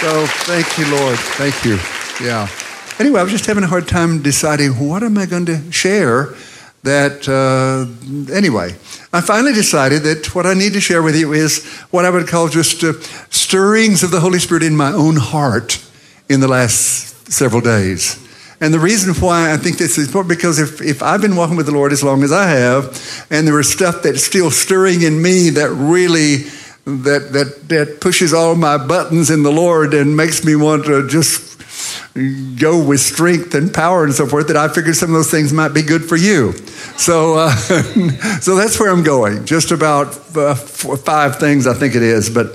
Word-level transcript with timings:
So 0.00 0.24
thank 0.24 0.78
you, 0.78 0.90
Lord. 0.96 1.18
Thank 1.18 1.62
you. 1.62 1.76
Yeah. 2.26 2.48
Anyway, 2.98 3.20
I 3.20 3.22
was 3.22 3.32
just 3.32 3.44
having 3.44 3.64
a 3.64 3.66
hard 3.66 3.86
time 3.86 4.22
deciding 4.22 4.88
what 4.88 5.02
am 5.02 5.18
I 5.18 5.26
going 5.26 5.44
to 5.44 5.70
share 5.70 6.34
that, 6.84 7.28
uh, 7.28 7.84
anyway, 8.34 8.70
I 9.12 9.20
finally 9.20 9.52
decided 9.52 10.04
that 10.04 10.34
what 10.34 10.46
I 10.46 10.54
need 10.54 10.72
to 10.72 10.80
share 10.80 11.02
with 11.02 11.16
you 11.16 11.34
is 11.34 11.66
what 11.90 12.06
I 12.06 12.10
would 12.10 12.26
call 12.28 12.48
just 12.48 12.82
uh, 12.82 12.94
stirrings 13.28 14.02
of 14.02 14.10
the 14.10 14.20
Holy 14.20 14.38
Spirit 14.38 14.62
in 14.62 14.74
my 14.74 14.90
own 14.90 15.16
heart 15.16 15.84
in 16.30 16.40
the 16.40 16.48
last 16.48 17.30
several 17.30 17.60
days. 17.60 18.26
And 18.58 18.72
the 18.72 18.78
reason 18.78 19.12
why 19.14 19.52
I 19.52 19.58
think 19.58 19.76
this 19.76 19.98
is 19.98 20.06
important 20.06 20.30
because 20.30 20.58
if, 20.58 20.80
if 20.80 21.02
I've 21.02 21.20
been 21.20 21.36
walking 21.36 21.56
with 21.56 21.66
the 21.66 21.72
Lord 21.72 21.92
as 21.92 22.02
long 22.02 22.22
as 22.22 22.32
I 22.32 22.48
have, 22.48 23.26
and 23.28 23.46
there 23.46 23.60
is 23.60 23.70
stuff 23.70 24.02
that's 24.02 24.24
still 24.24 24.50
stirring 24.50 25.02
in 25.02 25.20
me 25.20 25.50
that 25.50 25.68
really 25.68 26.44
that 26.98 27.32
that 27.32 27.68
that 27.68 28.00
pushes 28.00 28.32
all 28.32 28.54
my 28.54 28.76
buttons 28.76 29.30
in 29.30 29.42
the 29.42 29.52
Lord 29.52 29.94
and 29.94 30.16
makes 30.16 30.44
me 30.44 30.56
want 30.56 30.84
to 30.86 31.08
just 31.08 31.50
go 32.58 32.82
with 32.84 33.00
strength 33.00 33.54
and 33.54 33.72
power 33.72 34.04
and 34.04 34.12
so 34.12 34.26
forth 34.26 34.48
that 34.48 34.56
I 34.56 34.68
figured 34.68 34.96
some 34.96 35.10
of 35.10 35.14
those 35.14 35.30
things 35.30 35.52
might 35.52 35.72
be 35.72 35.82
good 35.82 36.04
for 36.04 36.16
you. 36.16 36.52
So, 36.96 37.36
uh, 37.38 37.50
so 38.40 38.56
that's 38.56 38.78
where 38.80 38.90
I'm 38.90 39.02
going. 39.02 39.44
Just 39.46 39.70
about 39.70 40.08
uh, 40.36 40.54
four, 40.54 40.96
five 40.96 41.36
things, 41.38 41.66
I 41.66 41.74
think 41.74 41.94
it 41.94 42.02
is. 42.02 42.28
But 42.28 42.46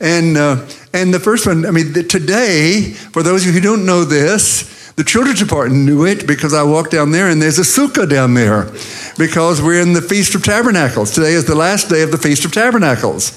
and 0.00 0.36
uh, 0.36 0.66
and 0.92 1.12
the 1.12 1.20
first 1.20 1.46
one, 1.46 1.66
I 1.66 1.70
mean, 1.70 1.92
the, 1.92 2.02
today, 2.02 2.92
for 3.12 3.22
those 3.22 3.42
of 3.42 3.48
you 3.48 3.60
who 3.60 3.60
don't 3.60 3.86
know 3.86 4.04
this. 4.04 4.72
The 4.96 5.02
children's 5.02 5.40
department 5.40 5.84
knew 5.84 6.06
it 6.06 6.24
because 6.24 6.54
I 6.54 6.62
walked 6.62 6.92
down 6.92 7.10
there 7.10 7.28
and 7.28 7.42
there's 7.42 7.58
a 7.58 7.62
sukkah 7.62 8.08
down 8.08 8.34
there 8.34 8.70
because 9.18 9.60
we're 9.60 9.82
in 9.82 9.92
the 9.92 10.00
Feast 10.00 10.36
of 10.36 10.44
Tabernacles. 10.44 11.10
Today 11.10 11.32
is 11.32 11.46
the 11.46 11.56
last 11.56 11.88
day 11.88 12.02
of 12.02 12.12
the 12.12 12.16
Feast 12.16 12.44
of 12.44 12.52
Tabernacles. 12.52 13.32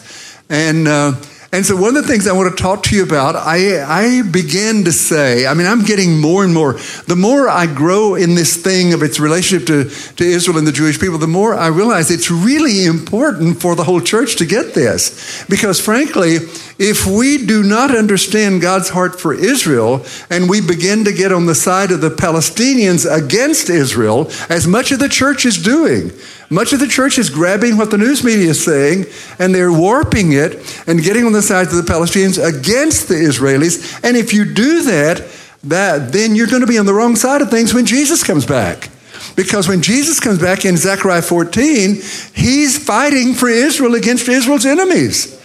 And 0.49 0.87
uh, 0.87 1.13
and 1.53 1.65
so, 1.65 1.77
one 1.77 1.95
of 1.95 2.03
the 2.03 2.09
things 2.09 2.27
I 2.27 2.33
want 2.33 2.55
to 2.55 2.61
talk 2.61 2.83
to 2.83 2.95
you 2.95 3.03
about, 3.03 3.37
I, 3.37 3.81
I 3.81 4.21
began 4.21 4.83
to 4.83 4.91
say, 4.91 5.47
I 5.47 5.53
mean, 5.53 5.65
I'm 5.65 5.85
getting 5.85 6.19
more 6.19 6.43
and 6.43 6.53
more. 6.53 6.73
The 7.07 7.15
more 7.15 7.47
I 7.47 7.73
grow 7.73 8.15
in 8.15 8.35
this 8.35 8.61
thing 8.61 8.91
of 8.91 9.01
its 9.01 9.17
relationship 9.17 9.65
to, 9.67 9.89
to 10.17 10.25
Israel 10.25 10.57
and 10.57 10.67
the 10.67 10.73
Jewish 10.73 10.99
people, 10.99 11.17
the 11.17 11.25
more 11.25 11.55
I 11.55 11.67
realize 11.67 12.11
it's 12.11 12.29
really 12.29 12.85
important 12.85 13.61
for 13.61 13.75
the 13.75 13.85
whole 13.85 14.01
church 14.01 14.35
to 14.37 14.45
get 14.45 14.73
this. 14.73 15.45
Because, 15.47 15.79
frankly, 15.79 16.35
if 16.79 17.07
we 17.07 17.45
do 17.45 17.63
not 17.63 17.95
understand 17.95 18.61
God's 18.61 18.89
heart 18.89 19.17
for 19.17 19.33
Israel 19.33 20.05
and 20.29 20.49
we 20.49 20.59
begin 20.59 21.05
to 21.05 21.13
get 21.13 21.31
on 21.31 21.45
the 21.45 21.55
side 21.55 21.91
of 21.91 22.01
the 22.01 22.09
Palestinians 22.09 23.09
against 23.09 23.69
Israel, 23.69 24.29
as 24.49 24.67
much 24.67 24.91
of 24.91 24.99
the 24.99 25.09
church 25.09 25.45
is 25.45 25.63
doing, 25.63 26.11
much 26.49 26.71
of 26.73 26.79
the 26.79 26.87
church 26.87 27.17
is 27.17 27.29
grabbing 27.29 27.77
what 27.77 27.91
the 27.91 27.97
news 27.97 28.23
media 28.23 28.49
is 28.49 28.63
saying 28.63 29.05
and 29.37 29.53
they're 29.53 29.71
warping 29.71 30.31
it 30.31 30.83
and 30.87 31.03
getting 31.03 31.25
on 31.25 31.33
the 31.33 31.41
side 31.41 31.67
of 31.67 31.75
the 31.75 31.81
Palestinians 31.81 32.37
against 32.37 33.07
the 33.09 33.15
Israelis. 33.15 34.01
And 34.03 34.15
if 34.15 34.33
you 34.33 34.45
do 34.45 34.83
that, 34.83 35.27
that 35.65 36.13
then 36.13 36.35
you're 36.35 36.47
going 36.47 36.61
to 36.61 36.67
be 36.67 36.77
on 36.77 36.85
the 36.85 36.93
wrong 36.93 37.15
side 37.15 37.41
of 37.41 37.49
things 37.49 37.73
when 37.73 37.85
Jesus 37.85 38.23
comes 38.23 38.45
back. 38.45 38.89
Because 39.35 39.67
when 39.67 39.81
Jesus 39.81 40.19
comes 40.19 40.39
back 40.39 40.65
in 40.65 40.77
Zechariah 40.77 41.21
14, 41.21 41.95
he's 42.33 42.83
fighting 42.83 43.33
for 43.33 43.49
Israel 43.49 43.95
against 43.95 44.27
Israel's 44.27 44.65
enemies. 44.65 45.37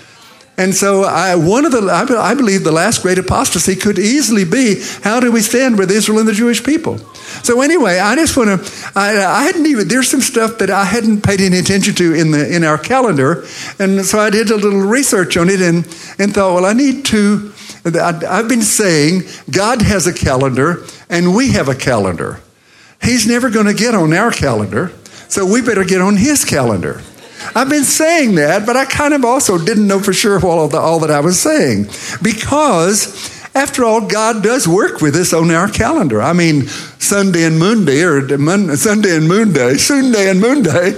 And 0.58 0.74
so, 0.74 1.04
I, 1.04 1.34
one 1.34 1.64
of 1.64 1.72
the, 1.72 1.80
I 1.90 2.34
believe 2.34 2.62
the 2.62 2.72
last 2.72 3.02
great 3.02 3.18
apostasy 3.18 3.74
could 3.74 3.98
easily 3.98 4.44
be 4.44 4.82
how 5.02 5.18
do 5.18 5.32
we 5.32 5.40
stand 5.40 5.78
with 5.78 5.90
Israel 5.90 6.18
and 6.18 6.28
the 6.28 6.34
Jewish 6.34 6.62
people? 6.62 6.98
So, 7.42 7.62
anyway, 7.62 7.98
I 7.98 8.14
just 8.16 8.36
want 8.36 8.62
to, 8.62 8.90
I, 8.94 9.24
I, 9.24 9.42
hadn't 9.44 9.64
even, 9.64 9.88
there's 9.88 10.10
some 10.10 10.20
stuff 10.20 10.58
that 10.58 10.68
I 10.68 10.84
hadn't 10.84 11.22
paid 11.22 11.40
any 11.40 11.58
attention 11.58 11.94
to 11.94 12.14
in, 12.14 12.32
the, 12.32 12.54
in 12.54 12.64
our 12.64 12.76
calendar. 12.76 13.46
And 13.78 14.04
so 14.04 14.18
I 14.18 14.28
did 14.28 14.50
a 14.50 14.56
little 14.56 14.82
research 14.82 15.38
on 15.38 15.48
it 15.48 15.62
and, 15.62 15.86
and 16.18 16.34
thought, 16.34 16.54
well, 16.54 16.66
I 16.66 16.74
need 16.74 17.06
to, 17.06 17.52
I've 17.84 18.48
been 18.48 18.62
saying 18.62 19.22
God 19.50 19.80
has 19.80 20.06
a 20.06 20.12
calendar 20.12 20.84
and 21.08 21.34
we 21.34 21.52
have 21.52 21.68
a 21.68 21.74
calendar. 21.74 22.40
He's 23.02 23.26
never 23.26 23.50
going 23.50 23.66
to 23.66 23.74
get 23.74 23.94
on 23.94 24.12
our 24.12 24.30
calendar, 24.30 24.92
so 25.28 25.44
we 25.44 25.62
better 25.62 25.84
get 25.84 26.00
on 26.00 26.16
his 26.16 26.44
calendar. 26.44 27.00
I've 27.54 27.68
been 27.68 27.84
saying 27.84 28.36
that, 28.36 28.66
but 28.66 28.76
I 28.76 28.84
kind 28.84 29.14
of 29.14 29.24
also 29.24 29.58
didn't 29.58 29.86
know 29.86 30.00
for 30.00 30.12
sure 30.12 30.44
all, 30.44 30.68
the, 30.68 30.78
all 30.78 31.00
that 31.00 31.10
I 31.10 31.20
was 31.20 31.40
saying. 31.40 31.84
Because, 32.22 33.30
after 33.54 33.84
all, 33.84 34.06
God 34.06 34.42
does 34.42 34.66
work 34.66 35.00
with 35.00 35.14
us 35.16 35.32
on 35.32 35.50
our 35.50 35.68
calendar. 35.68 36.22
I 36.22 36.32
mean, 36.32 36.66
Sunday 36.66 37.44
and 37.44 37.58
Monday, 37.58 38.02
or 38.02 38.26
Sunday 38.76 39.16
and 39.16 39.28
Moonday, 39.28 39.76
Sunday 39.76 40.30
and 40.30 40.40
Moonday, 40.40 40.96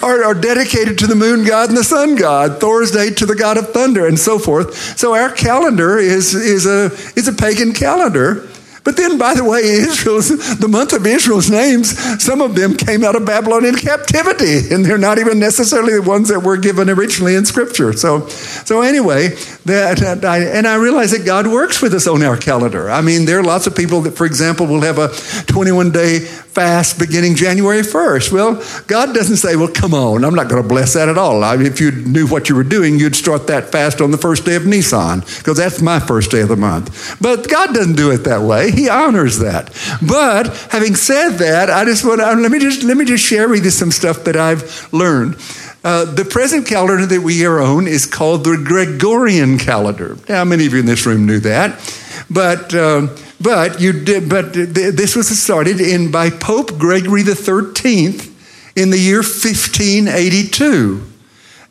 are, 0.02 0.24
are 0.24 0.34
dedicated 0.34 0.98
to 1.00 1.06
the 1.06 1.16
moon 1.16 1.44
god 1.44 1.68
and 1.68 1.76
the 1.76 1.84
sun 1.84 2.16
god, 2.16 2.60
Thursday 2.60 3.10
to 3.10 3.26
the 3.26 3.34
god 3.34 3.58
of 3.58 3.72
thunder, 3.72 4.06
and 4.06 4.18
so 4.18 4.38
forth. 4.38 4.74
So 4.98 5.14
our 5.14 5.30
calendar 5.30 5.98
is, 5.98 6.34
is, 6.34 6.66
a, 6.66 6.86
is 7.18 7.28
a 7.28 7.32
pagan 7.32 7.74
calendar. 7.74 8.49
But 8.84 8.96
then, 8.96 9.18
by 9.18 9.34
the 9.34 9.44
way, 9.44 9.60
Israel's, 9.60 10.28
the 10.58 10.68
month 10.68 10.92
of 10.92 11.06
Israel's 11.06 11.50
names, 11.50 11.98
some 12.22 12.40
of 12.40 12.54
them 12.54 12.76
came 12.76 13.04
out 13.04 13.14
of 13.14 13.24
Babylonian 13.26 13.76
captivity, 13.76 14.72
and 14.74 14.84
they're 14.84 14.98
not 14.98 15.18
even 15.18 15.38
necessarily 15.38 15.94
the 15.94 16.02
ones 16.02 16.28
that 16.28 16.40
were 16.40 16.56
given 16.56 16.88
originally 16.88 17.34
in 17.34 17.44
Scripture. 17.44 17.92
So, 17.92 18.26
so 18.28 18.80
anyway, 18.80 19.28
that, 19.66 19.98
that 19.98 20.24
I, 20.24 20.38
and 20.44 20.66
I 20.66 20.76
realize 20.76 21.10
that 21.10 21.26
God 21.26 21.46
works 21.46 21.82
with 21.82 21.94
us 21.94 22.06
on 22.06 22.22
our 22.22 22.36
calendar. 22.36 22.90
I 22.90 23.00
mean, 23.00 23.26
there 23.26 23.38
are 23.38 23.44
lots 23.44 23.66
of 23.66 23.76
people 23.76 24.00
that, 24.02 24.12
for 24.12 24.26
example, 24.26 24.66
will 24.66 24.82
have 24.82 24.98
a 24.98 25.08
21 25.46 25.90
day 25.90 26.26
fast 26.50 26.98
beginning 26.98 27.36
January 27.36 27.82
1st. 27.82 28.32
Well, 28.32 28.62
God 28.86 29.14
doesn't 29.14 29.36
say, 29.36 29.54
well, 29.56 29.68
come 29.68 29.94
on, 29.94 30.24
I'm 30.24 30.34
not 30.34 30.48
going 30.48 30.62
to 30.62 30.68
bless 30.68 30.94
that 30.94 31.08
at 31.08 31.16
all. 31.16 31.44
I 31.44 31.56
mean, 31.56 31.66
if 31.66 31.80
you 31.80 31.92
knew 31.92 32.26
what 32.26 32.48
you 32.48 32.56
were 32.56 32.64
doing, 32.64 32.98
you'd 32.98 33.14
start 33.14 33.46
that 33.46 33.70
fast 33.70 34.00
on 34.00 34.10
the 34.10 34.18
first 34.18 34.44
day 34.44 34.56
of 34.56 34.66
Nisan, 34.66 35.20
because 35.20 35.56
that's 35.56 35.80
my 35.80 36.00
first 36.00 36.30
day 36.30 36.40
of 36.40 36.48
the 36.48 36.56
month. 36.56 37.20
But 37.20 37.48
God 37.48 37.72
doesn't 37.72 37.96
do 37.96 38.10
it 38.10 38.24
that 38.24 38.42
way. 38.42 38.70
He 38.72 38.88
honors 38.88 39.38
that. 39.38 39.72
But 40.06 40.48
having 40.70 40.96
said 40.96 41.38
that, 41.38 41.70
I 41.70 41.84
just 41.84 42.04
want 42.04 42.20
to, 42.20 42.34
let 42.34 42.50
me 42.50 42.58
just, 42.58 42.82
let 42.82 42.96
me 42.96 43.04
just 43.04 43.24
share 43.24 43.48
with 43.48 43.64
you 43.64 43.70
some 43.70 43.92
stuff 43.92 44.24
that 44.24 44.36
I've 44.36 44.92
learned. 44.92 45.36
Uh, 45.82 46.04
the 46.04 46.24
present 46.24 46.66
calendar 46.66 47.06
that 47.06 47.22
we 47.22 47.44
are 47.46 47.60
on 47.60 47.86
is 47.86 48.04
called 48.04 48.44
the 48.44 48.62
Gregorian 48.62 49.56
calendar. 49.56 50.18
Now, 50.28 50.44
many 50.44 50.66
of 50.66 50.74
you 50.74 50.80
in 50.80 50.86
this 50.86 51.06
room 51.06 51.24
knew 51.24 51.40
that, 51.40 51.80
but 52.28 52.74
uh, 52.74 53.08
but 53.40 53.80
you 53.80 53.92
did. 53.92 54.28
But 54.28 54.52
this 54.52 55.16
was 55.16 55.28
started 55.38 55.80
in 55.80 56.10
by 56.10 56.28
Pope 56.28 56.78
Gregory 56.78 57.22
the 57.22 57.34
Thirteenth 57.34 58.30
in 58.76 58.90
the 58.90 58.98
year 58.98 59.18
1582. 59.18 61.02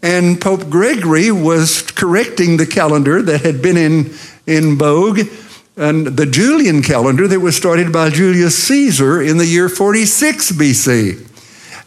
And 0.01 0.39
Pope 0.39 0.69
Gregory 0.69 1.31
was 1.31 1.81
correcting 1.81 2.57
the 2.57 2.65
calendar 2.65 3.21
that 3.21 3.41
had 3.41 3.61
been 3.61 3.77
in, 3.77 4.13
in 4.47 4.77
vogue, 4.77 5.19
and 5.75 6.07
the 6.07 6.25
Julian 6.25 6.81
calendar 6.81 7.27
that 7.27 7.41
was 7.41 7.57
started 7.57 7.91
by 7.91 8.09
Julius 8.09 8.61
Caesar 8.63 9.21
in 9.21 9.37
the 9.37 9.45
year 9.45 9.67
46 9.67 10.53
BC. 10.53 11.28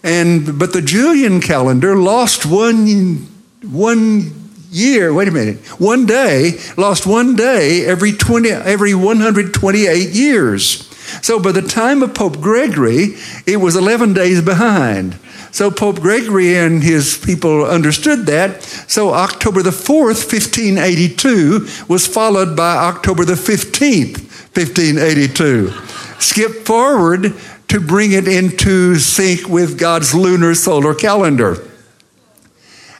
And 0.03 0.59
but 0.59 0.73
the 0.73 0.83
Julian 0.83 1.41
calendar 1.41 1.97
lost 1.97 2.45
one 2.45 3.29
one 3.63 4.33
year, 4.71 5.13
wait 5.13 5.29
a 5.29 5.31
minute, 5.31 5.59
one 5.81 6.07
day, 6.07 6.59
lost 6.77 7.07
one 7.07 7.37
day 7.37 7.85
every 7.85 8.13
20 8.13 8.51
every 8.51 8.95
128 8.95 10.11
years. 10.11 10.89
So 11.21 11.39
by 11.39 11.53
the 11.53 11.63
time 11.63 12.03
of 12.03 12.15
Pope 12.15 12.41
Gregory, 12.41 13.17
it 13.47 13.59
was 13.59 13.77
11 13.77 14.15
days 14.15 14.41
behind. 14.41 15.19
So 15.53 15.71
Pope 15.71 16.01
Gregory 16.01 16.57
and 16.57 16.83
his 16.83 17.19
people 17.19 17.67
understood 17.67 18.25
that. 18.27 18.63
So 18.63 19.13
October 19.13 19.63
the 19.63 19.71
4th, 19.71 20.25
1582 20.25 21.67
was 21.89 22.07
followed 22.07 22.57
by 22.57 22.77
October 22.77 23.27
the 23.27 23.34
15th, 23.34 24.17
1582. 24.57 25.71
Skip 26.19 26.65
forward 26.65 27.34
to 27.69 27.81
bring 27.81 28.12
it 28.12 28.28
into 28.28 28.97
sync 28.97 29.49
with 29.49 29.78
God's 29.78 30.15
lunar 30.15 30.55
solar 30.55 30.95
calendar. 30.95 31.57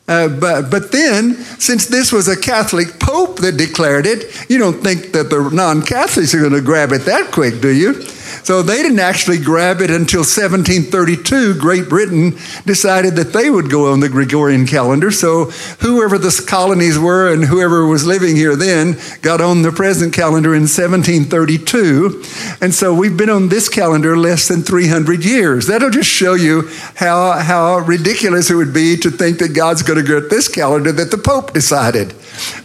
Uh, 0.09 0.29
but, 0.29 0.71
but 0.71 0.91
then, 0.91 1.35
since 1.59 1.87
this 1.87 2.13
was 2.13 2.27
a 2.29 2.39
Catholic 2.39 2.99
Pope 2.99 3.39
that 3.39 3.57
declared 3.57 4.05
it, 4.05 4.51
you 4.51 4.59
don't 4.59 4.83
think 4.83 5.13
that 5.13 5.31
the 5.31 5.49
non 5.53 5.83
Catholics 5.83 6.35
are 6.35 6.41
going 6.41 6.53
to 6.53 6.61
grab 6.61 6.93
it 6.93 7.03
that 7.03 7.31
quick, 7.31 7.61
do 7.61 7.69
you? 7.69 8.03
So 8.45 8.63
they 8.63 8.83
didn't 8.83 8.99
actually 8.99 9.39
grab 9.39 9.81
it 9.81 9.91
until 9.91 10.21
1732. 10.21 11.59
Great 11.59 11.89
Britain 11.89 12.37
decided 12.67 13.15
that 13.17 13.33
they 13.33 13.51
would 13.51 13.71
go 13.71 13.93
on 13.93 14.01
the 14.01 14.09
Gregorian 14.09 14.67
calendar. 14.67 15.11
So 15.11 15.47
whoever 15.81 16.19
the 16.19 16.45
colonies 16.47 16.99
were 16.99 17.33
and 17.33 17.45
whoever 17.45 17.87
was 17.87 18.05
living 18.05 18.35
here 18.35 18.57
then 18.57 18.97
got 19.23 19.41
on 19.41 19.63
the 19.63 19.71
present 19.71 20.13
calendar 20.13 20.55
in 20.55 20.63
1732. 20.63 22.23
And 22.61 22.75
so 22.75 22.93
we've 22.93 23.17
been 23.17 23.31
on 23.31 23.49
this 23.49 23.69
calendar 23.69 24.17
less 24.17 24.49
than 24.49 24.63
300 24.63 25.25
years. 25.25 25.67
That'll 25.67 25.91
just 25.91 26.11
show 26.11 26.35
you 26.35 26.69
how, 26.97 27.33
how 27.33 27.79
ridiculous 27.79 28.51
it 28.51 28.55
would 28.55 28.75
be 28.75 28.97
to 28.99 29.11
think 29.11 29.39
that 29.39 29.55
God's 29.55 29.83
going 29.83 30.05
to 30.05 30.21
get 30.21 30.31
this 30.31 30.49
calendar 30.49 30.91
that 30.93 31.11
the 31.11 31.19
Pope 31.19 31.53
decided. 31.53 32.15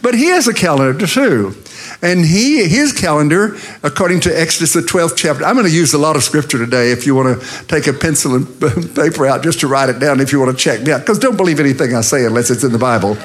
But 0.02 0.16
he 0.16 0.26
has 0.28 0.48
a 0.48 0.54
calendar 0.54 1.06
too. 1.06 1.56
And 2.02 2.24
he, 2.24 2.68
his 2.68 2.94
calendar, 2.94 3.58
according 3.82 4.20
to 4.22 4.40
Exodus, 4.40 4.74
the 4.74 4.82
12th 4.82 5.16
chapter, 5.16 5.44
I'm 5.44 5.56
going 5.56 5.66
to 5.66 5.74
use 5.74 5.94
a 5.94 5.98
lot 5.98 6.16
of 6.16 6.24
scripture 6.24 6.58
today 6.58 6.92
if 6.92 7.06
you 7.06 7.16
want 7.16 7.42
to 7.42 7.68
take 7.68 7.88
a 7.88 7.94
pencil 7.94 8.36
and 8.36 8.48
paper 8.96 9.26
out 9.26 9.44
just 9.44 9.62
to 9.62 9.68
write 9.68 9.90
it 9.90 10.00
down 10.00 10.20
if 10.20 10.32
you 10.32 10.40
want 10.40 10.56
to 10.56 10.64
check 10.64 10.82
me 10.82 10.92
out. 10.92 11.00
Because 11.00 11.18
don't 11.20 11.38
believe 11.38 11.60
anything 11.60 11.96
I 11.96 12.02
say 12.02 12.26
unless 12.26 12.52
it's 12.52 12.64
in 12.64 12.72
the 12.72 12.78
Bible. 12.78 13.18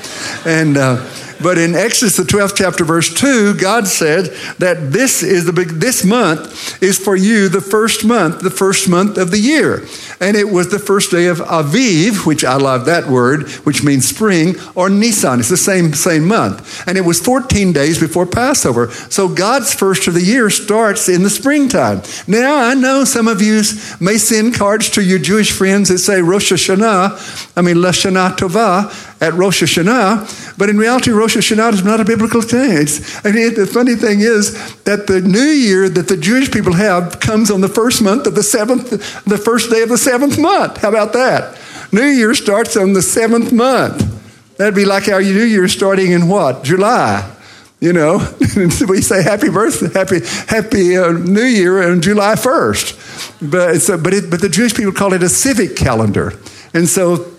And, 0.46 0.76
uh, 0.76 1.06
But 1.42 1.58
in 1.58 1.74
Exodus, 1.74 2.16
the 2.16 2.22
12th 2.22 2.56
chapter, 2.56 2.84
verse 2.84 3.12
2, 3.12 3.54
God 3.54 3.86
said 3.86 4.26
that 4.58 4.92
this 4.92 5.22
is 5.22 5.44
the 5.44 5.52
big, 5.52 5.68
this 5.68 6.04
month 6.04 6.82
is 6.82 6.98
for 6.98 7.16
you 7.16 7.48
the 7.48 7.60
first 7.60 8.04
month, 8.04 8.40
the 8.40 8.50
first 8.50 8.88
month 8.88 9.18
of 9.18 9.30
the 9.30 9.38
year. 9.38 9.84
And 10.20 10.36
it 10.36 10.50
was 10.50 10.70
the 10.70 10.78
first 10.78 11.10
day 11.10 11.26
of 11.26 11.38
Aviv, 11.38 12.26
which 12.26 12.44
I 12.44 12.56
love 12.56 12.86
that 12.86 13.08
word, 13.08 13.48
which 13.64 13.82
means 13.82 14.08
spring, 14.08 14.54
or 14.74 14.88
Nisan. 14.88 15.40
It's 15.40 15.48
the 15.48 15.56
same, 15.56 15.92
same 15.94 16.26
month. 16.26 16.86
And 16.86 16.96
it 16.96 17.02
was 17.02 17.20
14 17.20 17.72
days 17.72 17.98
before 17.98 18.26
Passover. 18.26 18.90
So 18.90 19.28
God's 19.28 19.74
first 19.74 20.06
of 20.06 20.14
the 20.14 20.22
year 20.22 20.50
starts 20.50 21.08
in 21.08 21.22
the 21.22 21.30
springtime. 21.30 22.02
Now, 22.26 22.56
I 22.56 22.74
know 22.74 23.04
some 23.04 23.28
of 23.28 23.42
you 23.42 23.62
may 24.00 24.18
send 24.18 24.54
cards 24.54 24.90
to 24.90 25.02
your 25.02 25.18
Jewish 25.18 25.52
friends 25.52 25.88
that 25.88 25.98
say 25.98 26.20
Rosh 26.22 26.52
Hashanah, 26.52 27.56
I 27.56 27.62
mean, 27.62 27.76
Lashana 27.76 28.36
Tovah, 28.36 29.11
at 29.22 29.34
Rosh 29.34 29.62
Hashanah, 29.62 30.58
but 30.58 30.68
in 30.68 30.76
reality, 30.76 31.12
Rosh 31.12 31.36
Hashanah 31.36 31.74
is 31.74 31.84
not 31.84 32.00
a 32.00 32.04
biblical 32.04 32.42
thing. 32.42 32.72
It's, 32.72 33.24
I 33.24 33.30
mean, 33.30 33.54
the 33.54 33.66
funny 33.66 33.94
thing 33.94 34.20
is 34.20 34.52
that 34.82 35.06
the 35.06 35.20
new 35.20 35.38
year 35.38 35.88
that 35.88 36.08
the 36.08 36.16
Jewish 36.16 36.50
people 36.50 36.72
have 36.72 37.20
comes 37.20 37.48
on 37.48 37.60
the 37.60 37.68
first 37.68 38.02
month 38.02 38.26
of 38.26 38.34
the 38.34 38.42
seventh, 38.42 38.90
the 39.24 39.38
first 39.38 39.70
day 39.70 39.82
of 39.82 39.90
the 39.90 39.96
seventh 39.96 40.40
month. 40.40 40.78
How 40.78 40.88
about 40.88 41.12
that? 41.12 41.56
New 41.92 42.04
Year 42.04 42.34
starts 42.34 42.76
on 42.76 42.94
the 42.94 43.02
seventh 43.02 43.52
month. 43.52 44.56
That'd 44.56 44.74
be 44.74 44.84
like 44.84 45.08
our 45.08 45.22
New 45.22 45.44
Year 45.44 45.68
starting 45.68 46.10
in 46.10 46.26
what? 46.26 46.64
July. 46.64 47.30
You 47.78 47.92
know, 47.92 48.18
we 48.88 49.02
say 49.02 49.22
happy 49.22 49.50
birthday, 49.50 49.92
happy 49.92 50.20
happy 50.48 50.96
uh, 50.96 51.12
New 51.12 51.42
Year 51.42 51.90
on 51.90 52.00
July 52.00 52.36
first, 52.36 52.96
but 53.40 53.88
a, 53.88 53.98
but 53.98 54.14
it, 54.14 54.30
but 54.30 54.40
the 54.40 54.48
Jewish 54.48 54.74
people 54.74 54.92
call 54.92 55.12
it 55.14 55.22
a 55.22 55.28
civic 55.28 55.74
calendar, 55.74 56.32
and 56.72 56.88
so 56.88 57.32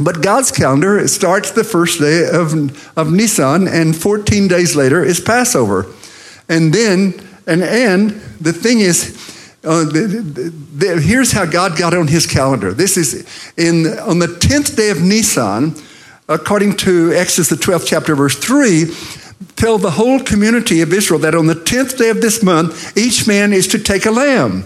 but 0.00 0.22
God's 0.22 0.50
calendar 0.50 1.06
starts 1.08 1.50
the 1.50 1.64
first 1.64 2.00
day 2.00 2.28
of, 2.32 2.52
of 2.96 3.12
Nisan, 3.12 3.66
and 3.66 3.96
14 3.96 4.48
days 4.48 4.76
later 4.76 5.04
is 5.04 5.20
Passover. 5.20 5.86
And 6.48 6.72
then, 6.72 7.14
and, 7.46 7.62
and 7.62 8.10
the 8.40 8.52
thing 8.52 8.80
is, 8.80 9.16
uh, 9.64 9.84
the, 9.84 10.06
the, 10.06 10.50
the, 10.86 11.00
here's 11.00 11.32
how 11.32 11.44
God 11.44 11.76
got 11.76 11.94
on 11.94 12.06
his 12.06 12.26
calendar. 12.26 12.72
This 12.72 12.96
is 12.96 13.52
in, 13.56 13.98
on 13.98 14.20
the 14.20 14.26
10th 14.26 14.76
day 14.76 14.90
of 14.90 15.02
Nisan, 15.02 15.74
according 16.28 16.76
to 16.76 17.12
Exodus, 17.12 17.48
the 17.48 17.56
12th 17.56 17.86
chapter, 17.86 18.14
verse 18.14 18.38
3, 18.38 18.86
tell 19.56 19.78
the 19.78 19.90
whole 19.90 20.20
community 20.20 20.80
of 20.80 20.92
Israel 20.92 21.18
that 21.20 21.34
on 21.34 21.46
the 21.46 21.54
10th 21.54 21.98
day 21.98 22.10
of 22.10 22.20
this 22.20 22.42
month, 22.42 22.96
each 22.96 23.26
man 23.26 23.52
is 23.52 23.66
to 23.68 23.78
take 23.78 24.06
a 24.06 24.10
lamb. 24.10 24.64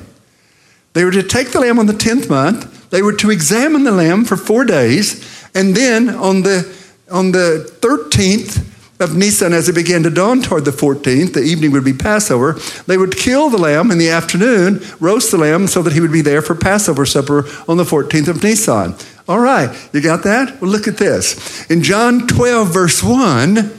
They 0.92 1.04
were 1.04 1.10
to 1.12 1.22
take 1.22 1.52
the 1.52 1.60
lamb 1.60 1.78
on 1.78 1.86
the 1.86 1.94
10th 1.94 2.28
month, 2.28 2.81
they 2.92 3.02
were 3.02 3.14
to 3.14 3.30
examine 3.30 3.84
the 3.84 3.90
lamb 3.90 4.26
for 4.26 4.36
four 4.36 4.66
days, 4.66 5.48
and 5.54 5.74
then 5.74 6.10
on 6.10 6.42
the, 6.42 6.70
on 7.10 7.32
the 7.32 7.74
13th 7.80 8.68
of 9.00 9.16
Nisan, 9.16 9.54
as 9.54 9.66
it 9.70 9.74
began 9.74 10.02
to 10.02 10.10
dawn 10.10 10.42
toward 10.42 10.66
the 10.66 10.72
14th, 10.72 11.32
the 11.32 11.40
evening 11.40 11.72
would 11.72 11.86
be 11.86 11.94
Passover, 11.94 12.52
they 12.86 12.98
would 12.98 13.16
kill 13.16 13.48
the 13.48 13.56
lamb 13.56 13.90
in 13.90 13.96
the 13.96 14.10
afternoon, 14.10 14.82
roast 15.00 15.30
the 15.30 15.38
lamb 15.38 15.68
so 15.68 15.80
that 15.80 15.94
he 15.94 16.00
would 16.00 16.12
be 16.12 16.20
there 16.20 16.42
for 16.42 16.54
Passover 16.54 17.06
supper 17.06 17.46
on 17.66 17.78
the 17.78 17.84
14th 17.84 18.28
of 18.28 18.42
Nisan. 18.42 18.94
All 19.26 19.40
right, 19.40 19.74
you 19.94 20.02
got 20.02 20.22
that? 20.24 20.60
Well, 20.60 20.70
look 20.70 20.86
at 20.86 20.98
this. 20.98 21.68
In 21.70 21.82
John 21.82 22.26
12, 22.26 22.68
verse 22.68 23.02
1, 23.02 23.72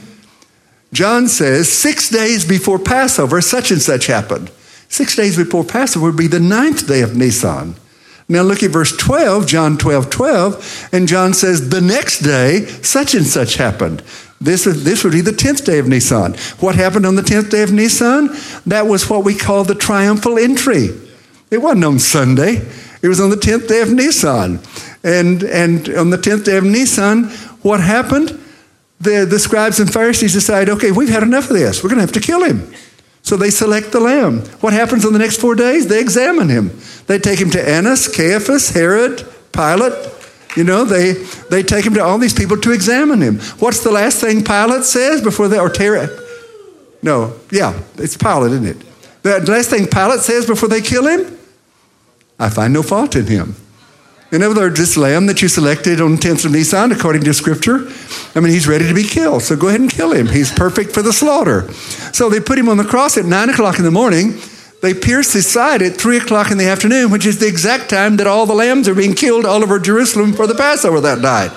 John 0.92 1.28
says, 1.28 1.72
Six 1.72 2.08
days 2.08 2.44
before 2.44 2.80
Passover, 2.80 3.40
such 3.40 3.70
and 3.70 3.80
such 3.80 4.06
happened. 4.06 4.50
Six 4.88 5.14
days 5.14 5.36
before 5.36 5.62
Passover 5.62 6.06
would 6.06 6.16
be 6.16 6.26
the 6.26 6.40
ninth 6.40 6.88
day 6.88 7.02
of 7.02 7.14
Nisan. 7.14 7.76
Now 8.28 8.42
look 8.42 8.62
at 8.62 8.70
verse 8.70 8.96
12, 8.96 9.46
John 9.46 9.76
12, 9.76 10.10
12, 10.10 10.88
and 10.92 11.06
John 11.06 11.34
says, 11.34 11.68
the 11.68 11.80
next 11.80 12.20
day, 12.20 12.64
such 12.82 13.14
and 13.14 13.26
such 13.26 13.56
happened. 13.56 14.02
This, 14.40 14.64
this 14.64 15.04
would 15.04 15.12
be 15.12 15.20
the 15.20 15.30
10th 15.30 15.64
day 15.64 15.78
of 15.78 15.88
Nisan. 15.88 16.34
What 16.60 16.74
happened 16.74 17.06
on 17.06 17.16
the 17.16 17.22
10th 17.22 17.50
day 17.50 17.62
of 17.62 17.72
Nisan? 17.72 18.28
That 18.66 18.86
was 18.86 19.08
what 19.08 19.24
we 19.24 19.34
call 19.34 19.64
the 19.64 19.74
triumphal 19.74 20.38
entry. 20.38 20.88
It 21.50 21.58
wasn't 21.58 21.84
on 21.84 21.98
Sunday. 21.98 22.66
It 23.02 23.08
was 23.08 23.20
on 23.20 23.30
the 23.30 23.36
10th 23.36 23.68
day 23.68 23.80
of 23.80 23.92
Nisan. 23.92 24.60
And, 25.02 25.42
and 25.42 25.88
on 25.90 26.10
the 26.10 26.18
10th 26.18 26.44
day 26.44 26.56
of 26.56 26.64
Nisan, 26.64 27.24
what 27.62 27.80
happened? 27.80 28.40
The, 29.00 29.26
the 29.28 29.38
scribes 29.38 29.80
and 29.80 29.92
Pharisees 29.92 30.32
decide, 30.32 30.68
okay, 30.68 30.90
we've 30.90 31.10
had 31.10 31.22
enough 31.22 31.50
of 31.50 31.56
this. 31.56 31.82
We're 31.82 31.90
going 31.90 31.98
to 31.98 32.06
have 32.06 32.12
to 32.12 32.20
kill 32.20 32.42
him. 32.42 32.72
So 33.22 33.36
they 33.36 33.50
select 33.50 33.92
the 33.92 34.00
lamb. 34.00 34.40
What 34.60 34.72
happens 34.74 35.06
on 35.06 35.12
the 35.14 35.18
next 35.18 35.40
four 35.40 35.54
days? 35.54 35.86
They 35.86 36.00
examine 36.00 36.48
him. 36.48 36.78
They 37.06 37.18
take 37.18 37.40
him 37.40 37.50
to 37.50 37.68
Annas, 37.68 38.08
Caiaphas, 38.08 38.70
Herod, 38.70 39.26
Pilate. 39.52 39.92
You 40.56 40.64
know, 40.64 40.84
they, 40.84 41.12
they 41.50 41.62
take 41.62 41.84
him 41.84 41.94
to 41.94 42.04
all 42.04 42.18
these 42.18 42.34
people 42.34 42.56
to 42.58 42.72
examine 42.72 43.20
him. 43.20 43.40
What's 43.58 43.82
the 43.82 43.90
last 43.90 44.20
thing 44.20 44.44
Pilate 44.44 44.84
says 44.84 45.20
before 45.20 45.48
they, 45.48 45.58
or 45.58 45.68
Terry? 45.68 46.06
No, 47.02 47.34
yeah, 47.50 47.78
it's 47.96 48.16
Pilate, 48.16 48.52
isn't 48.52 48.66
it? 48.66 48.86
The 49.22 49.50
last 49.50 49.70
thing 49.70 49.86
Pilate 49.86 50.20
says 50.20 50.46
before 50.46 50.68
they 50.68 50.80
kill 50.80 51.06
him? 51.06 51.38
I 52.38 52.50
find 52.50 52.72
no 52.72 52.82
fault 52.82 53.16
in 53.16 53.26
him. 53.26 53.56
In 54.32 54.42
other 54.42 54.62
words, 54.62 54.78
this 54.78 54.96
lamb 54.96 55.26
that 55.26 55.42
you 55.42 55.48
selected 55.48 56.00
on 56.00 56.16
the 56.16 56.18
10th 56.18 56.44
of 56.44 56.52
Nisan, 56.52 56.90
according 56.92 57.22
to 57.22 57.32
Scripture, 57.32 57.88
I 58.34 58.40
mean, 58.40 58.52
he's 58.52 58.66
ready 58.66 58.88
to 58.88 58.94
be 58.94 59.04
killed. 59.04 59.42
So 59.42 59.54
go 59.54 59.68
ahead 59.68 59.80
and 59.80 59.90
kill 59.90 60.12
him. 60.12 60.26
He's 60.26 60.50
perfect 60.50 60.92
for 60.92 61.02
the 61.02 61.12
slaughter. 61.12 61.70
So 62.12 62.28
they 62.28 62.40
put 62.40 62.58
him 62.58 62.68
on 62.68 62.76
the 62.76 62.84
cross 62.84 63.16
at 63.16 63.26
9 63.26 63.50
o'clock 63.50 63.78
in 63.78 63.84
the 63.84 63.92
morning. 63.92 64.34
They 64.84 64.92
pierced 64.92 65.32
his 65.32 65.50
side 65.50 65.80
at 65.80 65.96
3 65.96 66.18
o'clock 66.18 66.50
in 66.50 66.58
the 66.58 66.66
afternoon, 66.66 67.10
which 67.10 67.24
is 67.24 67.38
the 67.38 67.48
exact 67.48 67.88
time 67.88 68.18
that 68.18 68.26
all 68.26 68.44
the 68.44 68.52
lambs 68.52 68.86
are 68.86 68.94
being 68.94 69.14
killed 69.14 69.46
all 69.46 69.62
over 69.62 69.78
Jerusalem 69.78 70.34
for 70.34 70.46
the 70.46 70.54
Passover 70.54 71.00
that 71.00 71.20
night. 71.20 71.48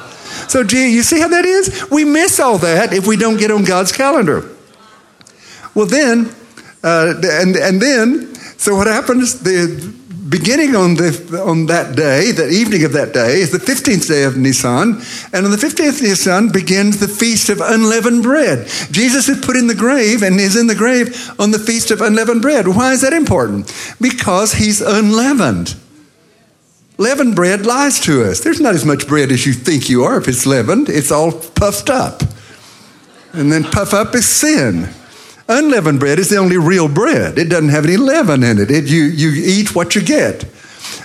So, 0.50 0.64
gee, 0.64 0.94
you 0.94 1.04
see 1.04 1.20
how 1.20 1.28
that 1.28 1.44
is? 1.44 1.90
We 1.92 2.06
miss 2.06 2.40
all 2.40 2.58
that 2.60 2.94
if 2.94 3.06
we 3.06 3.18
don't 3.18 3.36
get 3.36 3.52
on 3.52 3.66
God's 3.66 3.92
calendar. 3.92 4.50
Well, 5.76 5.88
then, 5.88 6.34
uh, 6.86 7.16
and, 7.22 7.58
and 7.58 7.82
then, 7.82 8.34
so 8.58 8.78
what 8.78 8.88
happens? 8.88 9.42
The, 9.42 9.94
beginning 10.30 10.76
on, 10.76 10.96
the, 10.96 11.44
on 11.46 11.68
that 11.68 11.96
day, 11.96 12.32
the 12.32 12.50
evening 12.50 12.84
of 12.84 12.94
that 12.94 13.14
day, 13.14 13.40
is 13.40 13.52
the 13.52 13.58
15th 13.58 14.08
day 14.08 14.24
of 14.24 14.38
Nisan. 14.38 15.02
And 15.34 15.46
on 15.46 15.52
the 15.52 15.58
15th 15.58 16.02
Nisan 16.02 16.50
begins 16.50 17.00
the 17.00 17.08
Feast 17.08 17.50
of 17.50 17.62
Unleavened 17.62 18.24
Bread. 18.24 18.68
Jesus 18.92 19.30
is 19.30 19.46
put 19.46 19.56
in 19.56 19.68
the 19.68 19.76
grave 19.76 20.24
and 20.24 20.40
is 20.40 20.56
in 20.56 20.68
the 20.68 20.76
grave 20.76 21.32
on 21.40 21.52
the 21.52 21.60
Feast 21.60 21.92
of 21.92 22.02
Unleavened 22.02 22.42
Bread. 22.42 22.68
Why 22.68 22.94
is 22.94 23.02
that 23.02 23.14
important? 23.14 23.74
Because 24.02 24.54
he's 24.54 24.82
unleavened. 24.82 25.76
Leavened 26.98 27.36
bread 27.36 27.66
lies 27.66 28.00
to 28.02 28.24
us. 28.24 28.40
There's 28.40 28.60
not 28.60 28.74
as 28.74 28.86
much 28.86 29.08
bread 29.08 29.32
as 29.32 29.46
you 29.46 29.54
think 29.54 29.88
you 29.88 30.04
are 30.04 30.18
if 30.18 30.28
it's 30.28 30.48
leavened, 30.48 30.90
it's 30.90 31.12
all 31.12 31.32
puffed 31.32 31.90
up. 31.90 32.24
And 33.34 33.52
then 33.52 33.64
puff 33.64 33.94
up 33.94 34.16
is 34.16 34.28
sin. 34.28 34.90
Unleavened 35.50 36.00
bread 36.00 36.20
is 36.20 36.30
the 36.30 36.38
only 36.38 36.58
real 36.58 36.90
bread. 36.90 37.38
It 37.38 37.50
doesn't 37.50 37.70
have 37.70 37.86
any 37.86 37.98
leaven 37.98 38.44
in 38.44 38.60
it. 38.60 38.70
it 38.70 38.86
you, 38.86 39.04
you 39.04 39.32
eat 39.32 39.74
what 39.74 39.96
you 39.96 40.02
get. 40.02 40.46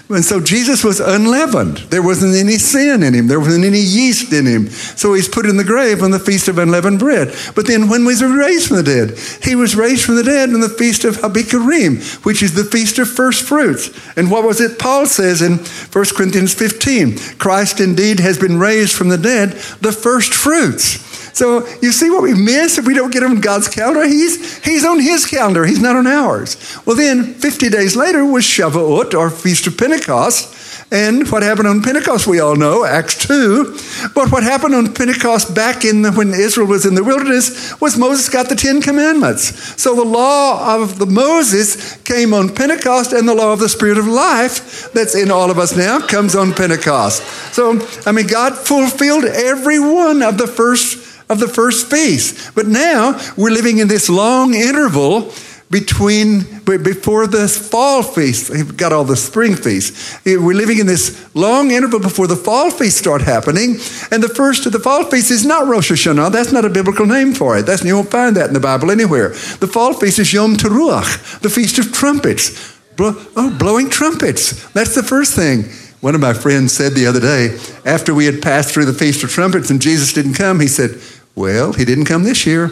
And 0.09 0.25
so 0.25 0.41
Jesus 0.41 0.85
was 0.85 1.01
unleavened. 1.01 1.79
There 1.89 2.03
wasn't 2.03 2.35
any 2.35 2.59
sin 2.59 3.03
in 3.03 3.15
him. 3.15 3.29
There 3.29 3.41
wasn't 3.41 3.65
any 3.65 3.81
yeast 3.81 4.33
in 4.33 4.47
him. 4.47 4.69
So 4.69 5.15
he's 5.15 5.29
put 5.29 5.47
in 5.47 5.57
the 5.57 5.65
grave 5.65 6.03
on 6.03 6.11
the 6.11 6.19
feast 6.19 6.49
of 6.49 6.59
unleavened 6.59 6.99
bread. 6.99 7.35
But 7.55 7.67
then 7.67 7.89
when 7.89 8.05
was 8.05 8.21
he 8.21 8.27
raised 8.27 8.69
from 8.69 8.77
the 8.79 8.83
dead? 8.83 9.19
He 9.43 9.55
was 9.55 9.75
raised 9.75 10.05
from 10.05 10.17
the 10.17 10.23
dead 10.23 10.51
on 10.51 10.61
the 10.61 10.69
feast 10.69 11.05
of 11.05 11.17
Habikarim, 11.17 12.25
which 12.25 12.43
is 12.43 12.55
the 12.55 12.65
feast 12.65 12.99
of 12.99 13.09
first 13.09 13.43
fruits. 13.43 13.91
And 14.17 14.31
what 14.31 14.45
was 14.45 14.61
it 14.61 14.79
Paul 14.79 15.07
says 15.07 15.41
in 15.41 15.59
1 15.59 16.05
Corinthians 16.15 16.53
15? 16.53 17.17
Christ 17.39 17.81
indeed 17.81 18.21
has 18.21 18.39
been 18.39 18.59
raised 18.59 18.95
from 18.95 19.09
the 19.09 19.19
dead, 19.19 19.53
the 19.81 19.93
first 19.93 20.35
fruits. 20.35 21.12
So 21.33 21.67
you 21.81 21.93
see 21.93 22.11
what 22.11 22.23
we 22.23 22.35
miss 22.35 22.79
if 22.79 22.87
we 22.87 22.95
don't 22.95 23.13
get 23.13 23.23
on 23.23 23.41
God's 23.41 23.69
calendar? 23.69 24.07
He's, 24.07 24.63
he's 24.65 24.85
on 24.85 25.01
his 25.01 25.27
calendar, 25.27 25.65
he's 25.65 25.81
not 25.81 25.97
on 25.97 26.07
ours. 26.07 26.57
Well, 26.85 26.97
then 26.97 27.35
50 27.35 27.69
days 27.69 27.97
later 27.97 28.25
was 28.25 28.45
Shavuot, 28.45 29.15
or 29.15 29.31
Feast 29.31 29.67
of 29.67 29.79
Pentecost. 29.79 30.59
And 30.93 31.27
what 31.31 31.43
happened 31.43 31.69
on 31.69 31.83
Pentecost, 31.83 32.27
we 32.27 32.41
all 32.41 32.55
know, 32.55 32.85
Acts 32.85 33.27
2. 33.27 33.79
But 34.15 34.31
what 34.31 34.43
happened 34.43 34.75
on 34.75 34.93
Pentecost 34.93 35.55
back 35.55 35.87
in 35.87 36.03
the, 36.03 36.13
when 36.13 36.35
Israel 36.35 36.67
was 36.67 36.85
in 36.85 36.95
the 36.95 37.03
wilderness 37.03 37.81
was 37.81 37.97
Moses 37.97 38.29
got 38.29 38.51
the 38.51 38.55
Ten 38.55 38.83
Commandments. 38.83 39.81
So 39.81 39.95
the 39.95 40.05
law 40.05 40.77
of 40.77 40.99
the 40.99 41.07
Moses 41.07 41.97
came 42.03 42.35
on 42.35 42.55
Pentecost, 42.55 43.15
and 43.15 43.27
the 43.27 43.35
law 43.35 43.55
of 43.55 43.59
the 43.59 43.71
Spirit 43.71 43.97
of 43.97 44.07
life 44.07 44.93
that's 44.93 45.15
in 45.15 45.31
all 45.31 45.51
of 45.51 45.59
us 45.59 45.75
now 45.75 46.07
comes 46.07 46.37
on 46.37 46.53
Pentecost. 46.53 47.23
So, 47.55 47.81
I 48.05 48.13
mean, 48.13 48.27
God 48.27 48.59
fulfilled 48.59 49.25
every 49.25 49.81
one 49.81 50.23
of 50.23 50.37
the 50.37 50.47
first 50.47 51.12
of 51.33 51.41
the 51.41 51.49
first 51.49 51.91
feast. 51.91 52.55
But 52.55 52.67
now 52.67 53.19
we're 53.37 53.51
living 53.51 53.79
in 53.79 53.89
this 53.89 54.09
long 54.09 54.55
interval 54.55 55.33
between 55.73 56.41
before 56.65 57.27
the 57.27 57.49
fall 57.49 58.03
feast 58.03 58.51
we've 58.51 58.77
got 58.77 58.93
all 58.93 59.05
the 59.05 59.17
spring 59.17 59.57
feasts 59.57 60.15
eh, 60.27 60.37
we're 60.37 60.53
living 60.53 60.79
in 60.79 60.87
this 60.87 61.35
long 61.35 61.71
interval 61.71 61.99
before 61.99 62.27
the 62.27 62.37
fall 62.37 62.71
feasts 62.71 63.01
start 63.01 63.23
happening. 63.23 63.77
And 64.11 64.23
the 64.23 64.33
first 64.37 64.67
of 64.67 64.73
the 64.73 64.79
fall 64.79 65.05
feast 65.05 65.31
is 65.31 65.47
not 65.47 65.67
rosh 65.67 65.91
hashanah. 65.91 66.31
That's 66.31 66.53
not 66.53 66.67
a 66.67 66.69
biblical 66.69 67.07
name 67.07 67.33
for 67.33 67.57
it. 67.57 67.65
That's 67.65 67.83
you 67.83 67.95
won't 67.95 68.11
find 68.11 68.37
that 68.37 68.49
in 68.49 68.53
the 68.53 68.61
bible 68.61 68.91
anywhere. 68.91 69.31
The 69.31 69.67
fall 69.67 69.95
feast 69.95 70.19
is 70.19 70.31
yom 70.31 70.57
teruah 70.57 71.41
the 71.41 71.49
feast 71.49 71.79
of 71.79 71.91
trumpets. 71.91 72.79
Oh 73.01 73.57
blowing 73.59 73.89
trumpets. 73.89 74.71
That's 74.73 74.95
the 74.95 75.03
first 75.03 75.35
thing. 75.35 75.65
One 76.03 76.15
of 76.15 76.21
my 76.21 76.35
friends 76.35 76.75
said 76.75 76.93
the 76.93 77.07
other 77.07 77.21
day 77.21 77.59
after 77.87 78.13
we 78.13 78.27
had 78.27 78.43
passed 78.43 78.75
through 78.75 78.85
the 78.85 78.93
feast 78.93 79.25
of 79.25 79.31
trumpets 79.31 79.71
and 79.71 79.81
jesus 79.81 80.13
didn't 80.13 80.35
come 80.35 80.59
he 80.59 80.67
said 80.67 81.01
Well, 81.35 81.73
he 81.73 81.85
didn't 81.85 82.05
come 82.05 82.25
this 82.25 82.47
year. 82.47 82.71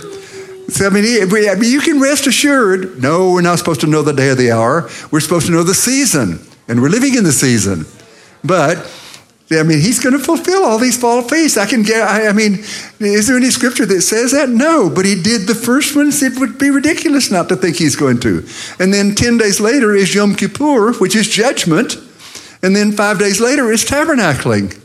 So, 0.69 0.87
I 0.87 0.91
mean, 0.91 1.05
he, 1.05 1.21
I 1.23 1.55
mean, 1.57 1.73
you 1.73 1.81
can 1.81 2.01
rest 2.01 2.27
assured. 2.27 3.03
No, 3.03 3.33
we're 3.33 3.41
not 3.41 3.59
supposed 3.59 3.81
to 3.81 3.87
know 3.87 4.03
the 4.03 4.13
day 4.13 4.29
or 4.29 4.35
the 4.35 4.53
hour. 4.53 4.89
We're 5.11 5.21
supposed 5.21 5.47
to 5.47 5.53
know 5.53 5.63
the 5.63 5.75
season, 5.75 6.39
and 6.69 6.81
we're 6.81 6.91
living 6.91 7.17
in 7.17 7.25
the 7.25 7.33
season. 7.33 7.87
But 8.45 8.79
I 9.53 9.65
mean, 9.65 9.81
he's 9.81 9.99
going 9.99 10.17
to 10.17 10.25
fulfill 10.25 10.65
all 10.65 10.79
these 10.79 10.97
fall 10.97 11.23
feasts. 11.23 11.59
I 11.59 11.67
can 11.67 11.83
get. 11.83 12.07
I, 12.07 12.29
I 12.29 12.33
mean, 12.33 12.61
is 13.01 13.27
there 13.27 13.37
any 13.37 13.51
scripture 13.51 13.85
that 13.87 14.03
says 14.03 14.31
that? 14.31 14.49
No, 14.49 14.89
but 14.89 15.05
he 15.05 15.21
did 15.21 15.49
the 15.49 15.57
first 15.57 15.97
ones. 15.97 16.23
It 16.23 16.39
would 16.39 16.57
be 16.57 16.71
ridiculous 16.71 17.33
not 17.33 17.49
to 17.49 17.57
think 17.57 17.77
he's 17.77 17.97
going 17.97 18.21
to. 18.21 18.47
And 18.79 18.95
then 18.95 19.17
ten 19.17 19.39
days 19.39 19.61
later 19.61 19.95
is 19.95 20.15
Yom 20.15 20.37
Kippur, 20.37 20.93
which 20.95 21.17
is 21.17 21.29
judgment, 21.29 21.97
and 22.63 22.77
then 22.77 22.93
five 22.93 23.19
days 23.19 23.41
later 23.41 23.73
is 23.73 23.85
tabernacling, 23.85 24.79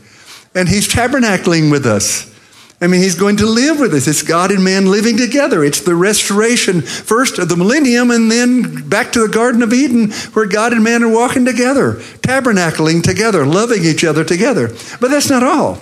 and 0.56 0.68
he's 0.68 0.88
tabernacling 0.88 1.70
with 1.70 1.86
us. 1.86 2.32
I 2.78 2.88
mean, 2.88 3.00
he's 3.00 3.14
going 3.14 3.38
to 3.38 3.46
live 3.46 3.80
with 3.80 3.94
us. 3.94 4.06
It's 4.06 4.22
God 4.22 4.50
and 4.50 4.62
man 4.62 4.90
living 4.90 5.16
together. 5.16 5.64
It's 5.64 5.80
the 5.80 5.94
restoration, 5.94 6.82
first 6.82 7.38
of 7.38 7.48
the 7.48 7.56
millennium, 7.56 8.10
and 8.10 8.30
then 8.30 8.86
back 8.88 9.12
to 9.12 9.20
the 9.20 9.32
Garden 9.32 9.62
of 9.62 9.72
Eden, 9.72 10.10
where 10.34 10.46
God 10.46 10.74
and 10.74 10.84
man 10.84 11.02
are 11.02 11.12
walking 11.12 11.46
together, 11.46 11.94
tabernacling 12.20 13.02
together, 13.02 13.46
loving 13.46 13.82
each 13.84 14.04
other 14.04 14.24
together. 14.24 14.68
But 15.00 15.10
that's 15.10 15.30
not 15.30 15.42
all. 15.42 15.78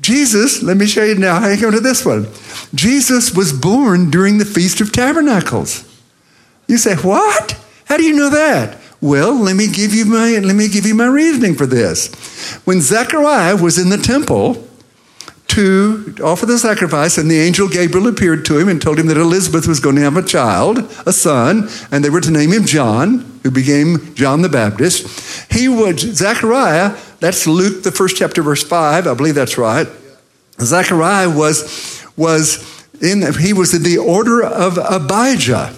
Jesus, 0.00 0.62
let 0.62 0.78
me 0.78 0.86
show 0.86 1.04
you 1.04 1.14
now 1.14 1.40
how 1.40 1.48
you 1.48 1.60
come 1.60 1.72
to 1.72 1.80
this 1.80 2.06
one. 2.06 2.26
Jesus 2.74 3.34
was 3.34 3.52
born 3.52 4.10
during 4.10 4.38
the 4.38 4.44
Feast 4.44 4.80
of 4.80 4.92
Tabernacles. 4.92 5.84
You 6.66 6.78
say, 6.78 6.96
what? 6.96 7.58
How 7.84 7.98
do 7.98 8.02
you 8.02 8.14
know 8.14 8.30
that? 8.30 8.78
Well, 9.00 9.34
let 9.34 9.54
me 9.54 9.66
give 9.68 9.92
you 9.92 10.06
my 10.06 10.38
let 10.38 10.56
me 10.56 10.68
give 10.68 10.86
you 10.86 10.94
my 10.94 11.06
reasoning 11.06 11.54
for 11.54 11.66
this. 11.66 12.08
When 12.64 12.80
Zechariah 12.80 13.56
was 13.56 13.78
in 13.78 13.90
the 13.90 13.98
temple, 13.98 14.66
to 15.48 16.16
offer 16.22 16.46
the 16.46 16.58
sacrifice, 16.58 17.18
and 17.18 17.30
the 17.30 17.38
angel 17.38 17.68
Gabriel 17.68 18.08
appeared 18.08 18.44
to 18.46 18.58
him 18.58 18.68
and 18.68 18.80
told 18.80 18.98
him 18.98 19.06
that 19.06 19.16
Elizabeth 19.16 19.68
was 19.68 19.78
going 19.78 19.96
to 19.96 20.02
have 20.02 20.16
a 20.16 20.22
child, 20.22 20.78
a 21.06 21.12
son, 21.12 21.68
and 21.92 22.04
they 22.04 22.10
were 22.10 22.20
to 22.20 22.30
name 22.30 22.52
him 22.52 22.64
John, 22.64 23.40
who 23.42 23.50
became 23.50 24.14
John 24.14 24.42
the 24.42 24.48
Baptist. 24.48 25.52
He 25.52 25.68
was 25.68 26.00
Zechariah, 26.00 26.96
that's 27.20 27.46
Luke, 27.46 27.82
the 27.82 27.92
first 27.92 28.16
chapter, 28.16 28.42
verse 28.42 28.62
5, 28.62 29.06
I 29.06 29.14
believe 29.14 29.34
that's 29.34 29.58
right. 29.58 29.86
Zechariah 30.60 31.28
was, 31.28 32.04
was 32.16 32.86
in, 33.02 33.22
he 33.34 33.52
was 33.52 33.74
in 33.74 33.82
the 33.82 33.98
order 33.98 34.42
of 34.42 34.78
Abijah. 34.78 35.74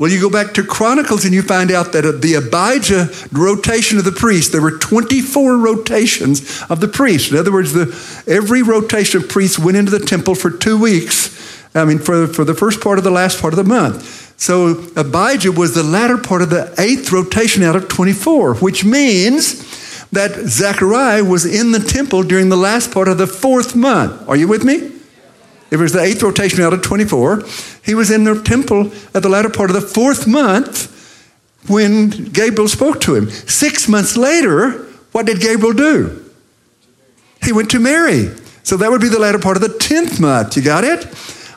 Well, 0.00 0.10
you 0.10 0.18
go 0.18 0.30
back 0.30 0.54
to 0.54 0.64
Chronicles 0.64 1.26
and 1.26 1.34
you 1.34 1.42
find 1.42 1.70
out 1.70 1.92
that 1.92 2.22
the 2.22 2.34
Abijah 2.36 3.10
rotation 3.38 3.98
of 3.98 4.04
the 4.04 4.12
priest, 4.12 4.50
there 4.50 4.62
were 4.62 4.78
24 4.78 5.58
rotations 5.58 6.62
of 6.70 6.80
the 6.80 6.88
priest. 6.88 7.32
In 7.32 7.36
other 7.36 7.52
words, 7.52 7.74
the, 7.74 7.84
every 8.26 8.62
rotation 8.62 9.22
of 9.22 9.28
priests 9.28 9.58
went 9.58 9.76
into 9.76 9.90
the 9.90 9.98
temple 9.98 10.34
for 10.34 10.50
two 10.50 10.80
weeks. 10.80 11.36
I 11.74 11.84
mean, 11.84 11.98
for, 11.98 12.26
for 12.26 12.46
the 12.46 12.54
first 12.54 12.80
part 12.80 12.96
of 12.96 13.04
the 13.04 13.10
last 13.10 13.42
part 13.42 13.52
of 13.52 13.58
the 13.58 13.64
month. 13.64 14.40
So 14.40 14.68
Abijah 14.96 15.52
was 15.52 15.74
the 15.74 15.82
latter 15.82 16.16
part 16.16 16.40
of 16.40 16.48
the 16.48 16.74
eighth 16.78 17.12
rotation 17.12 17.62
out 17.62 17.76
of 17.76 17.88
24, 17.88 18.54
which 18.54 18.86
means 18.86 20.08
that 20.12 20.34
Zechariah 20.48 21.24
was 21.24 21.44
in 21.44 21.72
the 21.72 21.78
temple 21.78 22.22
during 22.22 22.48
the 22.48 22.56
last 22.56 22.90
part 22.90 23.08
of 23.08 23.18
the 23.18 23.26
fourth 23.26 23.76
month. 23.76 24.26
Are 24.26 24.36
you 24.36 24.48
with 24.48 24.64
me? 24.64 24.92
It 25.70 25.76
was 25.76 25.92
the 25.92 26.00
eighth 26.00 26.22
rotation 26.22 26.60
out 26.62 26.72
of 26.72 26.82
24. 26.82 27.44
He 27.84 27.94
was 27.94 28.10
in 28.10 28.24
the 28.24 28.42
temple 28.42 28.90
at 29.14 29.22
the 29.22 29.28
latter 29.28 29.50
part 29.50 29.70
of 29.70 29.74
the 29.74 29.86
fourth 29.86 30.26
month 30.26 30.96
when 31.68 32.10
Gabriel 32.10 32.68
spoke 32.68 33.00
to 33.02 33.14
him. 33.14 33.30
Six 33.30 33.88
months 33.88 34.16
later, 34.16 34.86
what 35.12 35.26
did 35.26 35.40
Gabriel 35.40 35.72
do? 35.72 36.24
He 37.42 37.52
went 37.52 37.70
to 37.70 37.78
Mary. 37.78 38.30
So 38.62 38.76
that 38.76 38.90
would 38.90 39.00
be 39.00 39.08
the 39.08 39.18
latter 39.18 39.38
part 39.38 39.56
of 39.56 39.62
the 39.62 39.68
10th 39.68 40.20
month. 40.20 40.56
You 40.56 40.62
got 40.62 40.84
it? 40.84 41.06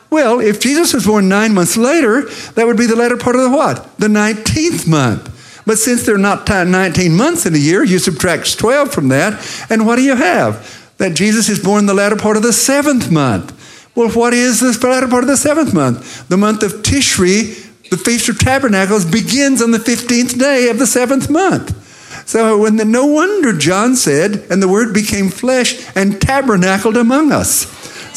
Well, 0.09 0.39
if 0.39 0.59
Jesus 0.59 0.93
was 0.93 1.05
born 1.05 1.27
nine 1.27 1.53
months 1.53 1.75
later, 1.75 2.29
that 2.51 2.67
would 2.67 2.77
be 2.77 2.85
the 2.85 2.95
latter 2.95 3.17
part 3.17 3.35
of 3.35 3.41
the 3.41 3.49
what? 3.49 3.97
The 3.97 4.07
19th 4.07 4.87
month. 4.87 5.63
But 5.65 5.79
since 5.79 6.05
there 6.05 6.15
are 6.15 6.19
not 6.19 6.47
19 6.47 7.15
months 7.15 7.45
in 7.45 7.55
a 7.55 7.57
year, 7.57 7.83
you 7.83 7.97
subtract 7.97 8.59
12 8.59 8.93
from 8.93 9.07
that, 9.07 9.41
and 9.69 9.87
what 9.87 9.95
do 9.95 10.03
you 10.03 10.15
have? 10.15 10.93
That 10.97 11.15
Jesus 11.15 11.49
is 11.49 11.63
born 11.63 11.85
the 11.85 11.93
latter 11.93 12.15
part 12.15 12.37
of 12.37 12.43
the 12.43 12.53
seventh 12.53 13.09
month. 13.09 13.51
Well, 13.95 14.09
what 14.09 14.33
is 14.33 14.59
this 14.59 14.83
latter 14.83 15.07
part 15.07 15.23
of 15.23 15.29
the 15.29 15.37
seventh 15.37 15.73
month? 15.73 16.27
The 16.27 16.37
month 16.37 16.63
of 16.63 16.81
Tishri, 16.81 17.89
the 17.89 17.97
Feast 17.97 18.27
of 18.29 18.39
Tabernacles, 18.39 19.05
begins 19.05 19.61
on 19.61 19.71
the 19.71 19.77
15th 19.77 20.39
day 20.39 20.69
of 20.69 20.79
the 20.79 20.87
seventh 20.87 21.29
month. 21.29 21.79
So 22.27 22.57
when 22.57 22.77
the, 22.77 22.85
no 22.85 23.05
wonder 23.05 23.53
John 23.53 23.95
said, 23.95 24.45
and 24.49 24.63
the 24.63 24.67
word 24.67 24.93
became 24.93 25.29
flesh 25.29 25.95
and 25.95 26.19
tabernacled 26.19 26.97
among 26.97 27.31
us. 27.31 27.67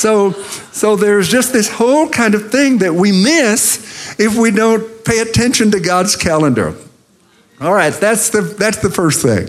So, 0.00 0.32
so 0.72 0.96
there's 0.96 1.28
just 1.28 1.52
this 1.52 1.70
whole 1.70 2.08
kind 2.08 2.34
of 2.34 2.50
thing 2.50 2.78
that 2.78 2.94
we 2.94 3.12
miss 3.12 4.14
if 4.18 4.36
we 4.36 4.50
don't 4.50 5.04
pay 5.04 5.20
attention 5.20 5.70
to 5.72 5.80
God's 5.80 6.16
calendar. 6.16 6.74
All 7.60 7.72
right, 7.72 7.92
that's 7.92 8.30
the, 8.30 8.42
that's 8.42 8.78
the 8.78 8.90
first 8.90 9.22
thing. 9.22 9.48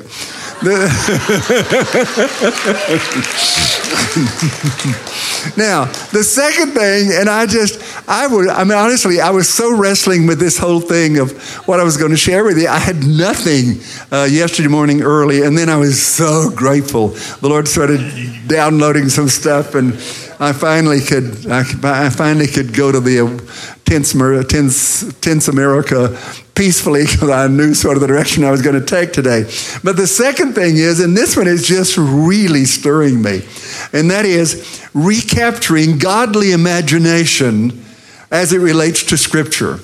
Now, 5.55 5.85
the 6.11 6.23
second 6.23 6.73
thing, 6.73 7.11
and 7.13 7.29
I 7.29 7.45
just, 7.45 7.79
I 8.09 8.27
would, 8.27 8.49
I 8.49 8.63
mean, 8.63 8.77
honestly, 8.77 9.21
I 9.21 9.29
was 9.29 9.47
so 9.47 9.75
wrestling 9.75 10.27
with 10.27 10.39
this 10.39 10.57
whole 10.57 10.81
thing 10.81 11.19
of 11.19 11.31
what 11.67 11.79
I 11.79 11.83
was 11.83 11.95
going 11.95 12.11
to 12.11 12.17
share 12.17 12.43
with 12.43 12.57
you. 12.57 12.67
I 12.67 12.79
had 12.79 13.05
nothing 13.05 13.79
uh, 14.11 14.25
yesterday 14.25 14.67
morning 14.67 15.03
early, 15.03 15.43
and 15.43 15.57
then 15.57 15.69
I 15.69 15.77
was 15.77 16.01
so 16.01 16.49
grateful. 16.49 17.09
The 17.09 17.49
Lord 17.49 17.67
started 17.67 18.01
downloading 18.47 19.09
some 19.09 19.29
stuff, 19.29 19.75
and 19.75 19.93
I 20.39 20.53
finally 20.53 21.01
could, 21.01 21.47
I, 21.47 21.61
I 21.83 22.09
finally 22.09 22.47
could 22.47 22.73
go 22.73 22.91
to 22.91 22.99
the 22.99 23.19
tense, 23.87 24.11
tense, 24.47 25.13
tense 25.21 25.47
America 25.47 26.19
peacefully 26.55 27.05
because 27.05 27.29
I 27.29 27.47
knew 27.47 27.73
sort 27.73 27.95
of 27.95 28.01
the 28.01 28.07
direction 28.07 28.43
I 28.43 28.51
was 28.51 28.61
going 28.61 28.79
to 28.79 28.85
take 28.85 29.13
today. 29.13 29.43
But 29.83 29.95
the 29.95 30.07
second 30.07 30.53
thing 30.53 30.75
is, 30.75 30.99
and 30.99 31.15
this 31.15 31.37
one 31.37 31.47
is 31.47 31.65
just 31.65 31.97
really 31.97 32.65
stirring 32.65 33.21
me, 33.21 33.41
and 33.93 34.11
that 34.11 34.25
is 34.25 34.85
recapturing 34.93 35.97
godly 35.97 36.51
imagination 36.51 37.83
as 38.29 38.51
it 38.51 38.59
relates 38.59 39.03
to 39.03 39.17
Scripture. 39.17 39.79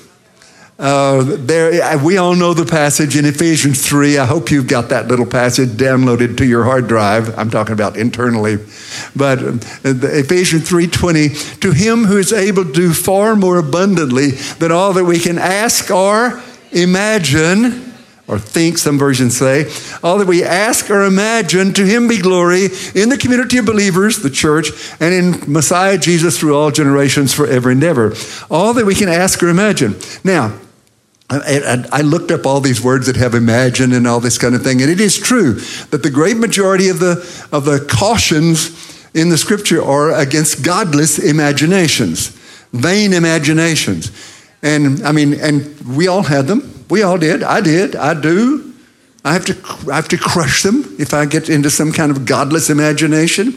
Uh, 0.76 1.22
there, 1.38 1.98
we 1.98 2.18
all 2.18 2.34
know 2.34 2.52
the 2.52 2.66
passage 2.66 3.16
in 3.16 3.24
Ephesians 3.24 3.86
3. 3.86 4.18
I 4.18 4.26
hope 4.26 4.50
you've 4.50 4.66
got 4.66 4.88
that 4.88 5.06
little 5.06 5.26
passage 5.26 5.68
downloaded 5.68 6.36
to 6.38 6.46
your 6.46 6.64
hard 6.64 6.88
drive. 6.88 7.38
I'm 7.38 7.48
talking 7.48 7.74
about 7.74 7.96
internally. 7.96 8.56
But 9.14 9.40
uh, 9.40 9.52
Ephesians 9.84 10.68
3.20, 10.68 11.60
to 11.60 11.70
him 11.70 12.04
who 12.04 12.18
is 12.18 12.32
able 12.32 12.64
to 12.64 12.72
do 12.72 12.92
far 12.92 13.36
more 13.36 13.58
abundantly 13.58 14.32
than 14.58 14.72
all 14.72 14.92
that 14.94 15.04
we 15.04 15.20
can 15.20 15.38
ask 15.38 15.92
or 15.92 16.42
imagine, 16.72 17.92
or 18.26 18.40
think, 18.40 18.76
some 18.76 18.98
versions 18.98 19.36
say, 19.36 19.70
all 20.02 20.18
that 20.18 20.26
we 20.26 20.42
ask 20.42 20.90
or 20.90 21.04
imagine, 21.04 21.72
to 21.74 21.86
him 21.86 22.08
be 22.08 22.18
glory 22.20 22.64
in 22.96 23.10
the 23.10 23.18
community 23.18 23.58
of 23.58 23.66
believers, 23.66 24.18
the 24.18 24.30
church, 24.30 24.70
and 24.98 25.14
in 25.14 25.52
Messiah 25.52 25.98
Jesus 25.98 26.36
through 26.36 26.56
all 26.56 26.72
generations 26.72 27.32
forever 27.32 27.70
and 27.70 27.84
ever. 27.84 28.12
All 28.50 28.74
that 28.74 28.84
we 28.84 28.96
can 28.96 29.08
ask 29.08 29.40
or 29.40 29.48
imagine. 29.48 29.94
Now, 30.24 30.52
I, 31.30 31.86
I, 31.90 32.00
looked 32.02 32.30
up 32.30 32.44
all 32.44 32.60
these 32.60 32.82
words 32.82 33.06
that 33.06 33.16
have 33.16 33.34
imagine 33.34 33.92
and 33.92 34.06
all 34.06 34.20
this 34.20 34.36
kind 34.36 34.54
of 34.54 34.62
thing, 34.62 34.82
and 34.82 34.90
it 34.90 35.00
is 35.00 35.18
true 35.18 35.54
that 35.90 36.02
the 36.02 36.10
great 36.10 36.36
majority 36.36 36.90
of 36.90 36.98
the, 36.98 37.12
of 37.50 37.64
the 37.64 37.84
cautions 37.90 39.10
in 39.14 39.30
the 39.30 39.38
scripture 39.38 39.82
are 39.82 40.12
against 40.12 40.62
godless 40.62 41.18
imaginations, 41.18 42.28
vain 42.72 43.14
imaginations. 43.14 44.12
And 44.62 45.02
I 45.02 45.12
mean, 45.12 45.34
and 45.40 45.78
we 45.96 46.08
all 46.08 46.22
had 46.22 46.46
them. 46.46 46.84
We 46.90 47.02
all 47.02 47.16
did. 47.16 47.42
I 47.42 47.60
did. 47.60 47.96
I 47.96 48.20
do. 48.20 48.74
I 49.24 49.32
have 49.32 49.46
to, 49.46 49.90
I 49.90 49.96
have 49.96 50.08
to 50.08 50.18
crush 50.18 50.62
them 50.62 50.96
if 50.98 51.14
I 51.14 51.24
get 51.24 51.48
into 51.48 51.70
some 51.70 51.92
kind 51.92 52.10
of 52.10 52.26
godless 52.26 52.68
imagination. 52.68 53.54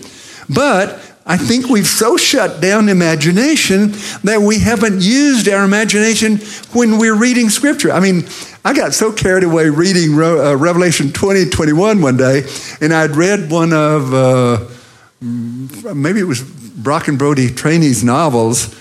But 0.49 1.01
I 1.29 1.35
think 1.35 1.67
we've 1.67 1.85
so 1.85 2.15
shut 2.15 2.61
down 2.61 2.87
imagination 2.87 3.91
that 4.23 4.39
we 4.41 4.59
haven't 4.59 5.01
used 5.01 5.49
our 5.49 5.65
imagination 5.65 6.37
when 6.71 6.97
we're 6.97 7.15
reading 7.15 7.49
scripture. 7.49 7.91
I 7.91 7.99
mean, 7.99 8.25
I 8.63 8.73
got 8.73 8.93
so 8.93 9.11
carried 9.11 9.43
away 9.43 9.69
reading 9.69 10.13
uh, 10.13 10.55
Revelation 10.55 11.11
20, 11.11 11.49
21 11.49 12.01
one 12.01 12.15
day, 12.15 12.43
and 12.79 12.93
I'd 12.93 13.17
read 13.17 13.51
one 13.51 13.73
of, 13.73 14.13
uh, 14.13 14.65
maybe 15.21 16.21
it 16.21 16.27
was 16.27 16.41
Brock 16.41 17.09
and 17.09 17.19
Bodie 17.19 17.49
Thoene's 17.49 18.05
novels, 18.05 18.73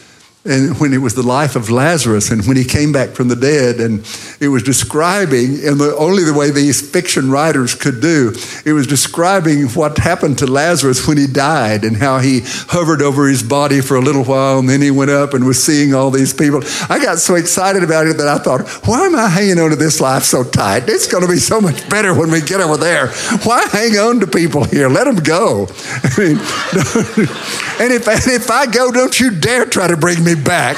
and 0.48 0.78
when 0.78 0.92
it 0.92 0.98
was 0.98 1.14
the 1.14 1.22
life 1.22 1.56
of 1.56 1.70
Lazarus, 1.70 2.30
and 2.30 2.44
when 2.46 2.56
he 2.56 2.64
came 2.64 2.92
back 2.92 3.10
from 3.10 3.28
the 3.28 3.36
dead, 3.36 3.80
and 3.80 4.00
it 4.40 4.48
was 4.48 4.62
describing, 4.62 5.64
and 5.66 5.80
the, 5.80 5.94
only 5.98 6.22
the 6.22 6.34
way 6.34 6.50
these 6.50 6.88
fiction 6.88 7.30
writers 7.30 7.74
could 7.74 8.00
do, 8.00 8.32
it 8.64 8.72
was 8.72 8.86
describing 8.86 9.66
what 9.68 9.98
happened 9.98 10.38
to 10.38 10.46
Lazarus 10.46 11.06
when 11.06 11.16
he 11.16 11.26
died, 11.26 11.84
and 11.84 11.96
how 11.96 12.18
he 12.18 12.42
hovered 12.68 13.02
over 13.02 13.28
his 13.28 13.42
body 13.42 13.80
for 13.80 13.96
a 13.96 14.00
little 14.00 14.24
while, 14.24 14.58
and 14.58 14.68
then 14.68 14.80
he 14.80 14.90
went 14.90 15.10
up 15.10 15.34
and 15.34 15.44
was 15.44 15.62
seeing 15.62 15.94
all 15.94 16.10
these 16.10 16.32
people. 16.32 16.62
I 16.88 16.98
got 17.02 17.18
so 17.18 17.34
excited 17.34 17.82
about 17.82 18.06
it 18.06 18.16
that 18.18 18.28
I 18.28 18.38
thought, 18.38 18.68
why 18.86 19.06
am 19.06 19.16
I 19.16 19.28
hanging 19.28 19.58
on 19.58 19.70
to 19.70 19.76
this 19.76 20.00
life 20.00 20.22
so 20.22 20.44
tight? 20.44 20.88
It's 20.88 21.10
going 21.10 21.24
to 21.24 21.28
be 21.28 21.38
so 21.38 21.60
much 21.60 21.88
better 21.88 22.14
when 22.14 22.30
we 22.30 22.40
get 22.40 22.60
over 22.60 22.76
there. 22.76 23.08
Why 23.42 23.66
hang 23.72 23.96
on 23.98 24.20
to 24.20 24.26
people 24.26 24.64
here? 24.64 24.88
Let 24.88 25.04
them 25.04 25.16
go. 25.16 25.66
I 26.04 26.10
mean, 26.16 26.36
and 27.80 27.92
if, 27.92 28.06
and 28.06 28.30
if 28.30 28.50
I 28.50 28.66
go, 28.66 28.92
don't 28.92 29.18
you 29.18 29.30
dare 29.30 29.64
try 29.66 29.88
to 29.88 29.96
bring 29.96 30.22
me 30.22 30.35
back. 30.44 30.76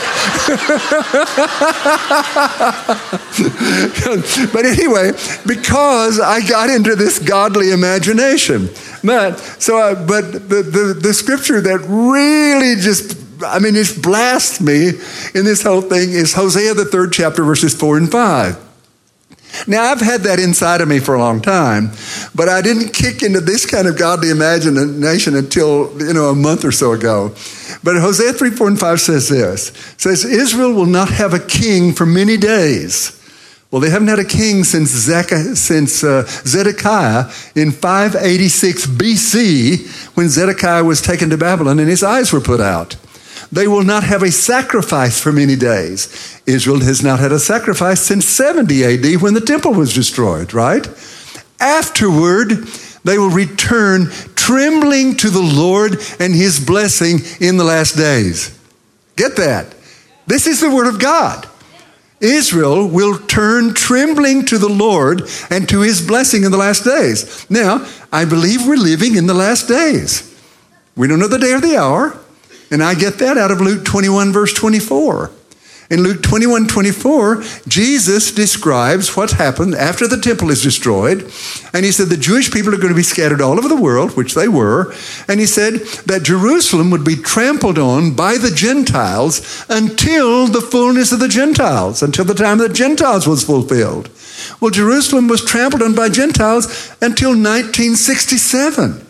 but 4.53 4.65
anyway, 4.65 5.13
because 5.47 6.21
I 6.21 6.41
got 6.49 6.71
into 6.71 6.95
this 6.95 7.19
godly 7.19 7.71
imagination. 7.73 8.69
But 9.03 9.39
so, 9.39 9.79
I, 9.79 9.95
but 9.95 10.33
the, 10.33 10.63
the, 10.63 10.99
the 11.01 11.15
scripture 11.15 11.61
that 11.61 11.81
really 11.89 12.81
just 12.81 13.17
I 13.45 13.61
mean, 13.61 13.77
it's 13.77 13.95
me 14.61 14.89
in 14.89 15.45
this 15.45 15.63
whole 15.63 15.81
thing 15.81 16.11
is 16.11 16.33
Hosea, 16.33 16.75
the 16.75 16.85
third 16.85 17.13
chapter, 17.13 17.45
verses 17.45 17.73
four 17.73 17.97
and 17.97 18.11
five. 18.11 18.59
Now, 19.67 19.85
I've 19.85 20.01
had 20.01 20.23
that 20.23 20.39
inside 20.39 20.81
of 20.81 20.89
me 20.89 20.99
for 20.99 21.15
a 21.15 21.19
long 21.19 21.41
time, 21.41 21.91
but 22.35 22.49
I 22.49 22.63
didn't 22.63 22.93
kick 22.93 23.23
into 23.23 23.41
this 23.41 23.67
kind 23.67 23.89
of 23.89 23.99
godly 23.99 24.31
imagination 24.31 25.35
until, 25.35 25.93
you 26.01 26.13
know, 26.13 26.31
a 26.31 26.35
month 26.35 26.65
or 26.65 26.73
so 26.73 26.93
ago. 26.93 27.35
But 27.83 28.01
Hosea 28.01 28.33
3, 28.33 28.51
4, 28.51 28.69
and 28.69 28.81
5 28.81 29.01
says 29.01 29.29
this. 29.29 29.73
Says, 29.97 30.25
Israel 30.25 30.73
will 30.73 30.87
not 30.87 31.11
have 31.11 31.35
a 31.35 31.39
king 31.39 31.93
for 31.93 32.07
many 32.07 32.37
days. 32.37 33.15
Well, 33.71 33.83
they 33.83 33.91
haven't 33.91 34.09
had 34.09 34.19
a 34.19 34.25
king 34.25 34.65
since, 34.65 34.91
since 34.91 36.03
uh, 36.03 36.25
Zedekiah 36.27 37.31
in 37.55 37.71
586 37.71 38.87
BC 38.87 40.17
when 40.17 40.31
Zedekiah 40.31 40.85
was 40.85 41.03
taken 41.03 41.29
to 41.31 41.37
Babylon 41.37 41.79
and 41.79 41.89
his 41.89 42.03
eyes 42.03 42.33
were 42.33 42.41
put 42.41 42.61
out. 42.61 42.97
They 43.51 43.67
will 43.67 43.85
not 43.85 44.05
have 44.05 44.23
a 44.23 44.31
sacrifice 44.31 45.21
for 45.21 45.33
many 45.33 45.57
days. 45.57 46.43
Israel 46.47 46.81
has 46.81 47.03
not 47.03 47.19
had 47.19 47.33
a 47.33 47.39
sacrifice 47.39 48.01
since 48.01 48.27
70 48.27 48.85
AD 48.85 49.23
when 49.23 49.35
the 49.35 49.41
temple 49.41 49.73
was 49.73 49.95
destroyed, 49.95 50.53
right? 50.53 50.87
Afterward, 51.61 52.51
they 53.05 53.19
will 53.19 53.31
return 53.31 54.11
trembling 54.35 55.17
to 55.17 55.31
the 55.31 55.41
Lord 55.43 55.99
and 56.21 56.35
his 56.35 56.61
blessing 56.61 57.21
in 57.41 57.57
the 57.57 57.65
last 57.65 57.97
days. 57.97 58.59
Get 59.17 59.37
that? 59.37 59.75
This 60.27 60.47
is 60.47 60.61
the 60.61 60.71
word 60.71 60.87
of 60.87 60.99
God. 60.99 61.49
Israel 62.21 62.87
will 62.87 63.17
turn 63.17 63.75
trembling 63.75 64.45
to 64.47 64.59
the 64.59 64.69
Lord 64.69 65.23
and 65.51 65.69
to 65.69 65.81
his 65.81 66.05
blessing 66.07 66.45
in 66.45 66.51
the 66.51 66.59
last 66.59 66.85
days. 66.85 67.49
Now, 67.49 67.87
I 68.13 68.25
believe 68.25 68.67
we're 68.67 68.77
living 68.77 69.15
in 69.17 69.27
the 69.27 69.35
last 69.35 69.69
days. 69.69 70.25
We 70.97 71.07
don't 71.07 71.21
know 71.21 71.29
the 71.29 71.39
day 71.39 71.53
or 71.53 71.61
the 71.61 71.77
hour. 71.77 72.19
And 72.71 72.83
I 72.83 72.95
get 72.95 73.19
that 73.19 73.39
out 73.39 73.51
of 73.51 73.61
Luke 73.61 73.85
21, 73.85 74.33
verse 74.33 74.53
24. 74.53 75.31
In 75.91 76.03
Luke 76.03 76.23
21 76.23 76.67
24, 76.67 77.43
Jesus 77.67 78.31
describes 78.31 79.17
what 79.17 79.31
happened 79.31 79.75
after 79.75 80.07
the 80.07 80.21
temple 80.21 80.51
is 80.51 80.63
destroyed. 80.63 81.33
And 81.73 81.83
he 81.83 81.93
said 81.93 82.09
the 82.09 82.19
Jewish 82.19 82.53
people 82.53 82.75
are 82.75 82.79
going 82.79 82.91
to 82.91 82.95
be 82.95 83.03
scattered 83.03 83.41
all 83.41 83.57
over 83.57 83.69
the 83.69 83.81
world, 83.81 84.15
which 84.15 84.35
they 84.35 84.49
were. 84.49 84.93
And 85.29 85.41
he 85.41 85.47
said 85.47 85.77
that 86.05 86.25
Jerusalem 86.25 86.91
would 86.91 87.05
be 87.05 87.17
trampled 87.17 87.79
on 87.79 88.15
by 88.15 88.37
the 88.37 88.51
Gentiles 88.51 89.65
until 89.71 90.47
the 90.47 90.61
fullness 90.61 91.11
of 91.11 91.21
the 91.21 91.29
Gentiles, 91.29 92.03
until 92.03 92.27
the 92.27 92.35
time 92.35 92.61
of 92.61 92.69
the 92.69 92.75
Gentiles 92.75 93.27
was 93.27 93.45
fulfilled. 93.45 94.11
Well, 94.61 94.71
Jerusalem 94.71 95.27
was 95.27 95.43
trampled 95.43 95.83
on 95.83 95.95
by 95.95 96.11
Gentiles 96.11 96.67
until 97.01 97.31
1967. 97.31 99.08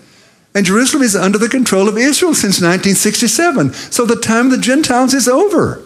And 0.58 0.66
Jerusalem 0.66 1.04
is 1.04 1.14
under 1.14 1.38
the 1.38 1.48
control 1.48 1.88
of 1.88 1.96
Israel 1.96 2.34
since 2.34 2.60
1967. 2.60 3.74
So 3.74 4.04
the 4.04 4.16
time 4.16 4.46
of 4.46 4.50
the 4.50 4.58
Gentiles 4.58 5.14
is 5.14 5.28
over. 5.28 5.80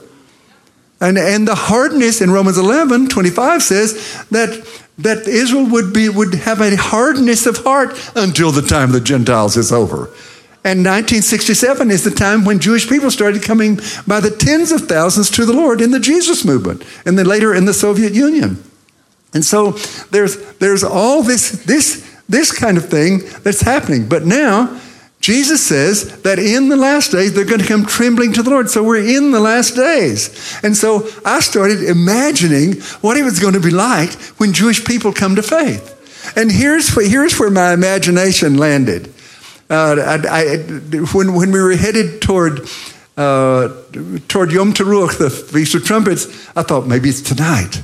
And, 0.98 1.18
and 1.18 1.46
the 1.46 1.54
hardness 1.54 2.22
in 2.22 2.30
Romans 2.30 2.56
11, 2.56 3.10
25 3.10 3.62
says 3.62 4.24
that, 4.30 4.66
that 4.96 5.28
Israel 5.28 5.66
would, 5.66 5.92
be, 5.92 6.08
would 6.08 6.32
have 6.36 6.62
a 6.62 6.74
hardness 6.74 7.44
of 7.44 7.58
heart 7.58 7.90
until 8.16 8.50
the 8.50 8.62
time 8.62 8.84
of 8.88 8.92
the 8.94 9.02
Gentiles 9.02 9.58
is 9.58 9.72
over. 9.72 10.04
And 10.64 10.80
1967 10.80 11.90
is 11.90 12.04
the 12.04 12.10
time 12.10 12.46
when 12.46 12.58
Jewish 12.58 12.88
people 12.88 13.10
started 13.10 13.42
coming 13.42 13.78
by 14.06 14.20
the 14.20 14.34
tens 14.34 14.72
of 14.72 14.88
thousands 14.88 15.28
to 15.32 15.44
the 15.44 15.52
Lord 15.52 15.82
in 15.82 15.90
the 15.90 16.00
Jesus 16.00 16.46
movement, 16.46 16.82
and 17.04 17.18
then 17.18 17.26
later 17.26 17.54
in 17.54 17.66
the 17.66 17.74
Soviet 17.74 18.14
Union. 18.14 18.64
And 19.34 19.44
so 19.44 19.72
there's, 20.12 20.38
there's 20.54 20.82
all 20.82 21.22
this, 21.22 21.62
this 21.66 22.01
this 22.28 22.52
kind 22.52 22.76
of 22.76 22.88
thing 22.88 23.20
that's 23.42 23.60
happening. 23.60 24.08
But 24.08 24.24
now, 24.24 24.80
Jesus 25.22 25.64
says 25.64 26.22
that 26.22 26.40
in 26.40 26.68
the 26.68 26.76
last 26.76 27.12
days 27.12 27.32
they're 27.32 27.44
going 27.44 27.60
to 27.60 27.66
come 27.66 27.86
trembling 27.86 28.32
to 28.32 28.42
the 28.42 28.50
Lord. 28.50 28.68
So 28.68 28.82
we're 28.82 29.16
in 29.16 29.30
the 29.30 29.38
last 29.38 29.76
days. 29.76 30.58
And 30.64 30.76
so 30.76 31.08
I 31.24 31.38
started 31.38 31.84
imagining 31.84 32.80
what 33.02 33.16
it 33.16 33.22
was 33.22 33.38
going 33.38 33.54
to 33.54 33.60
be 33.60 33.70
like 33.70 34.12
when 34.40 34.52
Jewish 34.52 34.84
people 34.84 35.12
come 35.12 35.36
to 35.36 35.42
faith. 35.42 36.00
And 36.36 36.50
here's, 36.50 36.88
here's 36.94 37.38
where 37.38 37.50
my 37.50 37.72
imagination 37.72 38.56
landed. 38.56 39.12
Uh, 39.70 39.96
I, 40.28 40.42
I, 40.42 40.56
when, 41.12 41.34
when 41.34 41.52
we 41.52 41.60
were 41.60 41.76
headed 41.76 42.20
toward, 42.20 42.62
uh, 43.16 43.68
toward 44.26 44.50
Yom 44.50 44.72
Teruah, 44.72 45.18
the 45.18 45.30
Feast 45.30 45.76
of 45.76 45.84
Trumpets, 45.84 46.26
I 46.56 46.62
thought 46.62 46.88
maybe 46.88 47.10
it's 47.10 47.22
tonight. 47.22 47.80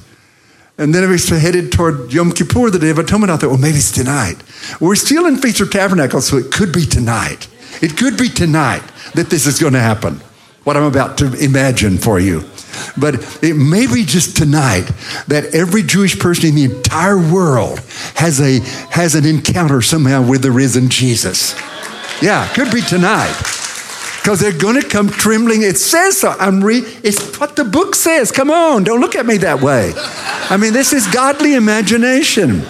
And 0.78 0.94
then 0.94 1.02
if 1.02 1.30
we 1.30 1.38
headed 1.40 1.72
toward 1.72 2.12
Yom 2.12 2.30
Kippur, 2.30 2.70
the 2.70 2.78
Day 2.78 2.90
of 2.90 2.98
Atonement. 2.98 3.32
I 3.32 3.36
thought, 3.36 3.50
well, 3.50 3.58
maybe 3.58 3.78
it's 3.78 3.90
tonight. 3.90 4.36
We're 4.80 4.94
still 4.94 5.26
in 5.26 5.36
Feast 5.36 5.60
of 5.60 5.72
Tabernacles, 5.72 6.28
so 6.28 6.36
it 6.36 6.52
could 6.52 6.72
be 6.72 6.86
tonight. 6.86 7.48
It 7.82 7.96
could 7.96 8.16
be 8.16 8.28
tonight 8.28 8.82
that 9.14 9.28
this 9.28 9.46
is 9.46 9.58
going 9.58 9.72
to 9.72 9.80
happen, 9.80 10.20
what 10.62 10.76
I'm 10.76 10.84
about 10.84 11.18
to 11.18 11.32
imagine 11.44 11.98
for 11.98 12.20
you. 12.20 12.44
But 12.96 13.42
it 13.42 13.54
may 13.54 13.92
be 13.92 14.04
just 14.04 14.36
tonight 14.36 14.88
that 15.26 15.52
every 15.52 15.82
Jewish 15.82 16.16
person 16.16 16.50
in 16.50 16.54
the 16.54 16.76
entire 16.76 17.18
world 17.18 17.80
has, 18.14 18.40
a, 18.40 18.60
has 18.90 19.16
an 19.16 19.26
encounter 19.26 19.82
somehow 19.82 20.28
with 20.28 20.42
the 20.42 20.52
risen 20.52 20.90
Jesus. 20.90 21.60
Yeah, 22.22 22.46
could 22.54 22.70
be 22.72 22.82
tonight 22.82 23.57
because 24.28 24.40
they're 24.40 24.52
going 24.52 24.78
to 24.78 24.86
come 24.86 25.08
trembling. 25.08 25.62
It 25.62 25.78
says 25.78 26.18
so. 26.18 26.28
I'm 26.38 26.62
re- 26.62 26.82
it's 27.02 27.40
what 27.40 27.56
the 27.56 27.64
book 27.64 27.94
says. 27.94 28.30
Come 28.30 28.50
on, 28.50 28.84
don't 28.84 29.00
look 29.00 29.16
at 29.16 29.24
me 29.24 29.38
that 29.38 29.62
way. 29.62 29.94
I 29.96 30.58
mean, 30.58 30.74
this 30.74 30.92
is 30.92 31.06
godly 31.06 31.54
imagination. 31.54 32.60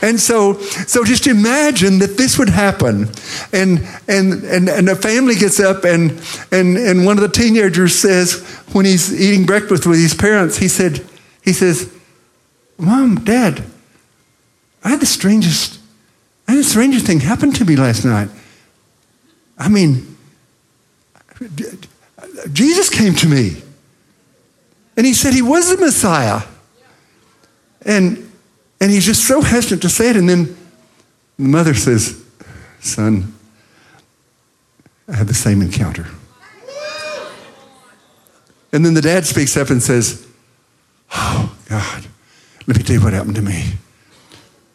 And 0.00 0.18
so, 0.18 0.54
so 0.54 1.04
just 1.04 1.26
imagine 1.26 1.98
that 1.98 2.16
this 2.16 2.38
would 2.38 2.48
happen. 2.48 3.10
And, 3.52 3.86
and, 4.08 4.42
and, 4.44 4.70
and 4.70 4.88
a 4.88 4.96
family 4.96 5.34
gets 5.34 5.60
up, 5.60 5.84
and, 5.84 6.12
and, 6.50 6.78
and 6.78 7.04
one 7.04 7.18
of 7.18 7.22
the 7.22 7.28
teenagers 7.28 7.94
says, 7.94 8.40
when 8.72 8.86
he's 8.86 9.12
eating 9.20 9.44
breakfast 9.44 9.86
with 9.86 10.00
his 10.00 10.14
parents, 10.14 10.56
he 10.56 10.68
said, 10.68 11.04
he 11.42 11.52
says, 11.52 11.94
Mom, 12.78 13.16
Dad, 13.16 13.62
I 14.82 14.88
had 14.88 15.00
the 15.00 15.04
strangest, 15.04 15.78
I 16.48 16.52
had 16.52 16.60
the 16.60 16.64
strangest 16.64 17.04
thing 17.04 17.20
happen 17.20 17.52
to 17.52 17.66
me 17.66 17.76
last 17.76 18.06
night. 18.06 18.30
I 19.58 19.68
mean, 19.68 20.15
Jesus 22.52 22.88
came 22.88 23.14
to 23.16 23.28
me 23.28 23.62
and 24.96 25.04
he 25.04 25.12
said 25.12 25.34
he 25.34 25.42
was 25.42 25.68
the 25.68 25.76
Messiah. 25.76 26.42
And, 27.82 28.30
and 28.80 28.90
he's 28.90 29.04
just 29.04 29.26
so 29.26 29.40
hesitant 29.40 29.82
to 29.82 29.88
say 29.88 30.10
it. 30.10 30.16
And 30.16 30.28
then 30.28 30.56
the 31.36 31.44
mother 31.44 31.74
says, 31.74 32.24
Son, 32.80 33.34
I 35.08 35.14
had 35.14 35.28
the 35.28 35.34
same 35.34 35.62
encounter. 35.62 36.06
And 38.72 38.84
then 38.84 38.94
the 38.94 39.02
dad 39.02 39.24
speaks 39.24 39.56
up 39.56 39.70
and 39.70 39.82
says, 39.82 40.26
Oh, 41.12 41.56
God, 41.68 42.06
let 42.66 42.76
me 42.76 42.82
tell 42.82 42.96
you 42.96 43.02
what 43.02 43.12
happened 43.12 43.36
to 43.36 43.42
me. 43.42 43.74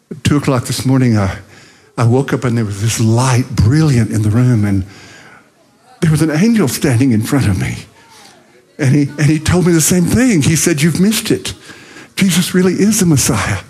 At 0.09 0.23
two 0.23 0.37
o'clock 0.37 0.65
this 0.65 0.85
morning, 0.85 1.17
I, 1.17 1.39
I 1.97 2.07
woke 2.07 2.31
up 2.33 2.43
and 2.45 2.57
there 2.57 2.65
was 2.65 2.81
this 2.81 2.99
light 2.99 3.47
brilliant 3.49 4.11
in 4.11 4.21
the 4.21 4.29
room. 4.29 4.65
And 4.65 4.85
there 6.01 6.11
was 6.11 6.21
an 6.21 6.31
angel 6.31 6.67
standing 6.67 7.11
in 7.11 7.21
front 7.21 7.47
of 7.47 7.59
me. 7.59 7.85
And 8.77 8.95
he, 8.95 9.03
and 9.03 9.25
he 9.25 9.39
told 9.39 9.67
me 9.67 9.73
the 9.73 9.81
same 9.81 10.05
thing. 10.05 10.41
He 10.41 10.55
said, 10.55 10.81
You've 10.81 10.99
missed 10.99 11.31
it. 11.31 11.53
Jesus 12.15 12.53
really 12.53 12.73
is 12.73 12.99
the 12.99 13.05
Messiah. 13.05 13.63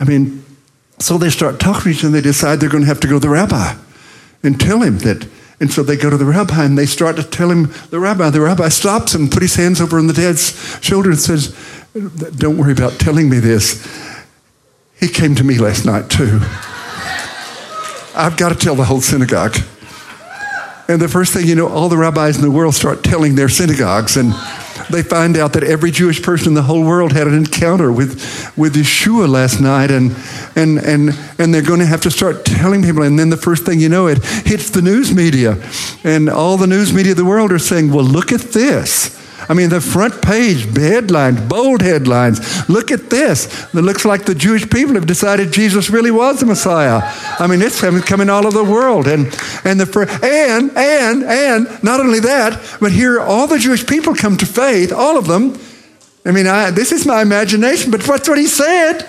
I 0.00 0.04
mean, 0.04 0.44
so 1.00 1.18
they 1.18 1.30
start 1.30 1.60
talking 1.60 1.82
to 1.82 1.88
each 1.90 1.98
other 1.98 2.06
and 2.06 2.14
they 2.14 2.20
decide 2.20 2.60
they're 2.60 2.68
going 2.68 2.84
to 2.84 2.88
have 2.88 3.00
to 3.00 3.08
go 3.08 3.14
to 3.14 3.20
the 3.20 3.28
rabbi 3.28 3.74
and 4.42 4.58
tell 4.60 4.80
him 4.82 4.98
that. 4.98 5.28
And 5.60 5.72
so 5.72 5.82
they 5.82 5.96
go 5.96 6.08
to 6.08 6.16
the 6.16 6.24
rabbi 6.24 6.64
and 6.64 6.78
they 6.78 6.86
start 6.86 7.16
to 7.16 7.24
tell 7.24 7.50
him 7.50 7.72
the 7.90 7.98
rabbi. 7.98 8.30
The 8.30 8.40
rabbi 8.40 8.68
stops 8.68 9.14
him, 9.14 9.28
put 9.28 9.42
his 9.42 9.56
hands 9.56 9.80
over 9.80 9.98
on 9.98 10.06
the 10.06 10.12
dad's 10.12 10.78
shoulder 10.80 11.10
and 11.10 11.18
says, 11.18 11.56
Don't 12.36 12.56
worry 12.56 12.72
about 12.72 12.92
telling 13.00 13.28
me 13.28 13.40
this. 13.40 13.84
He 15.00 15.08
came 15.08 15.34
to 15.34 15.44
me 15.44 15.58
last 15.58 15.84
night 15.84 16.10
too. 16.10 16.40
I've 18.14 18.36
got 18.36 18.50
to 18.50 18.54
tell 18.54 18.76
the 18.76 18.84
whole 18.84 19.00
synagogue. 19.00 19.56
And 20.88 21.02
the 21.02 21.08
first 21.08 21.34
thing 21.34 21.46
you 21.46 21.54
know, 21.54 21.68
all 21.68 21.90
the 21.90 21.98
rabbis 21.98 22.36
in 22.36 22.42
the 22.42 22.50
world 22.50 22.74
start 22.74 23.04
telling 23.04 23.34
their 23.34 23.50
synagogues 23.50 24.16
and 24.16 24.32
they 24.90 25.02
find 25.02 25.36
out 25.36 25.52
that 25.52 25.62
every 25.62 25.90
Jewish 25.90 26.22
person 26.22 26.48
in 26.48 26.54
the 26.54 26.62
whole 26.62 26.82
world 26.82 27.12
had 27.12 27.26
an 27.26 27.34
encounter 27.34 27.92
with, 27.92 28.14
with 28.56 28.74
Yeshua 28.74 29.28
last 29.28 29.60
night, 29.60 29.90
and, 29.90 30.16
and, 30.56 30.78
and, 30.78 31.10
and 31.38 31.52
they're 31.52 31.60
going 31.60 31.80
to 31.80 31.86
have 31.86 32.00
to 32.02 32.10
start 32.10 32.46
telling 32.46 32.82
people. 32.82 33.02
And 33.02 33.18
then 33.18 33.28
the 33.28 33.36
first 33.36 33.66
thing 33.66 33.80
you 33.80 33.90
know, 33.90 34.06
it 34.06 34.24
hits 34.24 34.70
the 34.70 34.80
news 34.80 35.12
media. 35.12 35.62
And 36.04 36.30
all 36.30 36.56
the 36.56 36.66
news 36.66 36.92
media 36.92 37.12
of 37.12 37.18
the 37.18 37.24
world 37.24 37.52
are 37.52 37.58
saying, 37.58 37.92
well, 37.92 38.04
look 38.04 38.32
at 38.32 38.40
this. 38.40 39.14
I 39.48 39.54
mean, 39.54 39.70
the 39.70 39.80
front 39.80 40.20
page 40.20 40.64
headlines, 40.76 41.40
bold 41.40 41.80
headlines. 41.80 42.68
Look 42.68 42.90
at 42.90 43.08
this. 43.08 43.46
It 43.74 43.80
looks 43.80 44.04
like 44.04 44.24
the 44.24 44.34
Jewish 44.34 44.68
people 44.68 44.94
have 44.94 45.06
decided 45.06 45.52
Jesus 45.52 45.88
really 45.88 46.10
was 46.10 46.40
the 46.40 46.46
Messiah. 46.46 47.00
I 47.38 47.46
mean, 47.46 47.62
it's 47.62 47.80
coming 47.80 48.28
all 48.28 48.46
over 48.46 48.58
the 48.58 48.70
world, 48.70 49.06
and 49.06 49.26
and 49.64 49.80
the 49.80 49.88
and 50.22 50.70
and 50.76 51.24
and 51.24 51.82
not 51.82 52.00
only 52.00 52.20
that, 52.20 52.60
but 52.80 52.92
here 52.92 53.20
all 53.20 53.46
the 53.46 53.58
Jewish 53.58 53.86
people 53.86 54.14
come 54.14 54.36
to 54.36 54.46
faith, 54.46 54.92
all 54.92 55.16
of 55.16 55.26
them. 55.26 55.58
I 56.26 56.32
mean, 56.32 56.46
I, 56.46 56.70
this 56.70 56.92
is 56.92 57.06
my 57.06 57.22
imagination, 57.22 57.90
but 57.90 58.06
what's 58.06 58.28
what 58.28 58.38
he 58.38 58.46
said? 58.46 59.08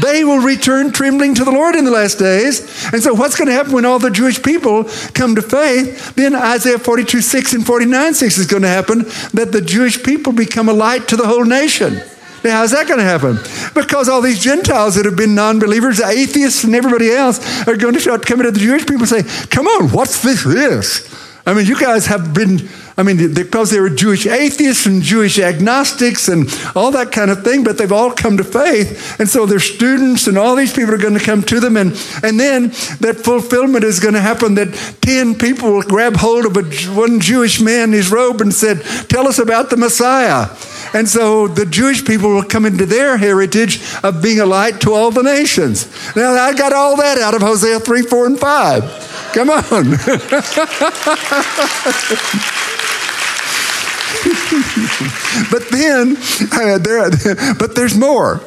They 0.00 0.24
will 0.24 0.38
return 0.38 0.90
trembling 0.90 1.34
to 1.34 1.44
the 1.44 1.50
Lord 1.50 1.76
in 1.76 1.84
the 1.84 1.90
last 1.90 2.18
days. 2.18 2.60
And 2.92 3.02
so, 3.02 3.12
what's 3.12 3.36
going 3.36 3.48
to 3.48 3.54
happen 3.54 3.72
when 3.72 3.84
all 3.84 3.98
the 3.98 4.10
Jewish 4.10 4.42
people 4.42 4.84
come 5.12 5.34
to 5.34 5.42
faith? 5.42 6.14
Then 6.14 6.34
Isaiah 6.34 6.78
42 6.78 7.20
6 7.20 7.52
and 7.52 7.66
49 7.66 8.14
6 8.14 8.38
is 8.38 8.46
going 8.46 8.62
to 8.62 8.68
happen 8.68 9.00
that 9.34 9.50
the 9.52 9.60
Jewish 9.60 10.02
people 10.02 10.32
become 10.32 10.68
a 10.68 10.72
light 10.72 11.08
to 11.08 11.16
the 11.16 11.26
whole 11.26 11.44
nation. 11.44 12.00
Now, 12.44 12.58
how's 12.58 12.72
that 12.72 12.88
going 12.88 12.98
to 12.98 13.04
happen? 13.04 13.38
Because 13.74 14.08
all 14.08 14.20
these 14.20 14.40
Gentiles 14.40 14.96
that 14.96 15.04
have 15.04 15.16
been 15.16 15.34
non 15.34 15.58
believers, 15.58 16.00
atheists, 16.00 16.64
and 16.64 16.74
everybody 16.74 17.10
else 17.10 17.38
are 17.68 17.76
going 17.76 17.94
to 17.94 18.00
start 18.00 18.26
coming 18.26 18.46
to 18.46 18.50
the 18.50 18.60
Jewish 18.60 18.82
people 18.82 19.02
and 19.02 19.08
say, 19.08 19.46
Come 19.46 19.66
on, 19.66 19.90
what's 19.90 20.22
this? 20.22 20.42
this? 20.42 21.21
I 21.44 21.54
mean, 21.54 21.66
you 21.66 21.78
guys 21.78 22.06
have 22.06 22.32
been 22.32 22.68
I 22.96 23.02
mean, 23.02 23.32
because 23.32 23.70
they 23.70 23.80
were 23.80 23.88
Jewish 23.88 24.26
atheists 24.26 24.84
and 24.84 25.02
Jewish 25.02 25.38
agnostics 25.38 26.28
and 26.28 26.46
all 26.76 26.90
that 26.90 27.10
kind 27.10 27.30
of 27.30 27.42
thing, 27.42 27.64
but 27.64 27.78
they've 27.78 27.90
all 27.90 28.12
come 28.12 28.36
to 28.36 28.44
faith. 28.44 29.18
And 29.18 29.28
so 29.28 29.46
their 29.46 29.60
students 29.60 30.26
and 30.26 30.36
all 30.36 30.56
these 30.56 30.74
people 30.74 30.94
are 30.94 30.98
going 30.98 31.18
to 31.18 31.24
come 31.24 31.42
to 31.44 31.58
them. 31.58 31.76
And, 31.76 31.92
and 32.22 32.38
then 32.38 32.68
that 33.00 33.22
fulfillment 33.24 33.84
is 33.84 33.98
going 33.98 34.14
to 34.14 34.20
happen 34.20 34.56
that 34.56 34.74
10 35.00 35.36
people 35.36 35.72
will 35.72 35.82
grab 35.82 36.16
hold 36.16 36.44
of 36.44 36.56
a, 36.56 36.62
one 36.94 37.18
Jewish 37.18 37.60
man 37.60 37.88
in 37.88 37.92
his 37.92 38.10
robe 38.10 38.42
and 38.42 38.52
said, 38.52 38.82
Tell 39.08 39.26
us 39.26 39.38
about 39.38 39.70
the 39.70 39.78
Messiah. 39.78 40.48
And 40.94 41.08
so 41.08 41.48
the 41.48 41.64
Jewish 41.64 42.04
people 42.04 42.34
will 42.34 42.44
come 42.44 42.66
into 42.66 42.84
their 42.84 43.16
heritage 43.16 43.82
of 44.02 44.22
being 44.22 44.40
a 44.40 44.46
light 44.46 44.82
to 44.82 44.92
all 44.92 45.10
the 45.10 45.22
nations. 45.22 45.86
Now, 46.14 46.32
I 46.34 46.52
got 46.52 46.74
all 46.74 46.96
that 46.98 47.16
out 47.16 47.34
of 47.34 47.40
Hosea 47.40 47.80
3, 47.80 48.02
4, 48.02 48.26
and 48.26 48.38
5. 48.38 49.11
Come 49.32 49.50
on. 49.50 49.98
but 55.50 55.68
then, 55.70 56.16
uh, 56.52 56.78
there, 56.78 57.10
but 57.58 57.74
there's 57.74 57.96
more. 57.96 58.34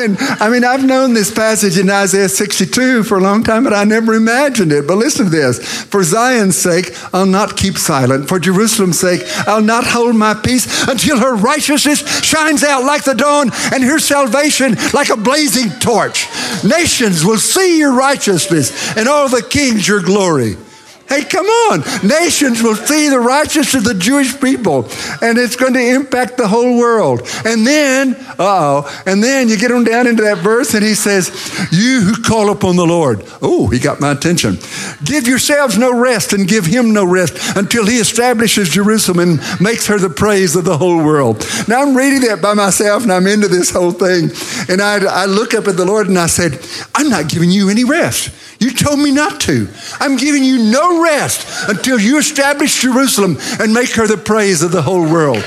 and 0.00 0.16
I 0.40 0.48
mean, 0.50 0.64
I've 0.64 0.84
known 0.84 1.14
this 1.14 1.30
passage 1.32 1.78
in 1.78 1.90
Isaiah 1.90 2.28
62 2.28 3.02
for 3.02 3.18
a 3.18 3.20
long 3.20 3.42
time, 3.42 3.64
but 3.64 3.72
I 3.72 3.84
never 3.84 4.14
imagined 4.14 4.72
it. 4.72 4.86
But 4.86 4.96
listen 4.96 5.26
to 5.26 5.30
this 5.30 5.58
For 5.84 6.02
Zion's 6.02 6.56
sake, 6.56 6.96
I'll 7.12 7.26
not 7.26 7.56
keep 7.56 7.78
silent. 7.78 8.28
For 8.28 8.38
Jerusalem's 8.38 8.98
sake, 8.98 9.22
I'll 9.46 9.62
not 9.62 9.84
hold 9.84 10.14
my 10.14 10.34
peace 10.34 10.86
until 10.88 11.18
her 11.18 11.34
righteousness 11.34 12.24
shines 12.24 12.62
out 12.62 12.84
like 12.84 13.04
the 13.04 13.14
dawn 13.14 13.50
and 13.72 13.82
her 13.82 13.98
salvation 13.98 14.76
like 14.92 15.10
a 15.10 15.16
blazing 15.16 15.70
torch. 15.80 16.26
Nations 16.62 17.24
will 17.24 17.38
see 17.38 17.78
your 17.78 17.94
righteousness 17.94 18.96
and 18.96 19.08
all 19.08 19.28
the 19.28 19.42
kings 19.42 19.86
your 19.86 20.02
glory. 20.02 20.56
Hey, 21.14 21.24
come 21.24 21.46
on. 21.46 21.80
Nations 22.02 22.60
will 22.60 22.74
see 22.74 23.08
the 23.08 23.20
righteousness 23.20 23.74
of 23.74 23.84
the 23.84 23.94
Jewish 23.94 24.40
people, 24.40 24.88
and 25.22 25.38
it's 25.38 25.54
going 25.54 25.74
to 25.74 25.94
impact 25.94 26.36
the 26.36 26.48
whole 26.48 26.76
world. 26.76 27.20
And 27.44 27.64
then, 27.64 28.16
oh, 28.36 28.90
and 29.06 29.22
then 29.22 29.48
you 29.48 29.56
get 29.56 29.70
on 29.70 29.84
down 29.84 30.08
into 30.08 30.24
that 30.24 30.38
verse, 30.38 30.74
and 30.74 30.84
he 30.84 30.94
says, 30.94 31.28
You 31.70 32.00
who 32.00 32.20
call 32.20 32.50
upon 32.50 32.74
the 32.74 32.86
Lord. 32.86 33.22
Oh, 33.40 33.68
he 33.68 33.78
got 33.78 34.00
my 34.00 34.10
attention. 34.10 34.58
Give 35.04 35.28
yourselves 35.28 35.78
no 35.78 35.96
rest 35.96 36.32
and 36.32 36.48
give 36.48 36.66
him 36.66 36.92
no 36.92 37.04
rest 37.04 37.56
until 37.56 37.86
he 37.86 37.98
establishes 37.98 38.70
Jerusalem 38.70 39.20
and 39.20 39.60
makes 39.60 39.86
her 39.86 39.98
the 39.98 40.10
praise 40.10 40.56
of 40.56 40.64
the 40.64 40.78
whole 40.78 40.96
world. 40.96 41.46
Now, 41.68 41.82
I'm 41.82 41.96
reading 41.96 42.22
that 42.28 42.42
by 42.42 42.54
myself, 42.54 43.04
and 43.04 43.12
I'm 43.12 43.28
into 43.28 43.46
this 43.46 43.70
whole 43.70 43.92
thing. 43.92 44.30
And 44.68 44.82
I, 44.82 45.22
I 45.22 45.26
look 45.26 45.54
up 45.54 45.68
at 45.68 45.76
the 45.76 45.84
Lord, 45.84 46.08
and 46.08 46.18
I 46.18 46.26
said, 46.26 46.58
I'm 46.92 47.08
not 47.08 47.28
giving 47.28 47.52
you 47.52 47.70
any 47.70 47.84
rest. 47.84 48.32
You 48.60 48.70
told 48.70 48.98
me 49.00 49.10
not 49.10 49.40
to. 49.42 49.68
I'm 50.00 50.16
giving 50.16 50.44
you 50.44 50.70
no 50.70 51.02
rest 51.02 51.68
until 51.68 51.98
you 51.98 52.18
establish 52.18 52.80
Jerusalem 52.80 53.36
and 53.60 53.74
make 53.74 53.90
her 53.90 54.06
the 54.06 54.16
praise 54.16 54.62
of 54.62 54.72
the 54.72 54.82
whole 54.82 55.02
world. 55.02 55.42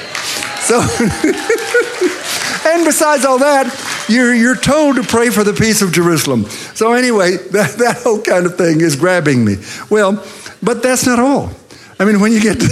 So, 0.62 0.82
and 2.70 2.86
besides 2.86 3.26
all 3.26 3.40
that, 3.40 4.06
you're, 4.10 4.34
you're 4.34 4.58
told 4.58 4.98
to 4.98 5.04
pray 5.04 5.30
for 5.30 5.44
the 5.44 5.54
peace 5.54 5.82
of 5.82 5.92
Jerusalem. 5.92 6.46
So, 6.46 6.94
anyway, 6.94 7.38
that, 7.52 7.78
that 7.78 8.02
whole 8.04 8.22
kind 8.22 8.46
of 8.46 8.56
thing 8.58 8.82
is 8.82 8.96
grabbing 8.96 9.46
me. 9.46 9.56
Well, 9.90 10.24
but 10.62 10.84
that's 10.84 11.06
not 11.06 11.20
all. 11.20 11.52
I 12.00 12.06
mean, 12.06 12.20
when 12.20 12.32
you 12.32 12.42
get 12.42 12.60
there, 12.60 12.70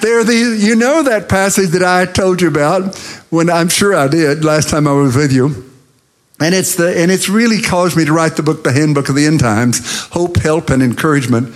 there 0.00 0.24
the, 0.24 0.56
you 0.58 0.74
know 0.74 1.02
that 1.04 1.28
passage 1.28 1.70
that 1.70 1.82
I 1.82 2.04
told 2.10 2.42
you 2.42 2.48
about 2.48 2.96
when 3.30 3.48
I'm 3.48 3.68
sure 3.68 3.94
I 3.94 4.08
did 4.08 4.44
last 4.44 4.68
time 4.68 4.86
I 4.86 4.92
was 4.92 5.16
with 5.16 5.32
you 5.32 5.66
and 6.38 6.54
it's, 6.54 6.76
the, 6.76 6.98
and 6.98 7.10
it's 7.10 7.28
really 7.28 7.62
caused 7.62 7.96
me 7.96 8.04
to 8.04 8.12
write 8.12 8.36
the 8.36 8.42
book, 8.42 8.62
The 8.62 8.72
Handbook 8.72 9.08
of 9.08 9.14
the 9.14 9.26
End 9.26 9.40
Times 9.40 10.06
Hope, 10.08 10.36
Help, 10.36 10.70
and 10.70 10.82
Encouragement 10.82 11.54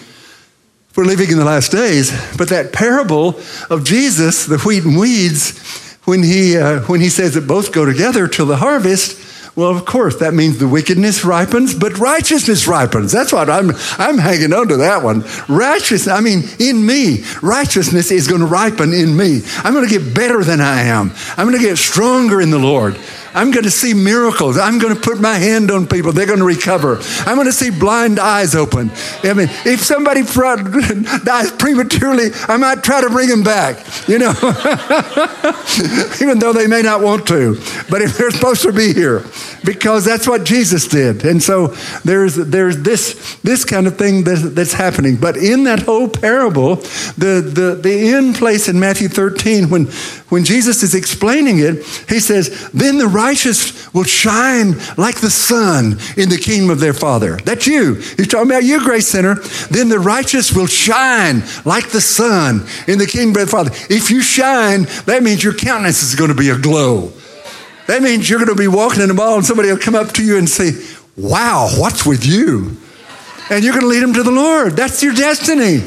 for 0.88 1.04
Living 1.04 1.30
in 1.30 1.38
the 1.38 1.44
Last 1.44 1.70
Days. 1.70 2.10
But 2.36 2.48
that 2.48 2.72
parable 2.72 3.38
of 3.68 3.84
Jesus, 3.84 4.46
the 4.46 4.58
wheat 4.58 4.84
and 4.84 4.98
weeds, 4.98 5.58
when 6.04 6.22
he, 6.22 6.56
uh, 6.56 6.80
when 6.82 7.00
he 7.00 7.10
says 7.10 7.34
that 7.34 7.46
both 7.46 7.72
go 7.72 7.84
together 7.84 8.26
till 8.26 8.46
the 8.46 8.56
harvest, 8.56 9.18
well, 9.56 9.76
of 9.76 9.84
course, 9.84 10.16
that 10.16 10.32
means 10.32 10.58
the 10.58 10.68
wickedness 10.68 11.24
ripens, 11.24 11.74
but 11.74 11.98
righteousness 11.98 12.66
ripens. 12.66 13.12
That's 13.12 13.32
what 13.32 13.50
I'm, 13.50 13.72
I'm 13.98 14.16
hanging 14.16 14.52
on 14.52 14.68
to 14.68 14.78
that 14.78 15.02
one. 15.02 15.24
Righteousness, 15.48 16.08
I 16.08 16.20
mean, 16.20 16.44
in 16.58 16.86
me, 16.86 17.24
righteousness 17.42 18.10
is 18.10 18.28
going 18.28 18.40
to 18.40 18.46
ripen 18.46 18.94
in 18.94 19.16
me. 19.16 19.42
I'm 19.56 19.74
going 19.74 19.86
to 19.86 19.98
get 19.98 20.14
better 20.14 20.44
than 20.44 20.60
I 20.60 20.82
am. 20.82 21.12
I'm 21.36 21.48
going 21.48 21.58
to 21.58 21.64
get 21.64 21.78
stronger 21.78 22.40
in 22.40 22.50
the 22.50 22.58
Lord. 22.58 22.96
I'm 23.34 23.50
going 23.50 23.64
to 23.64 23.70
see 23.70 23.94
miracles. 23.94 24.58
I'm 24.58 24.78
going 24.78 24.94
to 24.94 25.00
put 25.00 25.20
my 25.20 25.36
hand 25.36 25.70
on 25.70 25.86
people. 25.86 26.12
They're 26.12 26.26
going 26.26 26.38
to 26.38 26.44
recover. 26.44 27.00
I'm 27.20 27.36
going 27.36 27.46
to 27.46 27.52
see 27.52 27.70
blind 27.70 28.18
eyes 28.18 28.54
open. 28.54 28.90
I 29.22 29.34
mean, 29.34 29.48
if 29.64 29.80
somebody 29.80 30.22
dies 31.24 31.52
prematurely, 31.52 32.30
I 32.48 32.56
might 32.56 32.82
try 32.82 33.00
to 33.00 33.10
bring 33.10 33.28
them 33.28 33.42
back, 33.42 33.86
you 34.08 34.18
know, 34.18 34.30
even 36.20 36.38
though 36.38 36.52
they 36.52 36.66
may 36.66 36.82
not 36.82 37.02
want 37.02 37.26
to. 37.28 37.54
But 37.88 38.02
if 38.02 38.16
they're 38.18 38.30
supposed 38.30 38.62
to 38.62 38.72
be 38.72 38.92
here, 38.92 39.24
because 39.64 40.04
that's 40.04 40.26
what 40.26 40.44
Jesus 40.44 40.88
did. 40.88 41.24
And 41.24 41.42
so 41.42 41.68
there's, 42.04 42.36
there's 42.36 42.78
this, 42.78 43.36
this 43.42 43.64
kind 43.64 43.86
of 43.86 43.96
thing 43.96 44.24
that, 44.24 44.52
that's 44.54 44.72
happening. 44.72 45.16
But 45.16 45.36
in 45.36 45.64
that 45.64 45.80
whole 45.80 46.08
parable, 46.08 46.76
the, 47.16 47.40
the, 47.54 47.78
the 47.80 48.12
end 48.14 48.36
place 48.36 48.68
in 48.68 48.80
Matthew 48.80 49.08
13, 49.08 49.70
when, 49.70 49.86
when 50.30 50.44
Jesus 50.44 50.82
is 50.82 50.94
explaining 50.94 51.58
it, 51.58 51.84
he 52.08 52.20
says, 52.20 52.70
Then 52.70 52.98
the 52.98 53.08
righteous 53.20 53.92
will 53.92 54.04
shine 54.04 54.72
like 54.96 55.20
the 55.20 55.30
sun 55.30 55.98
in 56.16 56.28
the 56.28 56.40
kingdom 56.42 56.70
of 56.70 56.80
their 56.80 56.94
Father. 56.94 57.36
That's 57.36 57.66
you. 57.66 57.94
He's 57.94 58.28
talking 58.28 58.50
about 58.50 58.64
you, 58.64 58.82
Grace 58.82 59.08
Center. 59.08 59.34
Then 59.70 59.88
the 59.88 59.98
righteous 59.98 60.52
will 60.52 60.66
shine 60.66 61.42
like 61.64 61.90
the 61.90 62.00
sun 62.00 62.66
in 62.88 62.98
the 62.98 63.06
kingdom 63.06 63.30
of 63.30 63.34
their 63.34 63.46
Father. 63.46 63.70
If 63.90 64.10
you 64.10 64.22
shine, 64.22 64.84
that 65.04 65.22
means 65.22 65.44
your 65.44 65.54
countenance 65.54 66.02
is 66.02 66.14
going 66.14 66.30
to 66.30 66.36
be 66.36 66.48
aglow. 66.48 67.12
That 67.86 68.02
means 68.02 68.30
you're 68.30 68.38
going 68.38 68.56
to 68.56 68.62
be 68.62 68.68
walking 68.68 69.02
in 69.02 69.08
the 69.08 69.14
mall 69.14 69.36
and 69.36 69.44
somebody 69.44 69.68
will 69.68 69.78
come 69.78 69.94
up 69.94 70.12
to 70.12 70.24
you 70.24 70.38
and 70.38 70.48
say, 70.48 70.72
Wow, 71.16 71.68
what's 71.76 72.06
with 72.06 72.24
you? 72.24 72.76
And 73.50 73.64
you're 73.64 73.74
going 73.74 73.82
to 73.82 73.88
lead 73.88 74.02
them 74.02 74.14
to 74.14 74.22
the 74.22 74.30
Lord. 74.30 74.74
That's 74.74 75.02
your 75.02 75.12
destiny. 75.12 75.82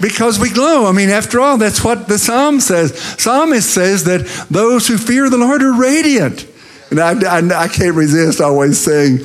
Because 0.00 0.38
we 0.38 0.50
glow. 0.50 0.86
I 0.86 0.92
mean, 0.92 1.08
after 1.08 1.40
all, 1.40 1.56
that's 1.56 1.84
what 1.84 2.08
the 2.08 2.18
psalm 2.18 2.60
says. 2.60 2.98
Psalmist 3.18 3.72
says 3.72 4.04
that 4.04 4.26
those 4.50 4.88
who 4.88 4.98
fear 4.98 5.30
the 5.30 5.38
Lord 5.38 5.62
are 5.62 5.72
radiant. 5.72 6.46
And 6.90 7.00
I, 7.00 7.38
I, 7.38 7.64
I, 7.64 7.68
can't 7.68 7.96
resist 7.96 8.40
always 8.40 8.78
saying 8.78 9.18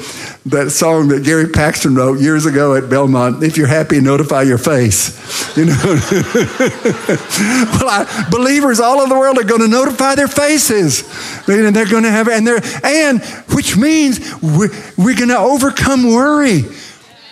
that 0.48 0.72
song 0.72 1.10
that 1.10 1.24
Gary 1.24 1.50
Paxton 1.50 1.94
wrote 1.94 2.20
years 2.20 2.46
ago 2.46 2.76
at 2.76 2.90
Belmont, 2.90 3.44
If 3.44 3.58
You're 3.58 3.68
Happy, 3.68 4.00
Notify 4.00 4.44
Your 4.44 4.58
Face. 4.58 5.56
You 5.58 5.66
know? 5.66 5.76
well, 5.84 7.90
I, 7.90 8.28
believers 8.32 8.80
all 8.80 9.00
over 9.00 9.14
the 9.14 9.20
world 9.20 9.38
are 9.38 9.44
going 9.44 9.62
to 9.62 9.68
notify 9.68 10.16
their 10.16 10.28
faces. 10.28 11.04
And 11.48 11.76
they're 11.76 11.86
going 11.86 12.04
to 12.04 12.12
have, 12.12 12.28
and 12.28 12.48
they're, 12.48 12.62
and 12.84 13.22
which 13.54 13.78
means 13.78 14.20
we're, 14.42 14.72
we're 14.98 15.18
going 15.18 15.30
to 15.30 15.38
overcome 15.38 16.12
worry. 16.12 16.64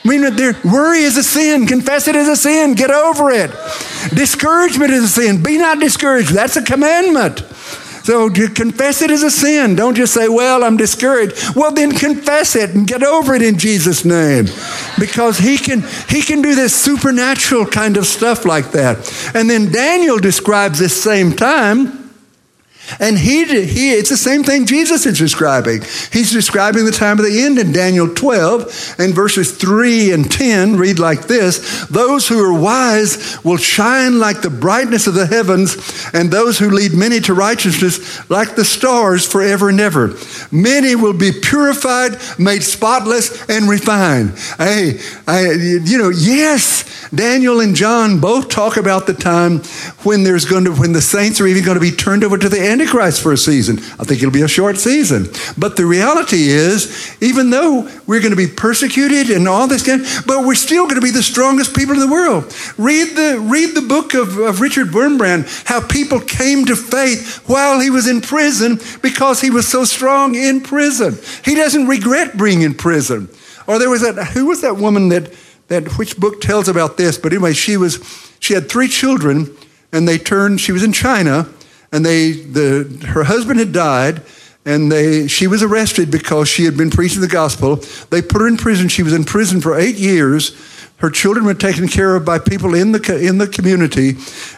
Mean, 0.07 0.21
worry 0.63 0.99
is 0.99 1.17
a 1.17 1.23
sin. 1.23 1.67
Confess 1.67 2.07
it 2.07 2.15
as 2.15 2.27
a 2.27 2.35
sin. 2.35 2.73
Get 2.73 2.91
over 2.91 3.29
it. 3.29 3.51
Discouragement 4.15 4.91
is 4.91 5.03
a 5.03 5.07
sin. 5.07 5.43
Be 5.43 5.57
not 5.57 5.79
discouraged. 5.79 6.29
That's 6.29 6.55
a 6.55 6.63
commandment. 6.63 7.43
So 8.07 8.29
confess 8.29 9.01
it 9.01 9.11
as 9.11 9.21
a 9.21 9.29
sin. 9.29 9.75
Don't 9.75 9.95
just 9.95 10.13
say, 10.13 10.29
well, 10.29 10.63
I'm 10.63 10.77
discouraged. 10.77 11.57
Well, 11.57 11.73
then 11.73 11.91
confess 11.91 12.55
it 12.55 12.69
and 12.69 12.87
get 12.87 13.03
over 13.03 13.35
it 13.35 13.41
in 13.41 13.57
Jesus' 13.57 14.05
name. 14.05 14.45
Because 14.97 15.39
he 15.39 15.57
can, 15.57 15.83
he 16.07 16.21
can 16.21 16.41
do 16.41 16.55
this 16.55 16.73
supernatural 16.73 17.65
kind 17.65 17.97
of 17.97 18.05
stuff 18.05 18.45
like 18.45 18.71
that. 18.71 18.97
And 19.35 19.49
then 19.49 19.73
Daniel 19.73 20.19
describes 20.19 20.79
this 20.79 21.03
same 21.03 21.33
time 21.33 22.06
and 22.99 23.17
he, 23.17 23.45
he, 23.65 23.91
it's 23.91 24.09
the 24.09 24.17
same 24.17 24.43
thing 24.43 24.65
Jesus 24.65 25.05
is 25.05 25.17
describing. 25.17 25.81
He's 26.11 26.31
describing 26.31 26.85
the 26.85 26.91
time 26.91 27.19
of 27.19 27.25
the 27.25 27.41
end 27.41 27.59
in 27.59 27.71
Daniel 27.71 28.13
12, 28.13 28.95
and 28.97 29.13
verses 29.13 29.55
3 29.55 30.11
and 30.11 30.31
10 30.31 30.77
read 30.77 30.99
like 30.99 31.27
this 31.27 31.85
Those 31.87 32.27
who 32.27 32.39
are 32.43 32.57
wise 32.57 33.43
will 33.43 33.57
shine 33.57 34.19
like 34.19 34.41
the 34.41 34.49
brightness 34.49 35.07
of 35.07 35.13
the 35.13 35.27
heavens, 35.27 35.75
and 36.13 36.31
those 36.31 36.57
who 36.57 36.69
lead 36.69 36.93
many 36.93 37.19
to 37.21 37.33
righteousness 37.33 38.29
like 38.29 38.55
the 38.55 38.65
stars 38.65 39.29
forever 39.29 39.69
and 39.69 39.79
ever. 39.79 40.15
Many 40.51 40.95
will 40.95 41.17
be 41.17 41.31
purified, 41.31 42.17
made 42.39 42.63
spotless, 42.63 43.47
and 43.49 43.69
refined. 43.69 44.37
Hey, 44.57 44.99
I, 45.27 45.51
you 45.51 45.97
know, 45.97 46.09
yes, 46.09 47.09
Daniel 47.13 47.59
and 47.59 47.75
John 47.75 48.19
both 48.19 48.49
talk 48.49 48.77
about 48.77 49.07
the 49.07 49.13
time 49.13 49.59
when 50.03 50.23
there's 50.23 50.45
going 50.45 50.65
to, 50.65 50.71
when 50.71 50.93
the 50.93 51.01
saints 51.01 51.41
are 51.41 51.47
even 51.47 51.63
going 51.63 51.75
to 51.75 51.81
be 51.81 51.91
turned 51.91 52.23
over 52.23 52.37
to 52.37 52.49
the 52.49 52.59
end 52.59 52.76
Antichrist 52.79 53.23
for 53.23 53.33
a 53.33 53.37
season. 53.37 53.79
I 53.99 54.03
think 54.03 54.21
it'll 54.21 54.29
be 54.29 54.43
a 54.43 54.47
short 54.47 54.77
season. 54.77 55.29
But 55.57 55.77
the 55.77 55.85
reality 55.87 56.49
is, 56.49 57.17
even 57.21 57.49
though 57.49 57.89
we're 58.05 58.19
going 58.19 58.31
to 58.31 58.37
be 58.37 58.45
persecuted 58.45 59.31
and 59.31 59.47
all 59.47 59.67
this, 59.67 59.83
but 60.27 60.45
we're 60.45 60.53
still 60.53 60.83
going 60.83 60.95
to 60.95 61.01
be 61.01 61.09
the 61.09 61.23
strongest 61.23 61.75
people 61.75 61.95
in 61.95 61.99
the 61.99 62.07
world. 62.07 62.53
Read 62.77 63.15
the, 63.15 63.39
read 63.39 63.73
the 63.73 63.81
book 63.81 64.13
of, 64.13 64.37
of 64.37 64.61
Richard 64.61 64.89
Wurmbrand, 64.89 65.65
how 65.67 65.85
people 65.85 66.19
came 66.19 66.65
to 66.65 66.75
faith 66.75 67.43
while 67.49 67.79
he 67.79 67.89
was 67.89 68.07
in 68.07 68.21
prison 68.21 68.79
because 69.01 69.41
he 69.41 69.49
was 69.49 69.67
so 69.67 69.83
strong 69.83 70.35
in 70.35 70.61
prison. 70.61 71.17
He 71.43 71.55
doesn't 71.55 71.87
regret 71.87 72.37
being 72.37 72.61
in 72.61 72.75
prison. 72.75 73.27
Or 73.65 73.79
there 73.79 73.89
was 73.89 74.03
that, 74.03 74.33
who 74.33 74.45
was 74.45 74.61
that 74.61 74.77
woman 74.77 75.09
that, 75.09 75.33
that 75.69 75.97
which 75.97 76.15
book 76.17 76.41
tells 76.41 76.67
about 76.67 76.97
this? 76.97 77.17
But 77.17 77.33
anyway, 77.33 77.53
she 77.53 77.75
was, 77.75 77.97
she 78.39 78.53
had 78.53 78.69
three 78.69 78.87
children 78.87 79.57
and 79.91 80.07
they 80.07 80.19
turned, 80.19 80.61
she 80.61 80.71
was 80.71 80.83
in 80.83 80.93
China 80.93 81.49
and 81.91 82.05
they, 82.05 82.31
the, 82.31 83.05
her 83.07 83.23
husband 83.23 83.59
had 83.59 83.71
died, 83.71 84.21
and 84.65 84.91
they, 84.91 85.27
she 85.27 85.47
was 85.47 85.63
arrested 85.63 86.11
because 86.11 86.47
she 86.49 86.65
had 86.65 86.75
been 86.75 86.89
preaching 86.89 87.21
the 87.21 87.27
gospel. 87.27 87.77
They 88.09 88.21
put 88.21 88.41
her 88.41 88.47
in 88.47 88.57
prison. 88.57 88.89
She 88.89 89.03
was 89.03 89.13
in 89.13 89.23
prison 89.23 89.61
for 89.61 89.77
eight 89.77 89.95
years. 89.95 90.55
Her 90.97 91.09
children 91.09 91.45
were 91.45 91.53
taken 91.53 91.87
care 91.87 92.15
of 92.15 92.25
by 92.25 92.39
people 92.39 92.73
in 92.73 92.91
the, 92.91 93.27
in 93.27 93.37
the 93.37 93.47
community, 93.47 94.15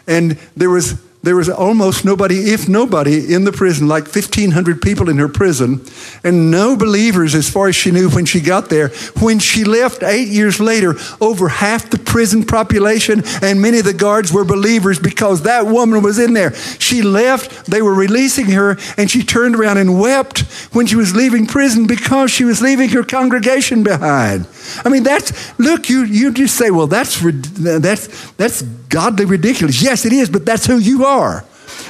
and 0.07 0.31
there 0.55 0.69
was 0.69 0.99
there 1.21 1.35
was 1.35 1.49
almost 1.49 2.05
nobody, 2.05 2.53
if 2.53 2.69
nobody, 2.69 3.33
in 3.33 3.43
the 3.43 3.51
prison, 3.51 3.89
like 3.89 4.03
1,500 4.03 4.81
people 4.81 5.09
in 5.09 5.17
her 5.17 5.27
prison, 5.27 5.81
and 6.23 6.49
no 6.49 6.77
believers 6.77 7.35
as 7.35 7.49
far 7.49 7.67
as 7.67 7.75
she 7.75 7.91
knew 7.91 8.09
when 8.09 8.25
she 8.25 8.39
got 8.39 8.69
there. 8.69 8.87
When 9.19 9.39
she 9.39 9.65
left 9.65 10.01
eight 10.01 10.29
years 10.29 10.61
later, 10.61 10.95
over 11.19 11.49
half 11.49 11.89
the 11.89 11.99
prison 11.99 12.45
population 12.45 13.23
and 13.41 13.61
many 13.61 13.79
of 13.79 13.85
the 13.85 13.93
guards 13.93 14.31
were 14.31 14.45
believers 14.45 14.97
because 14.97 15.43
that 15.43 15.65
woman 15.65 16.01
was 16.01 16.19
in 16.19 16.33
there. 16.33 16.53
She 16.55 17.01
left, 17.01 17.65
they 17.65 17.81
were 17.81 17.93
releasing 17.93 18.45
her, 18.51 18.77
and 18.97 19.11
she 19.11 19.21
turned 19.21 19.55
around 19.55 19.77
and 19.77 19.99
wept 19.99 20.39
when 20.73 20.85
she 20.85 20.95
was 20.95 21.13
leaving 21.13 21.45
prison 21.45 21.85
because 21.85 22.31
she 22.31 22.45
was 22.45 22.61
leaving 22.61 22.87
her 22.89 23.03
congregation 23.03 23.83
behind. 23.83 24.47
I 24.85 24.89
mean, 24.89 25.03
that's, 25.03 25.59
look, 25.59 25.89
you, 25.89 26.05
you 26.05 26.31
just 26.31 26.55
say, 26.55 26.71
well, 26.71 26.87
that's, 26.87 27.19
that's, 27.19 28.31
that's 28.33 28.61
godly 28.61 29.25
ridiculous. 29.25 29.81
Yes, 29.81 30.05
it 30.05 30.13
is, 30.13 30.29
but 30.29 30.45
that's 30.45 30.65
who 30.65 30.77
you 30.77 31.05
are. 31.05 31.08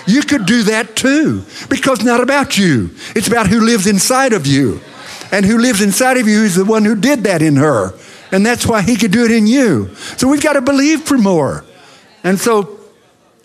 You 0.08 0.22
could 0.24 0.46
do 0.46 0.64
that 0.64 0.96
too, 0.96 1.44
because 1.70 2.00
it's 2.00 2.04
not 2.04 2.22
about 2.22 2.58
you. 2.58 2.92
It's 3.16 3.28
about 3.28 3.48
who 3.48 3.62
lives 3.62 3.88
inside 3.88 4.34
of 4.34 4.48
you. 4.48 4.82
And 5.32 5.46
who 5.46 5.60
lives 5.60 5.82
inside 5.82 6.18
of 6.18 6.28
you 6.28 6.44
is 6.44 6.56
the 6.56 6.66
one 6.66 6.84
who 6.84 6.96
did 6.96 7.24
that 7.26 7.42
in 7.42 7.58
her. 7.58 7.94
And 8.32 8.46
that's 8.46 8.66
why 8.66 8.82
he 8.82 8.96
could 8.96 9.12
do 9.12 9.26
it 9.26 9.32
in 9.32 9.46
you. 9.46 9.94
So 10.18 10.28
we've 10.28 10.42
got 10.42 10.54
to 10.54 10.62
believe 10.62 11.04
for 11.04 11.18
more. 11.18 11.64
And 12.24 12.40
so 12.40 12.80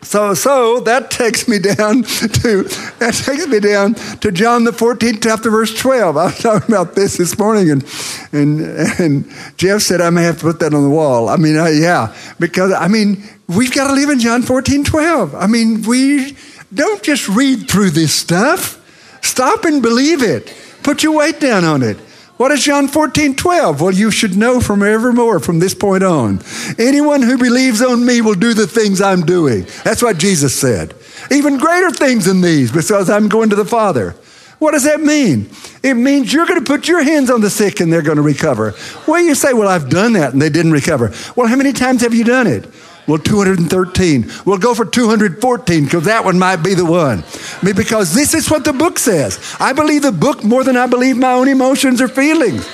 so, 0.04 0.34
so 0.34 0.80
that 0.80 1.10
takes 1.10 1.48
me 1.48 1.58
down 1.58 2.02
to 2.02 2.62
that 2.98 3.14
takes 3.24 3.46
me 3.46 3.58
down 3.58 3.94
to 3.94 4.30
John 4.30 4.64
the 4.64 4.70
14th 4.70 5.22
chapter, 5.22 5.50
verse 5.50 5.76
12. 5.78 6.16
I 6.16 6.24
was 6.26 6.38
talking 6.38 6.74
about 6.74 6.94
this 6.94 7.16
this 7.16 7.38
morning, 7.38 7.70
and 7.70 7.84
and 8.32 8.60
and 9.00 9.32
Jeff 9.56 9.80
said 9.80 10.00
I 10.00 10.10
may 10.10 10.22
have 10.22 10.38
to 10.38 10.42
put 10.42 10.60
that 10.60 10.74
on 10.74 10.82
the 10.82 10.90
wall. 10.90 11.28
I 11.28 11.36
mean, 11.36 11.56
uh, 11.56 11.66
yeah, 11.66 12.14
because 12.38 12.72
I 12.72 12.88
mean 12.88 13.24
we've 13.48 13.72
got 13.72 13.88
to 13.88 13.94
live 13.94 14.10
in 14.10 14.20
John 14.20 14.42
14, 14.42 14.84
12. 14.84 15.34
I 15.34 15.46
mean, 15.46 15.82
we 15.82 16.36
don't 16.72 17.02
just 17.02 17.28
read 17.28 17.68
through 17.68 17.90
this 17.90 18.14
stuff. 18.14 18.80
Stop 19.22 19.64
and 19.64 19.82
believe 19.82 20.22
it. 20.22 20.54
Put 20.82 21.02
your 21.02 21.16
weight 21.16 21.40
down 21.40 21.64
on 21.64 21.82
it. 21.82 21.96
What 22.36 22.50
is 22.50 22.64
John 22.64 22.88
14, 22.88 23.36
12? 23.36 23.80
Well, 23.80 23.92
you 23.92 24.10
should 24.10 24.36
know 24.36 24.60
from 24.60 24.82
evermore 24.82 25.38
from 25.38 25.60
this 25.60 25.74
point 25.74 26.02
on. 26.02 26.40
Anyone 26.78 27.22
who 27.22 27.38
believes 27.38 27.80
on 27.80 28.04
me 28.04 28.20
will 28.20 28.34
do 28.34 28.54
the 28.54 28.66
things 28.66 29.00
I'm 29.00 29.20
doing. 29.20 29.66
That's 29.84 30.02
what 30.02 30.18
Jesus 30.18 30.54
said. 30.54 30.94
Even 31.30 31.58
greater 31.58 31.92
things 31.92 32.24
than 32.24 32.40
these 32.40 32.72
because 32.72 33.08
I'm 33.08 33.28
going 33.28 33.50
to 33.50 33.56
the 33.56 33.64
Father. 33.64 34.16
What 34.58 34.72
does 34.72 34.84
that 34.84 35.00
mean? 35.00 35.48
It 35.82 35.94
means 35.94 36.32
you're 36.32 36.46
going 36.46 36.62
to 36.62 36.64
put 36.64 36.88
your 36.88 37.02
hands 37.04 37.30
on 37.30 37.40
the 37.40 37.50
sick 37.50 37.80
and 37.80 37.92
they're 37.92 38.02
going 38.02 38.16
to 38.16 38.22
recover. 38.22 38.74
Well, 39.06 39.22
you 39.22 39.34
say, 39.34 39.52
well, 39.52 39.68
I've 39.68 39.88
done 39.88 40.14
that 40.14 40.32
and 40.32 40.42
they 40.42 40.50
didn't 40.50 40.72
recover. 40.72 41.12
Well, 41.36 41.46
how 41.46 41.56
many 41.56 41.72
times 41.72 42.00
have 42.00 42.14
you 42.14 42.24
done 42.24 42.46
it? 42.46 42.66
Well, 43.06 43.18
213. 43.18 44.30
We'll 44.46 44.58
go 44.58 44.74
for 44.74 44.84
214 44.84 45.84
because 45.84 46.04
that 46.04 46.24
one 46.24 46.38
might 46.38 46.62
be 46.62 46.74
the 46.74 46.86
one. 46.86 47.22
I 47.22 47.64
mean, 47.64 47.76
because 47.76 48.14
this 48.14 48.32
is 48.32 48.50
what 48.50 48.64
the 48.64 48.72
book 48.72 48.98
says. 48.98 49.56
I 49.60 49.74
believe 49.74 50.02
the 50.02 50.12
book 50.12 50.42
more 50.42 50.64
than 50.64 50.76
I 50.76 50.86
believe 50.86 51.16
my 51.16 51.32
own 51.32 51.48
emotions 51.48 52.00
or 52.00 52.08
feelings. 52.08 52.66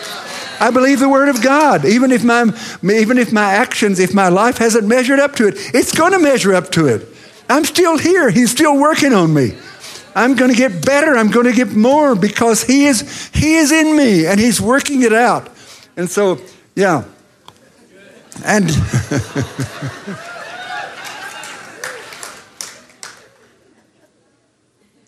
I 0.61 0.71
believe 0.71 1.01
the 1.01 1.09
word 1.09 1.31
of 1.31 1.43
God. 1.43 1.85
Even 1.85 2.13
if 2.13 2.23
my, 2.23 2.45
even 2.85 3.19
if 3.19 3.33
my 3.33 3.53
actions, 3.55 3.99
if 3.99 4.15
my 4.15 4.29
life 4.29 4.59
hasn't 4.59 4.87
measured 4.87 5.19
up 5.19 5.35
to 5.37 5.49
it, 5.49 5.55
it's 5.75 5.93
going 5.97 6.13
to 6.13 6.19
measure 6.19 6.55
up 6.55 6.71
to 6.73 6.87
it. 6.87 7.09
I'm 7.49 7.65
still 7.65 7.99
here. 7.99 8.31
He's 8.31 8.53
still 8.53 8.79
working 8.79 9.13
on 9.13 9.35
me. 9.35 9.57
I'm 10.15 10.37
going 10.37 10.51
to 10.51 10.57
get 10.57 10.85
better. 10.85 11.17
I'm 11.17 11.31
going 11.31 11.47
to 11.47 11.53
get 11.53 11.73
more 11.73 12.15
because 12.15 12.63
he 12.63 12.87
is, 12.87 13.29
he 13.33 13.55
is 13.55 13.73
in 13.73 13.97
me 13.97 14.27
and 14.27 14.39
he's 14.39 14.61
working 14.61 15.03
it 15.03 15.13
out. 15.13 15.49
And 15.97 16.09
so, 16.09 16.39
yeah, 16.77 17.05
and 18.45 18.71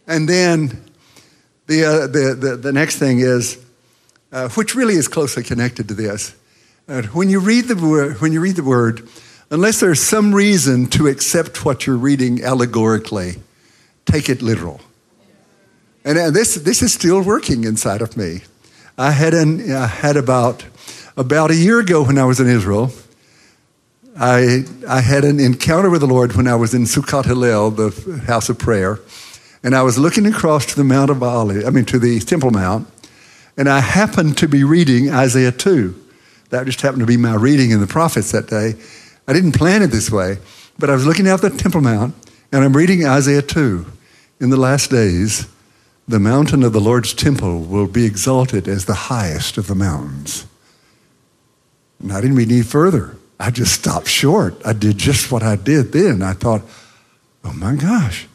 and 0.07 0.29
then 0.29 0.83
the, 1.67 1.85
uh, 1.85 2.07
the, 2.07 2.37
the, 2.39 2.57
the, 2.57 2.73
next 2.73 2.99
thing 2.99 3.21
is, 3.21 3.59
uh, 4.33 4.49
which 4.51 4.75
really 4.75 4.95
is 4.95 5.09
closely 5.09 5.43
connected 5.43 5.89
to 5.89 5.95
this. 5.95 6.35
Uh, 6.89 7.03
when, 7.13 7.29
you 7.31 7.41
read 7.41 7.67
the 7.67 7.77
word, 7.77 8.21
when 8.21 8.33
you 8.33 8.41
read 8.41 8.57
the 8.57 8.65
word, 8.65 9.09
unless 9.51 9.81
there's 9.81 10.01
some 10.01 10.35
reason 10.35 10.87
to 10.89 11.07
accept 11.07 11.65
what 11.65 11.87
you're 11.87 11.97
reading 11.97 12.45
allegorically, 12.45 13.37
take 14.05 14.29
it 14.29 14.43
literal. 14.43 14.81
And 16.05 16.19
uh, 16.19 16.31
this, 16.31 16.57
this 16.57 16.83
is 16.83 16.93
still 16.93 17.23
working 17.23 17.65
inside 17.65 18.03
of 18.03 18.17
me. 18.17 18.41
I 18.99 19.13
had, 19.13 19.33
an, 19.33 19.61
had 19.61 20.17
about, 20.17 20.65
about 21.17 21.51
a 21.51 21.57
year 21.57 21.79
ago 21.79 22.05
when 22.05 22.19
I 22.19 22.25
was 22.25 22.41
in 22.41 22.49
Israel, 22.49 22.91
I, 24.18 24.64
I 24.87 25.01
had 25.01 25.25
an 25.25 25.40
encounter 25.40 25.88
with 25.88 26.03
the 26.03 26.07
Lord 26.07 26.35
when 26.35 26.46
I 26.46 26.55
was 26.55 26.75
in 26.75 26.83
Succat 26.83 27.25
Hallel, 27.25 27.75
the 27.75 28.18
house 28.27 28.51
of 28.51 28.59
prayer, 28.59 29.01
and 29.62 29.75
I 29.75 29.83
was 29.83 29.98
looking 29.98 30.27
across 30.27 30.66
to 30.66 30.77
the 30.77 30.85
Mount 30.85 31.11
of 31.11 31.22
Olives, 31.22 31.64
I 31.64 31.70
mean, 31.70 31.87
to 31.87 31.98
the 31.98 32.20
Temple 32.20 32.51
Mount, 32.51 32.87
and 33.57 33.70
I 33.70 33.81
happened 33.81 34.37
to 34.38 34.48
be 34.48 34.64
reading 34.64 35.11
Isaiah 35.11 35.53
2. 35.53 35.98
That 36.51 36.66
just 36.66 36.83
happened 36.83 37.01
to 37.01 37.07
be 37.07 37.16
my 37.16 37.35
reading 37.35 37.70
in 37.70 37.81
the 37.81 37.87
prophets 37.87 38.33
that 38.33 38.48
day. 38.48 38.75
I 39.27 39.33
didn't 39.33 39.53
plan 39.53 39.83
it 39.83 39.87
this 39.87 40.11
way, 40.11 40.37
but 40.79 40.90
I 40.90 40.94
was 40.94 41.07
looking 41.07 41.27
out 41.27 41.40
the 41.40 41.48
Temple 41.48 41.81
Mount, 41.81 42.14
and 42.53 42.62
I'm 42.62 42.77
reading 42.77 43.07
Isaiah 43.07 43.40
2. 43.40 43.87
In 44.40 44.51
the 44.51 44.59
last 44.59 44.90
days, 44.90 45.48
the 46.07 46.20
mountain 46.20 46.62
of 46.62 46.75
the 46.75 46.81
Lord's 46.81 47.14
temple 47.14 47.61
will 47.61 47.87
be 47.87 48.05
exalted 48.05 48.68
as 48.68 48.85
the 48.85 48.94
highest 48.94 49.57
of 49.57 49.68
the 49.68 49.75
mountains. 49.75 50.46
And 51.98 52.12
I 52.12 52.20
didn't 52.20 52.37
read 52.37 52.51
any 52.51 52.62
further. 52.62 53.16
I 53.43 53.51
just 53.51 53.73
stopped 53.73 54.07
short. 54.07 54.55
I 54.65 54.73
did 54.73 54.99
just 54.99 55.33
what 55.33 55.43
I 55.43 55.57
did 55.57 55.91
then. 55.91 56.23
I 56.23 56.33
thought, 56.33 56.63
oh 57.43 57.53
my 57.53 57.75
gosh, 57.75 58.29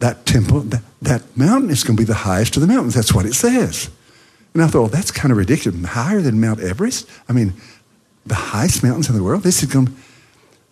that 0.00 0.26
temple, 0.26 0.60
that, 0.60 0.82
that 1.00 1.22
mountain 1.34 1.70
is 1.70 1.84
going 1.84 1.96
to 1.96 2.00
be 2.02 2.06
the 2.06 2.12
highest 2.12 2.54
of 2.56 2.60
the 2.60 2.68
mountains. 2.68 2.92
That's 2.94 3.14
what 3.14 3.24
it 3.24 3.32
says. 3.32 3.88
And 4.52 4.62
I 4.62 4.66
thought, 4.66 4.80
well, 4.80 4.88
that's 4.88 5.10
kind 5.10 5.32
of 5.32 5.38
ridiculous. 5.38 5.82
Higher 5.86 6.20
than 6.20 6.38
Mount 6.38 6.60
Everest? 6.60 7.08
I 7.30 7.32
mean, 7.32 7.54
the 8.26 8.34
highest 8.34 8.82
mountains 8.82 9.08
in 9.08 9.16
the 9.16 9.22
world? 9.22 9.42
This 9.42 9.62
is 9.62 9.72
going 9.72 9.86
to, 9.86 9.92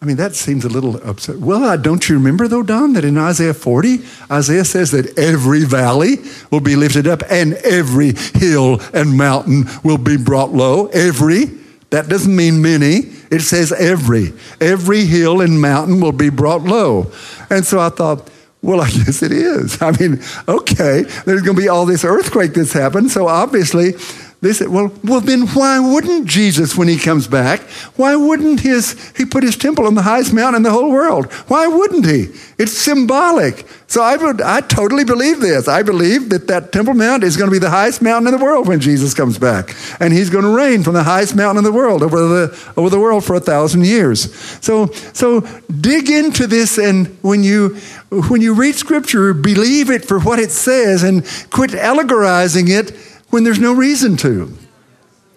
I 0.02 0.04
mean, 0.04 0.16
that 0.16 0.34
seems 0.34 0.66
a 0.66 0.68
little 0.68 0.96
upset. 0.96 1.38
Well, 1.38 1.78
don't 1.78 2.06
you 2.10 2.16
remember, 2.16 2.48
though, 2.48 2.62
Don, 2.62 2.92
that 2.92 3.04
in 3.04 3.16
Isaiah 3.16 3.54
40, 3.54 4.00
Isaiah 4.30 4.66
says 4.66 4.90
that 4.90 5.18
every 5.18 5.64
valley 5.64 6.16
will 6.50 6.60
be 6.60 6.76
lifted 6.76 7.06
up 7.06 7.22
and 7.30 7.54
every 7.54 8.12
hill 8.34 8.78
and 8.92 9.16
mountain 9.16 9.64
will 9.82 9.96
be 9.96 10.18
brought 10.18 10.50
low. 10.50 10.88
Every. 10.88 11.46
That 11.88 12.08
doesn't 12.08 12.34
mean 12.34 12.60
many. 12.60 13.12
It 13.32 13.40
says 13.40 13.72
every. 13.72 14.34
Every 14.60 15.06
hill 15.06 15.40
and 15.40 15.60
mountain 15.60 16.00
will 16.00 16.12
be 16.12 16.28
brought 16.28 16.62
low. 16.62 17.10
And 17.48 17.64
so 17.64 17.80
I 17.80 17.88
thought, 17.88 18.30
Well, 18.60 18.82
I 18.82 18.90
guess 18.90 19.22
it 19.22 19.32
is. 19.32 19.80
I 19.80 19.90
mean, 19.98 20.22
okay, 20.46 21.02
there's 21.24 21.42
going 21.42 21.56
to 21.56 21.62
be 21.62 21.68
all 21.68 21.86
this 21.86 22.04
earthquake 22.04 22.52
that's 22.52 22.74
happened. 22.74 23.10
So 23.10 23.26
obviously, 23.26 23.94
they 24.42 24.52
said, 24.52 24.68
well, 24.68 24.92
well, 25.04 25.20
then 25.20 25.46
why 25.46 25.78
wouldn't 25.78 26.26
Jesus, 26.26 26.76
when 26.76 26.88
he 26.88 26.98
comes 26.98 27.28
back, 27.28 27.60
why 27.94 28.16
wouldn't 28.16 28.58
his, 28.58 29.12
he 29.16 29.24
put 29.24 29.44
his 29.44 29.56
temple 29.56 29.86
on 29.86 29.94
the 29.94 30.02
highest 30.02 30.32
mountain 30.32 30.56
in 30.56 30.62
the 30.64 30.72
whole 30.72 30.90
world? 30.90 31.32
Why 31.46 31.68
wouldn't 31.68 32.04
he? 32.04 32.26
It's 32.58 32.72
symbolic. 32.72 33.64
So 33.86 34.02
I 34.02 34.16
would, 34.16 34.42
I 34.42 34.60
totally 34.62 35.04
believe 35.04 35.38
this. 35.38 35.68
I 35.68 35.84
believe 35.84 36.30
that 36.30 36.48
that 36.48 36.72
Temple 36.72 36.94
Mount 36.94 37.22
is 37.22 37.36
going 37.36 37.50
to 37.50 37.52
be 37.52 37.60
the 37.60 37.70
highest 37.70 38.02
mountain 38.02 38.34
in 38.34 38.36
the 38.36 38.44
world 38.44 38.66
when 38.66 38.80
Jesus 38.80 39.14
comes 39.14 39.38
back. 39.38 39.76
And 40.00 40.12
he's 40.12 40.28
going 40.28 40.44
to 40.44 40.50
reign 40.50 40.82
from 40.82 40.94
the 40.94 41.04
highest 41.04 41.36
mountain 41.36 41.58
in 41.58 41.64
the 41.64 41.76
world 41.76 42.02
over 42.02 42.18
the, 42.26 42.72
over 42.76 42.90
the 42.90 42.98
world 42.98 43.24
for 43.24 43.36
a 43.36 43.40
thousand 43.40 43.84
years. 43.84 44.34
So, 44.60 44.86
so 45.12 45.42
dig 45.80 46.10
into 46.10 46.48
this 46.48 46.78
and 46.78 47.16
when 47.22 47.44
you, 47.44 47.76
when 48.10 48.40
you 48.40 48.54
read 48.54 48.74
scripture, 48.74 49.34
believe 49.34 49.88
it 49.88 50.04
for 50.04 50.18
what 50.18 50.40
it 50.40 50.50
says 50.50 51.04
and 51.04 51.24
quit 51.50 51.70
allegorizing 51.74 52.68
it 52.68 52.90
when 53.32 53.44
there's 53.44 53.58
no 53.58 53.72
reason 53.72 54.16
to. 54.18 54.52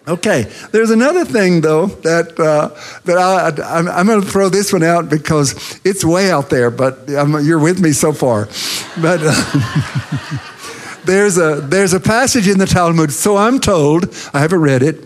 Okay, 0.06 0.42
there's 0.70 0.90
another 0.90 1.24
thing 1.24 1.62
though 1.62 1.86
that 1.86 2.38
uh, 2.38 2.68
that 3.06 3.18
I, 3.18 3.78
am 3.78 3.88
I'm 3.88 4.06
going 4.06 4.20
to 4.20 4.26
throw 4.26 4.48
this 4.48 4.72
one 4.72 4.84
out 4.84 5.08
because 5.08 5.80
it's 5.82 6.04
way 6.04 6.30
out 6.30 6.48
there, 6.48 6.70
but 6.70 7.10
I'm, 7.10 7.44
you're 7.44 7.58
with 7.58 7.80
me 7.80 7.90
so 7.90 8.12
far. 8.12 8.46
But 9.00 9.20
uh, 9.24 10.98
there's 11.06 11.38
a 11.38 11.60
there's 11.62 11.92
a 11.92 11.98
passage 11.98 12.46
in 12.46 12.58
the 12.58 12.66
Talmud. 12.66 13.12
So 13.12 13.36
I'm 13.36 13.58
told 13.58 14.14
I 14.32 14.40
haven't 14.40 14.60
read 14.60 14.82
it, 14.84 14.96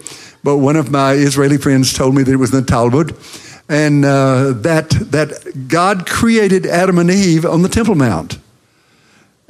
but 0.43 0.59
one 0.59 0.77
of 0.77 0.91
my 0.91 1.13
Israeli 1.13 1.57
friends 1.57 1.95
told 1.95 2.15
me 2.15 2.23
that 2.25 2.33
it 2.33 2.37
was 2.37 2.53
in 2.53 2.61
the 2.61 2.67
Talmud, 2.67 3.17
and 3.71 4.05
uh, 4.05 4.53
that 4.53 4.91
that 5.13 5.69
God 5.69 6.07
created 6.07 6.67
Adam 6.67 6.99
and 6.99 7.11
Eve 7.11 7.47
on 7.47 7.63
the 7.63 7.71
Temple 7.71 7.95
Mount. 7.95 8.39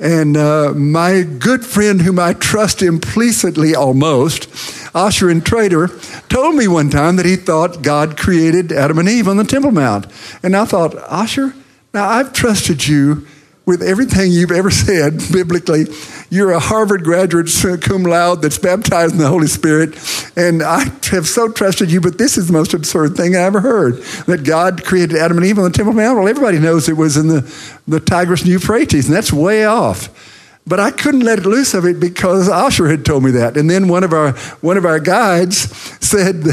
And 0.01 0.37
uh, 0.37 0.73
my 0.75 1.23
good 1.23 1.65
friend, 1.65 2.01
whom 2.01 2.19
I 2.19 2.33
trust 2.33 2.83
implicitly 2.83 3.75
almost, 3.75 4.49
Osher 4.95 5.31
Intrater, 5.33 5.89
told 6.29 6.55
me 6.55 6.67
one 6.69 6.89
time 6.89 7.17
that 7.17 7.27
he 7.27 7.37
thought 7.37 7.83
God 7.83 8.17
created 8.17 8.73
Adam 8.73 8.99
and 8.99 9.09
Eve 9.09 9.29
on 9.29 9.37
the 9.37 9.45
Temple 9.45 9.73
Mount. 9.73 10.07
And 10.43 10.57
I 10.57 10.65
thought, 10.65 10.93
Osher, 10.93 11.55
now 11.93 12.09
I've 12.09 12.33
trusted 12.33 12.89
you 12.89 13.27
with 13.67 13.83
everything 13.83 14.33
you've 14.33 14.51
ever 14.51 14.71
said 14.71 15.21
biblically. 15.33 15.85
You're 16.31 16.53
a 16.53 16.61
Harvard 16.61 17.05
graduate 17.05 17.51
cum 17.83 18.03
laude 18.05 18.43
that's 18.43 18.59
baptized 18.59 19.13
in 19.13 19.19
the 19.19 19.29
Holy 19.29 19.47
Spirit, 19.47 19.97
and 20.37 20.63
I 20.63 20.85
have 21.11 21.27
so 21.27 21.51
trusted 21.51 21.91
you, 21.91 22.01
but 22.01 22.19
this 22.19 22.39
is 22.39 22.47
the 22.47 22.53
most 22.53 22.75
absurd 22.75 23.17
thing 23.17 23.37
I 23.37 23.41
ever 23.41 23.61
heard 23.61 23.97
that 24.27 24.45
God 24.45 24.85
created 24.85 25.17
Adam 25.17 25.39
and 25.39 25.47
Eve 25.47 25.59
on 25.59 25.65
the 25.65 25.71
Temple 25.71 25.95
Mount. 25.95 26.19
Well, 26.19 26.29
everybody 26.29 26.59
knows 26.59 26.89
it 26.89 26.97
was 26.97 27.17
in 27.17 27.29
the, 27.29 27.41
the 27.87 28.01
Tigris 28.01 28.43
and 28.43 28.51
Euphrates, 28.51 29.07
and 29.07 29.17
that's 29.17 29.33
way 29.33 29.65
off. 29.65 30.09
But 30.67 30.79
I 30.79 30.91
couldn't 30.91 31.23
let 31.23 31.41
it 31.41 31.47
loose 31.47 31.75
of 31.75 31.85
it 31.85 31.99
because 31.99 32.49
Osher 32.49 32.89
had 32.89 33.05
told 33.05 33.25
me 33.25 33.33
that. 33.33 33.57
And 33.57 33.69
then 33.69 33.89
one 33.89 34.05
of 34.05 34.13
our, 34.13 34.33
one 34.61 34.77
of 34.77 34.85
our 34.85 35.01
guides 35.01 35.75
said, 36.05 36.45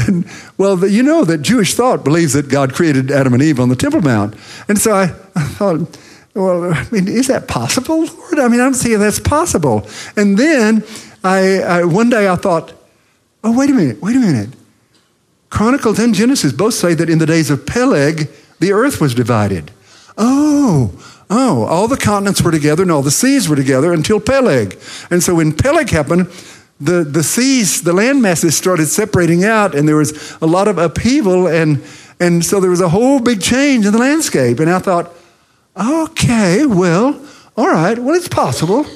Well, 0.56 0.84
you 0.88 1.02
know 1.02 1.24
that 1.24 1.38
Jewish 1.42 1.74
thought 1.74 2.04
believes 2.04 2.32
that 2.32 2.48
God 2.48 2.74
created 2.74 3.10
Adam 3.12 3.34
and 3.34 3.42
Eve 3.42 3.60
on 3.60 3.68
the 3.68 3.76
Temple 3.76 4.00
Mount. 4.00 4.34
And 4.66 4.78
so 4.78 4.92
I, 4.92 5.04
I 5.36 5.44
thought, 5.44 5.96
well, 6.38 6.72
I 6.72 6.86
mean, 6.90 7.08
is 7.08 7.26
that 7.26 7.48
possible, 7.48 8.04
Lord? 8.04 8.38
I 8.38 8.46
mean, 8.48 8.60
I 8.60 8.64
don't 8.64 8.74
see 8.74 8.94
that's 8.94 9.18
possible. 9.18 9.86
And 10.16 10.38
then 10.38 10.84
I, 11.24 11.58
I, 11.58 11.84
one 11.84 12.10
day 12.10 12.28
I 12.28 12.36
thought, 12.36 12.72
oh, 13.42 13.56
wait 13.56 13.70
a 13.70 13.72
minute, 13.72 14.00
wait 14.00 14.14
a 14.14 14.20
minute. 14.20 14.50
Chronicles 15.50 15.98
and 15.98 16.14
Genesis 16.14 16.52
both 16.52 16.74
say 16.74 16.94
that 16.94 17.10
in 17.10 17.18
the 17.18 17.26
days 17.26 17.50
of 17.50 17.66
Peleg, 17.66 18.28
the 18.60 18.72
earth 18.72 19.00
was 19.00 19.14
divided. 19.14 19.72
Oh, 20.16 20.92
oh, 21.28 21.64
all 21.64 21.88
the 21.88 21.96
continents 21.96 22.42
were 22.42 22.52
together 22.52 22.82
and 22.82 22.92
all 22.92 23.02
the 23.02 23.10
seas 23.10 23.48
were 23.48 23.56
together 23.56 23.92
until 23.92 24.20
Peleg. 24.20 24.78
And 25.10 25.22
so 25.22 25.34
when 25.34 25.52
Peleg 25.52 25.90
happened, 25.90 26.30
the, 26.80 27.02
the 27.02 27.24
seas, 27.24 27.82
the 27.82 27.92
land 27.92 28.22
masses 28.22 28.56
started 28.56 28.86
separating 28.86 29.44
out, 29.44 29.74
and 29.74 29.88
there 29.88 29.96
was 29.96 30.36
a 30.40 30.46
lot 30.46 30.68
of 30.68 30.78
upheaval, 30.78 31.48
and, 31.48 31.82
and 32.20 32.44
so 32.44 32.60
there 32.60 32.70
was 32.70 32.80
a 32.80 32.88
whole 32.88 33.18
big 33.18 33.42
change 33.42 33.84
in 33.84 33.92
the 33.92 33.98
landscape. 33.98 34.60
And 34.60 34.70
I 34.70 34.78
thought, 34.78 35.12
okay, 35.78 36.66
well, 36.66 37.20
all 37.56 37.68
right, 37.68 37.98
well, 37.98 38.14
it's 38.14 38.28
possible. 38.28 38.86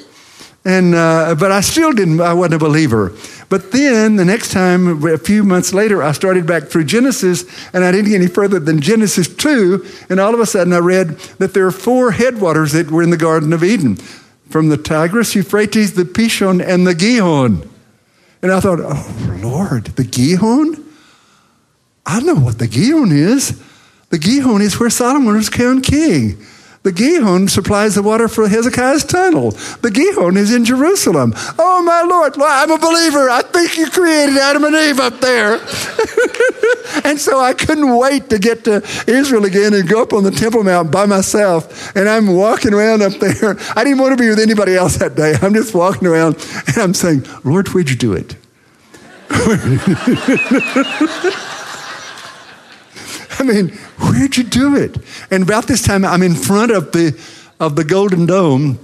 And, 0.64 0.94
uh, 0.94 1.34
but 1.38 1.50
I 1.50 1.60
still 1.60 1.92
didn't, 1.92 2.20
I 2.20 2.34
wasn't 2.34 2.54
a 2.54 2.58
believer. 2.58 3.12
But 3.48 3.72
then 3.72 4.16
the 4.16 4.24
next 4.24 4.52
time, 4.52 5.04
a 5.04 5.18
few 5.18 5.42
months 5.42 5.74
later, 5.74 6.02
I 6.02 6.12
started 6.12 6.46
back 6.46 6.64
through 6.64 6.84
Genesis 6.84 7.44
and 7.72 7.84
I 7.84 7.90
didn't 7.90 8.10
get 8.10 8.20
any 8.20 8.28
further 8.28 8.60
than 8.60 8.80
Genesis 8.80 9.28
2. 9.28 9.84
And 10.08 10.20
all 10.20 10.32
of 10.32 10.40
a 10.40 10.46
sudden 10.46 10.72
I 10.72 10.78
read 10.78 11.18
that 11.38 11.52
there 11.52 11.66
are 11.66 11.72
four 11.72 12.12
headwaters 12.12 12.72
that 12.72 12.90
were 12.90 13.02
in 13.02 13.10
the 13.10 13.16
Garden 13.16 13.52
of 13.52 13.64
Eden 13.64 13.96
from 14.48 14.68
the 14.68 14.76
Tigris, 14.76 15.34
Euphrates, 15.34 15.94
the 15.94 16.04
Pishon, 16.04 16.64
and 16.64 16.86
the 16.86 16.94
Gihon. 16.94 17.68
And 18.40 18.52
I 18.52 18.60
thought, 18.60 18.78
oh, 18.80 19.38
Lord, 19.42 19.86
the 19.86 20.04
Gihon? 20.04 20.84
I 22.06 22.20
know 22.20 22.34
what 22.34 22.58
the 22.58 22.68
Gihon 22.68 23.10
is. 23.10 23.60
The 24.10 24.18
Gihon 24.18 24.60
is 24.60 24.78
where 24.78 24.90
Solomon 24.90 25.34
was 25.34 25.48
crowned 25.48 25.84
king. 25.84 26.44
The 26.82 26.90
Gihon 26.90 27.46
supplies 27.46 27.94
the 27.94 28.02
water 28.02 28.26
for 28.26 28.48
Hezekiah's 28.48 29.04
tunnel. 29.04 29.52
The 29.52 29.90
Gihon 29.90 30.36
is 30.36 30.52
in 30.52 30.64
Jerusalem. 30.64 31.32
Oh, 31.56 31.80
my 31.84 32.02
Lord, 32.02 32.36
well, 32.36 32.48
I'm 32.50 32.72
a 32.72 32.78
believer. 32.78 33.30
I 33.30 33.42
think 33.42 33.78
you 33.78 33.88
created 33.88 34.36
Adam 34.36 34.64
and 34.64 34.74
Eve 34.74 34.98
up 34.98 35.20
there. 35.20 35.54
and 37.04 37.20
so 37.20 37.38
I 37.38 37.54
couldn't 37.54 37.96
wait 37.96 38.30
to 38.30 38.40
get 38.40 38.64
to 38.64 38.82
Israel 39.06 39.44
again 39.44 39.74
and 39.74 39.88
go 39.88 40.02
up 40.02 40.12
on 40.12 40.24
the 40.24 40.32
Temple 40.32 40.64
Mount 40.64 40.90
by 40.90 41.06
myself. 41.06 41.94
And 41.94 42.08
I'm 42.08 42.34
walking 42.34 42.74
around 42.74 43.02
up 43.02 43.12
there. 43.12 43.56
I 43.76 43.84
didn't 43.84 43.98
want 43.98 44.18
to 44.18 44.22
be 44.22 44.28
with 44.28 44.40
anybody 44.40 44.74
else 44.74 44.96
that 44.96 45.14
day. 45.14 45.34
I'm 45.40 45.54
just 45.54 45.74
walking 45.74 46.08
around 46.08 46.34
and 46.66 46.78
I'm 46.78 46.94
saying, 46.94 47.24
Lord, 47.44 47.68
where'd 47.68 47.90
you 47.90 47.96
do 47.96 48.14
it? 48.14 48.34
I 53.38 53.42
mean, 53.44 53.68
where'd 53.98 54.36
you 54.36 54.44
do 54.44 54.76
it? 54.76 54.96
And 55.30 55.42
about 55.42 55.66
this 55.66 55.82
time, 55.82 56.04
I'm 56.04 56.22
in 56.22 56.34
front 56.34 56.70
of 56.70 56.92
the, 56.92 57.18
of 57.58 57.76
the 57.76 57.84
Golden 57.84 58.26
Dome, 58.26 58.78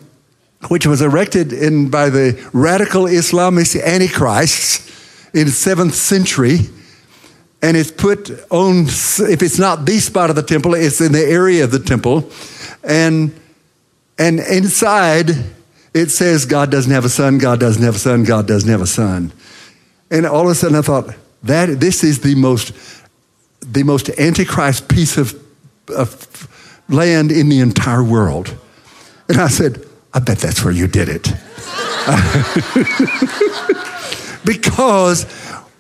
which 0.69 0.87
was 0.87 1.03
erected 1.03 1.53
in, 1.53 1.91
by 1.91 2.11
the 2.11 2.49
radical 2.53 3.05
Islamist 3.05 3.81
antichrists 3.81 4.87
in 5.35 5.47
the 5.47 5.53
seventh 5.53 5.95
century. 5.95 6.59
And 7.61 7.77
it's 7.77 7.91
put 7.91 8.31
on, 8.51 8.87
if 8.87 9.43
it's 9.43 9.59
not 9.59 9.85
the 9.85 9.99
spot 9.99 10.31
of 10.31 10.37
the 10.37 10.43
temple, 10.43 10.75
it's 10.75 11.01
in 11.01 11.13
the 11.13 11.25
area 11.25 11.65
of 11.65 11.71
the 11.71 11.81
temple. 11.81 12.31
And, 12.83 13.39
and 14.19 14.41
inside, 14.41 15.31
it 15.93 16.11
says 16.11 16.47
God 16.47 16.71
doesn't 16.71 16.93
have 16.93 17.05
a 17.05 17.09
son, 17.09 17.39
God 17.39 17.61
doesn't 17.61 17.83
have 17.83 17.97
a 17.97 17.99
son, 17.99 18.25
God 18.25 18.47
doesn't 18.47 18.71
have 18.71 18.81
a 18.81 18.87
son. 18.87 19.33
And 20.11 20.25
all 20.25 20.45
of 20.45 20.51
a 20.51 20.55
sudden 20.55 20.77
I 20.77 20.83
thought, 20.83 21.15
that 21.43 21.81
this 21.81 22.03
is 22.03 22.21
the 22.21 22.35
most 22.35 22.73
the 23.71 23.83
most 23.83 24.09
antichrist 24.19 24.89
piece 24.89 25.17
of, 25.17 25.41
of 25.89 26.83
land 26.89 27.31
in 27.31 27.49
the 27.49 27.61
entire 27.61 28.03
world. 28.03 28.57
And 29.29 29.39
I 29.39 29.49
said, 29.49 29.85
I 30.15 30.21
bet 30.21 30.39
that's 30.39 30.65
where 30.65 30.73
you 30.73 30.87
did 30.87 31.09
it. 31.09 31.29
because 34.45 35.25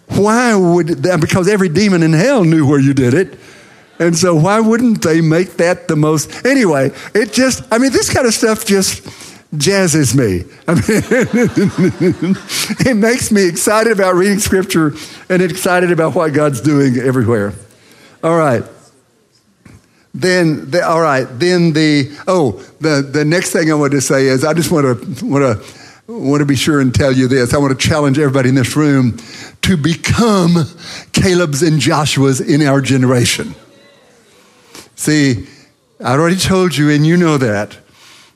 why 0.09 0.55
would 0.55 1.03
because 1.20 1.48
every 1.48 1.68
demon 1.68 2.03
in 2.03 2.12
hell 2.12 2.44
knew 2.44 2.66
where 2.66 2.81
you 2.81 2.92
did 2.92 3.14
it. 3.14 3.38
And 3.98 4.16
so 4.16 4.35
why 4.35 4.61
wouldn't 4.61 5.03
they 5.03 5.20
make 5.20 5.57
that 5.57 5.88
the 5.88 5.96
most 5.96 6.44
anyway, 6.44 6.92
it 7.14 7.33
just 7.33 7.64
I 7.72 7.79
mean 7.79 7.92
this 7.92 8.12
kind 8.12 8.27
of 8.27 8.35
stuff 8.35 8.66
just 8.66 9.05
jazzes 9.57 10.14
me. 10.14 10.44
I 10.66 10.74
mean, 10.74 10.85
it 12.87 12.96
makes 12.96 13.33
me 13.33 13.48
excited 13.48 13.92
about 13.92 14.14
reading 14.14 14.38
scripture 14.38 14.92
and 15.31 15.42
excited 15.42 15.90
about 15.90 16.14
what 16.14 16.35
God's 16.35 16.61
doing 16.61 16.98
everywhere. 16.98 17.55
All 18.22 18.37
right. 18.37 18.64
Then, 20.14 20.70
the, 20.70 20.85
all 20.85 21.00
right. 21.00 21.24
Then 21.24 21.72
the 21.72 22.11
oh, 22.26 22.52
the 22.81 23.02
the 23.02 23.24
next 23.24 23.52
thing 23.52 23.70
I 23.70 23.74
want 23.74 23.92
to 23.92 24.00
say 24.00 24.26
is 24.26 24.44
I 24.44 24.54
just 24.54 24.72
want 24.72 24.85
to 24.85 25.24
want 25.26 25.44
to 25.44 26.12
want 26.12 26.40
to 26.40 26.46
be 26.46 26.57
sure 26.57 26.81
and 26.81 26.94
tell 26.94 27.12
you 27.12 27.28
this. 27.28 27.52
I 27.54 27.59
want 27.59 27.78
to 27.78 27.88
challenge 27.88 28.18
everybody 28.18 28.48
in 28.48 28.54
this 28.54 28.74
room 28.74 29.18
to 29.62 29.76
become 29.76 30.64
Caleb's 31.12 31.62
and 31.62 31.78
Joshua's 31.78 32.40
in 32.40 32.62
our 32.62 32.81
generation. 32.81 33.54
See, 34.96 35.46
I 36.00 36.12
already 36.12 36.37
told 36.37 36.76
you, 36.76 36.90
and 36.90 37.07
you 37.07 37.16
know 37.16 37.37
that, 37.37 37.76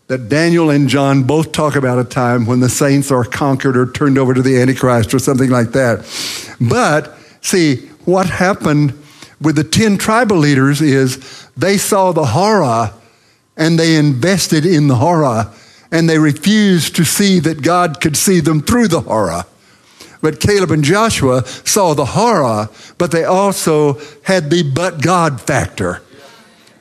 that 0.09 0.29
Daniel 0.29 0.71
and 0.71 0.89
John 0.89 1.23
both 1.23 1.53
talk 1.53 1.75
about 1.75 1.99
a 1.99 2.05
time 2.05 2.45
when 2.45 2.61
the 2.61 2.69
saints 2.69 3.11
are 3.11 3.25
conquered 3.25 3.77
or 3.77 3.91
turned 3.91 4.19
over 4.19 4.35
to 4.35 4.43
the 4.43 4.61
Antichrist 4.61 5.15
or 5.15 5.19
something 5.19 5.49
like 5.49 5.73
that. 5.73 6.01
But 6.61 7.17
see, 7.41 7.87
what 8.05 8.29
happened 8.29 9.02
with 9.43 9.57
the 9.57 9.65
10 9.65 9.99
tribal 9.99 10.37
leaders 10.39 10.81
is 10.81 11.49
they 11.57 11.77
saw 11.77 12.13
the 12.13 12.27
horror 12.27 12.93
and 13.57 13.79
they 13.79 13.97
invested 13.97 14.65
in 14.65 14.89
the 14.89 14.97
horror 14.97 15.51
and 15.91 16.09
they 16.09 16.19
refused 16.19 16.97
to 16.97 17.05
see 17.05 17.39
that 17.41 17.63
God 17.63 18.01
could 18.01 18.17
see 18.17 18.41
them 18.41 18.63
through 18.63 18.89
the 18.89 19.03
horror. 19.03 19.45
But 20.23 20.41
Caleb 20.41 20.71
and 20.71 20.85
Joshua 20.85 21.45
saw 21.45 21.95
the 21.95 22.05
horror, 22.05 22.69
but 22.97 23.11
they 23.11 23.25
also 23.25 24.01
had 24.23 24.51
the 24.51 24.63
but 24.63 25.03
God 25.03 25.41
factor. 25.41 26.01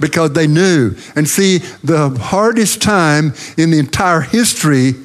because 0.02 0.34
they 0.34 0.48
knew. 0.48 0.96
And 1.16 1.30
see, 1.30 1.60
the 1.84 2.10
hardest 2.10 2.82
time 2.82 3.34
in 3.56 3.72
the 3.72 3.80
entire 3.80 4.22
history 4.22 4.96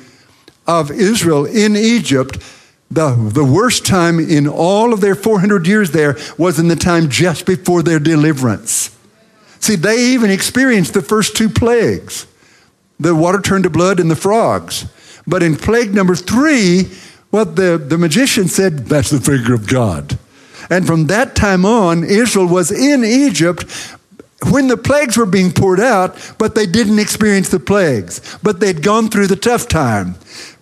of 0.66 0.90
Israel 0.90 1.44
in 1.44 1.76
Egypt, 1.76 2.38
the, 2.90 3.14
the 3.32 3.44
worst 3.44 3.84
time 3.84 4.20
in 4.20 4.46
all 4.46 4.92
of 4.92 5.00
their 5.00 5.14
400 5.14 5.66
years 5.66 5.90
there 5.90 6.16
was 6.38 6.58
in 6.58 6.68
the 6.68 6.76
time 6.76 7.08
just 7.08 7.46
before 7.46 7.82
their 7.82 7.98
deliverance. 7.98 8.96
See, 9.60 9.76
they 9.76 10.12
even 10.12 10.30
experienced 10.30 10.94
the 10.94 11.02
first 11.02 11.36
two 11.36 11.48
plagues 11.48 12.26
the 12.98 13.14
water 13.14 13.40
turned 13.40 13.64
to 13.64 13.70
blood 13.70 14.00
and 14.00 14.10
the 14.10 14.16
frogs. 14.16 14.86
But 15.26 15.42
in 15.42 15.56
plague 15.56 15.94
number 15.94 16.14
three, 16.14 16.84
what 17.30 17.56
the, 17.56 17.76
the 17.76 17.98
magician 17.98 18.48
said, 18.48 18.86
that's 18.86 19.10
the 19.10 19.20
finger 19.20 19.54
of 19.54 19.66
God. 19.66 20.18
And 20.70 20.86
from 20.86 21.06
that 21.08 21.36
time 21.36 21.64
on, 21.64 22.04
Israel 22.04 22.46
was 22.48 22.70
in 22.70 23.04
Egypt 23.04 23.70
when 24.50 24.68
the 24.68 24.76
plagues 24.76 25.16
were 25.16 25.26
being 25.26 25.50
poured 25.50 25.80
out, 25.80 26.34
but 26.38 26.54
they 26.54 26.66
didn't 26.66 26.98
experience 26.98 27.48
the 27.48 27.60
plagues. 27.60 28.38
But 28.42 28.60
they'd 28.60 28.82
gone 28.82 29.08
through 29.08 29.28
the 29.28 29.36
tough 29.36 29.68
time. 29.68 30.16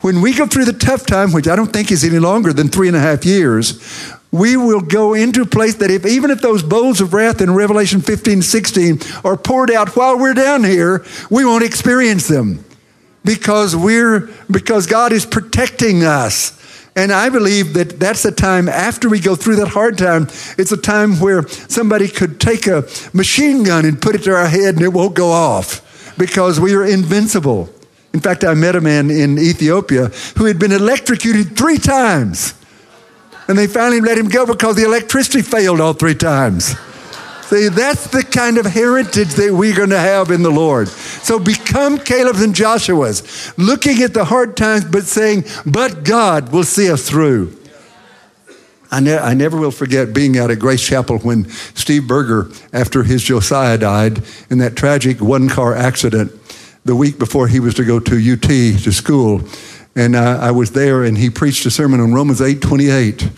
When 0.04 0.20
we 0.20 0.34
go 0.34 0.44
through 0.44 0.66
the 0.66 0.74
tough 0.74 1.06
time, 1.06 1.32
which 1.32 1.48
I 1.48 1.56
don't 1.56 1.72
think 1.72 1.90
is 1.90 2.04
any 2.04 2.18
longer 2.18 2.52
than 2.52 2.68
three 2.68 2.88
and 2.88 2.96
a 2.96 3.00
half 3.00 3.24
years, 3.24 4.12
we 4.30 4.54
will 4.54 4.82
go 4.82 5.14
into 5.14 5.40
a 5.40 5.46
place 5.46 5.76
that 5.76 5.90
if 5.90 6.04
even 6.04 6.30
if 6.30 6.42
those 6.42 6.62
bowls 6.62 7.00
of 7.00 7.14
wrath 7.14 7.40
in 7.40 7.54
Revelation 7.54 8.02
15, 8.02 8.42
16 8.42 8.98
are 9.24 9.38
poured 9.38 9.70
out 9.70 9.96
while 9.96 10.18
we're 10.18 10.34
down 10.34 10.62
here, 10.62 11.06
we 11.30 11.46
won't 11.46 11.64
experience 11.64 12.28
them 12.28 12.62
because 13.24 13.74
we're 13.74 14.28
because 14.50 14.86
God 14.86 15.10
is 15.10 15.24
protecting 15.24 16.04
us. 16.04 16.52
And 16.94 17.10
I 17.10 17.30
believe 17.30 17.72
that 17.72 17.98
that's 17.98 18.26
a 18.26 18.30
time 18.30 18.68
after 18.68 19.08
we 19.08 19.20
go 19.20 19.34
through 19.34 19.56
that 19.56 19.68
hard 19.68 19.96
time, 19.96 20.24
it's 20.58 20.72
a 20.72 20.76
time 20.76 21.18
where 21.18 21.48
somebody 21.48 22.08
could 22.08 22.42
take 22.42 22.66
a 22.66 22.86
machine 23.14 23.64
gun 23.64 23.86
and 23.86 24.02
put 24.02 24.16
it 24.16 24.24
to 24.24 24.34
our 24.34 24.48
head 24.48 24.74
and 24.74 24.82
it 24.82 24.92
won't 24.92 25.14
go 25.14 25.30
off 25.30 26.14
because 26.18 26.60
we 26.60 26.74
are 26.74 26.84
invincible. 26.84 27.70
In 28.14 28.20
fact, 28.20 28.44
I 28.44 28.54
met 28.54 28.76
a 28.76 28.80
man 28.80 29.10
in 29.10 29.40
Ethiopia 29.40 30.06
who 30.38 30.44
had 30.44 30.56
been 30.56 30.70
electrocuted 30.70 31.56
three 31.56 31.78
times. 31.78 32.54
And 33.48 33.58
they 33.58 33.66
finally 33.66 34.00
let 34.00 34.16
him 34.16 34.28
go 34.28 34.46
because 34.46 34.76
the 34.76 34.84
electricity 34.84 35.42
failed 35.42 35.80
all 35.80 35.92
three 35.92 36.14
times. 36.14 36.76
See, 37.46 37.68
that's 37.68 38.06
the 38.06 38.22
kind 38.22 38.56
of 38.56 38.66
heritage 38.66 39.34
that 39.34 39.52
we're 39.52 39.76
going 39.76 39.90
to 39.90 39.98
have 39.98 40.30
in 40.30 40.42
the 40.42 40.50
Lord. 40.50 40.88
So 40.88 41.40
become 41.40 41.98
Caleb's 41.98 42.40
and 42.40 42.54
Joshua's, 42.54 43.52
looking 43.58 44.00
at 44.00 44.14
the 44.14 44.24
hard 44.24 44.56
times, 44.56 44.84
but 44.84 45.02
saying, 45.02 45.44
but 45.66 46.04
God 46.04 46.52
will 46.52 46.64
see 46.64 46.90
us 46.90 47.06
through. 47.06 47.58
I, 48.92 49.00
ne- 49.00 49.18
I 49.18 49.34
never 49.34 49.58
will 49.58 49.72
forget 49.72 50.14
being 50.14 50.38
out 50.38 50.52
at 50.52 50.60
Grace 50.60 50.86
Chapel 50.86 51.18
when 51.18 51.48
Steve 51.74 52.06
Berger, 52.06 52.48
after 52.72 53.02
his 53.02 53.24
Josiah 53.24 53.76
died 53.76 54.22
in 54.48 54.58
that 54.58 54.76
tragic 54.76 55.20
one 55.20 55.48
car 55.48 55.74
accident 55.74 56.30
the 56.84 56.94
week 56.94 57.18
before 57.18 57.48
he 57.48 57.60
was 57.60 57.74
to 57.74 57.84
go 57.84 57.98
to 57.98 58.32
UT 58.32 58.42
to 58.42 58.92
school. 58.92 59.42
And 59.96 60.16
uh, 60.16 60.38
I 60.40 60.50
was 60.50 60.72
there, 60.72 61.04
and 61.04 61.16
he 61.16 61.30
preached 61.30 61.64
a 61.66 61.70
sermon 61.70 62.00
on 62.00 62.12
Romans 62.12 62.40
8 62.40 62.60
28. 62.60 63.30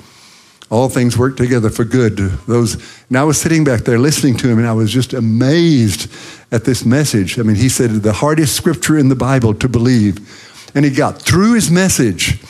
All 0.69 0.89
things 0.89 1.17
work 1.17 1.37
together 1.37 1.71
for 1.71 1.85
good. 1.85 2.17
Those, 2.17 2.75
and 3.09 3.17
I 3.17 3.23
was 3.23 3.41
sitting 3.41 3.63
back 3.63 3.83
there 3.83 3.99
listening 3.99 4.37
to 4.39 4.49
him, 4.49 4.59
and 4.59 4.67
I 4.67 4.73
was 4.73 4.93
just 4.93 5.13
amazed 5.13 6.11
at 6.51 6.65
this 6.65 6.85
message. 6.85 7.39
I 7.39 7.43
mean, 7.43 7.57
he 7.57 7.69
said 7.69 7.91
the 7.91 8.13
hardest 8.13 8.57
scripture 8.57 8.99
in 8.99 9.09
the 9.09 9.15
Bible 9.15 9.55
to 9.55 9.69
believe. 9.69 10.73
And 10.75 10.85
he 10.85 10.91
got 10.91 11.23
through 11.23 11.55
his 11.55 11.71
message, 11.71 12.43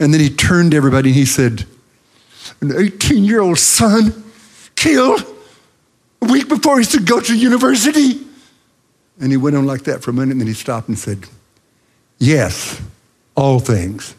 and 0.00 0.14
then 0.14 0.20
he 0.20 0.30
turned 0.30 0.70
to 0.70 0.76
everybody 0.76 1.10
and 1.10 1.16
he 1.16 1.26
said, 1.26 1.66
An 2.60 2.72
18 2.74 3.24
year 3.24 3.40
old 3.40 3.58
son 3.58 4.24
killed 4.74 5.24
a 6.22 6.32
week 6.32 6.48
before 6.48 6.78
he's 6.78 6.88
to 6.92 7.00
go 7.00 7.20
to 7.20 7.36
university. 7.36 8.27
And 9.20 9.30
he 9.30 9.36
went 9.36 9.56
on 9.56 9.66
like 9.66 9.84
that 9.84 10.02
for 10.02 10.10
a 10.10 10.14
minute, 10.14 10.32
and 10.32 10.40
then 10.40 10.48
he 10.48 10.54
stopped 10.54 10.88
and 10.88 10.98
said, 10.98 11.26
Yes, 12.18 12.80
all 13.36 13.60
things. 13.60 14.14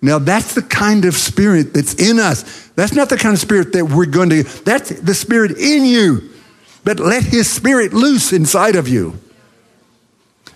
Now, 0.00 0.18
that's 0.18 0.54
the 0.54 0.62
kind 0.62 1.04
of 1.04 1.14
spirit 1.14 1.74
that's 1.74 1.94
in 1.94 2.18
us. 2.18 2.68
That's 2.76 2.92
not 2.94 3.08
the 3.08 3.16
kind 3.16 3.34
of 3.34 3.40
spirit 3.40 3.72
that 3.72 3.84
we're 3.86 4.06
going 4.06 4.30
to, 4.30 4.42
that's 4.42 4.90
the 4.90 5.14
spirit 5.14 5.58
in 5.58 5.84
you. 5.84 6.30
But 6.84 7.00
let 7.00 7.24
his 7.24 7.50
spirit 7.50 7.92
loose 7.92 8.32
inside 8.32 8.76
of 8.76 8.88
you. 8.88 9.18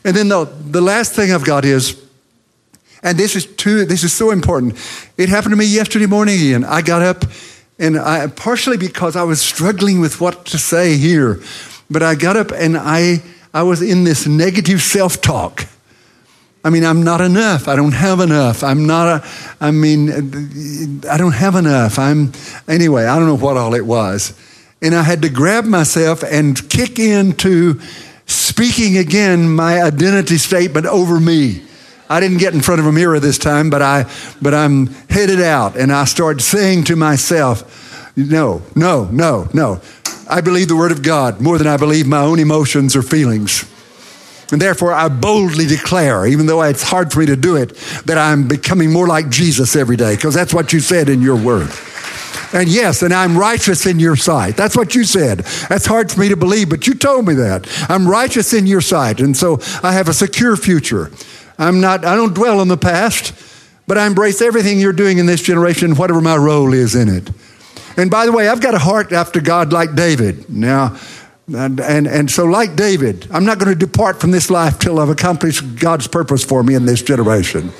And 0.05 0.17
then 0.17 0.29
the, 0.29 0.45
the 0.45 0.81
last 0.81 1.15
thing 1.15 1.33
I've 1.33 1.45
got 1.45 1.65
is, 1.65 2.01
and 3.03 3.19
this 3.19 3.35
is 3.35 3.47
too, 3.47 3.85
this 3.85 4.05
is 4.05 4.13
so 4.13 4.31
important. 4.31 4.75
It 5.17 5.29
happened 5.29 5.53
to 5.53 5.57
me 5.57 5.67
yesterday 5.67 6.07
morning 6.07 6.37
again. 6.37 6.65
I 6.65 6.83
got 6.83 7.03
up 7.03 7.25
and 7.79 7.99
I, 7.99 8.29
partially 8.29 8.77
because 8.77 9.17
I 9.17 9.25
was 9.25 9.41
struggling 9.41 10.01
with 10.01 10.21
what 10.21 10.47
to 10.47 10.59
say 10.59 10.97
here, 10.97 11.41
but 11.93 12.03
I 12.03 12.15
got 12.15 12.37
up 12.37 12.51
and 12.53 12.77
I, 12.77 13.23
I 13.55 13.63
was 13.63 13.83
in 13.83 14.05
this 14.05 14.27
negative 14.27 14.81
self-talk. 14.83 15.67
I 16.65 16.71
mean, 16.71 16.85
I'm 16.85 17.03
not 17.03 17.21
enough. 17.21 17.67
I 17.67 17.75
don't 17.75 17.93
have 17.93 18.21
enough. 18.21 18.63
I'm 18.63 18.87
not 18.87 19.09
a, 19.09 19.29
I 19.61 19.73
mean, 19.73 21.03
I 21.11 21.17
don't 21.17 21.33
have 21.33 21.57
enough. 21.57 21.99
I'm, 21.99 22.33
anyway, 22.69 23.05
I 23.05 23.19
don't 23.19 23.27
know 23.27 23.37
what 23.37 23.57
all 23.57 23.75
it 23.75 23.85
was. 23.85 24.39
And 24.81 24.95
I 24.95 25.03
had 25.03 25.23
to 25.23 25.29
grab 25.29 25.65
myself 25.65 26.23
and 26.23 26.69
kick 26.71 26.99
into 26.99 27.81
speaking 28.27 28.97
again 28.97 29.49
my 29.49 29.83
identity 29.83 30.39
statement 30.39 30.87
over 30.87 31.19
me. 31.19 31.63
I 32.09 32.21
didn't 32.21 32.39
get 32.39 32.55
in 32.55 32.61
front 32.61 32.81
of 32.81 32.87
a 32.87 32.93
mirror 32.93 33.19
this 33.19 33.39
time, 33.39 33.71
but 33.71 33.83
I, 33.83 34.11
but 34.41 34.55
I'm 34.55 34.87
headed 35.09 35.41
out 35.41 35.77
and 35.77 35.93
I 35.93 36.05
start 36.05 36.41
saying 36.41 36.85
to 36.85 36.97
myself, 36.97 38.13
no, 38.17 38.63
no, 38.77 39.05
no, 39.07 39.49
no. 39.53 39.81
I 40.33 40.41
believe 40.41 40.69
the 40.69 40.77
word 40.77 40.93
of 40.93 41.03
God 41.03 41.43
more 41.43 41.59
than 41.59 41.67
I 41.67 41.77
believe 41.77 42.07
my 42.07 42.23
own 42.23 42.39
emotions 42.39 42.97
or 42.97 43.03
feelings. 43.03 43.71
And 44.51 44.61
therefore, 44.61 44.95
I 44.95 45.09
boldly 45.09 45.67
declare, 45.67 46.27
even 46.27 46.47
though 46.47 46.63
it's 46.63 46.83
hard 46.83 47.13
for 47.13 47.21
me 47.21 47.27
to 47.27 47.37
do 47.37 47.57
it, 47.57 47.75
that 48.07 48.17
I'm 48.17 48.49
becoming 48.49 48.91
more 48.91 49.07
like 49.07 49.29
Jesus 49.29 49.77
every 49.77 49.97
day, 49.97 50.15
because 50.15 50.33
that's 50.33 50.55
what 50.55 50.73
you 50.73 50.81
said 50.81 51.11
in 51.11 51.21
your 51.21 51.37
word. 51.37 51.69
And 52.55 52.67
yes, 52.67 53.03
and 53.03 53.13
I'm 53.13 53.37
righteous 53.37 53.85
in 53.85 53.99
your 53.99 54.17
sight. 54.17 54.57
That's 54.57 54.75
what 54.75 54.95
you 54.95 55.05
said. 55.05 55.41
That's 55.69 55.85
hard 55.85 56.11
for 56.11 56.21
me 56.21 56.31
to 56.31 56.37
believe, 56.37 56.71
but 56.71 56.87
you 56.87 56.95
told 56.95 57.27
me 57.27 57.35
that. 57.35 57.69
I'm 57.91 58.09
righteous 58.09 58.55
in 58.55 58.67
your 58.67 58.81
sight. 58.81 59.21
And 59.21 59.37
so 59.37 59.59
I 59.83 59.93
have 59.93 60.09
a 60.09 60.15
secure 60.15 60.57
future. 60.57 61.11
I'm 61.59 61.83
not, 61.83 62.07
I 62.07 62.17
don't 62.17 62.35
dwell 62.35 62.61
on 62.61 62.69
the 62.69 62.79
past, 62.79 63.35
but 63.87 63.99
I 63.99 64.07
embrace 64.07 64.41
everything 64.41 64.81
you're 64.81 64.95
doing 64.95 65.19
in 65.19 65.27
this 65.27 65.43
generation, 65.43 65.95
whatever 65.95 66.23
my 66.23 66.37
role 66.37 66.73
is 66.73 66.95
in 66.95 67.11
it. 67.11 67.29
And 67.97 68.11
by 68.11 68.27
the 68.27 68.33
way, 68.33 68.49
I've 68.49 68.61
got 68.61 68.75
a 68.75 68.79
heart 68.79 69.13
after 69.13 69.41
God 69.41 69.73
like 69.73 69.95
David. 69.95 70.49
Now, 70.49 70.97
and, 71.55 71.81
and, 71.81 72.07
and 72.07 72.31
so, 72.31 72.45
like 72.45 72.77
David, 72.77 73.27
I'm 73.31 73.45
not 73.45 73.59
going 73.59 73.73
to 73.73 73.79
depart 73.79 74.21
from 74.21 74.31
this 74.31 74.51
life 74.51 74.79
till 74.79 74.99
I've 74.99 75.09
accomplished 75.09 75.77
God's 75.77 76.07
purpose 76.07 76.45
for 76.45 76.63
me 76.63 76.75
in 76.75 76.87
this 76.87 77.03
generation. 77.03 77.73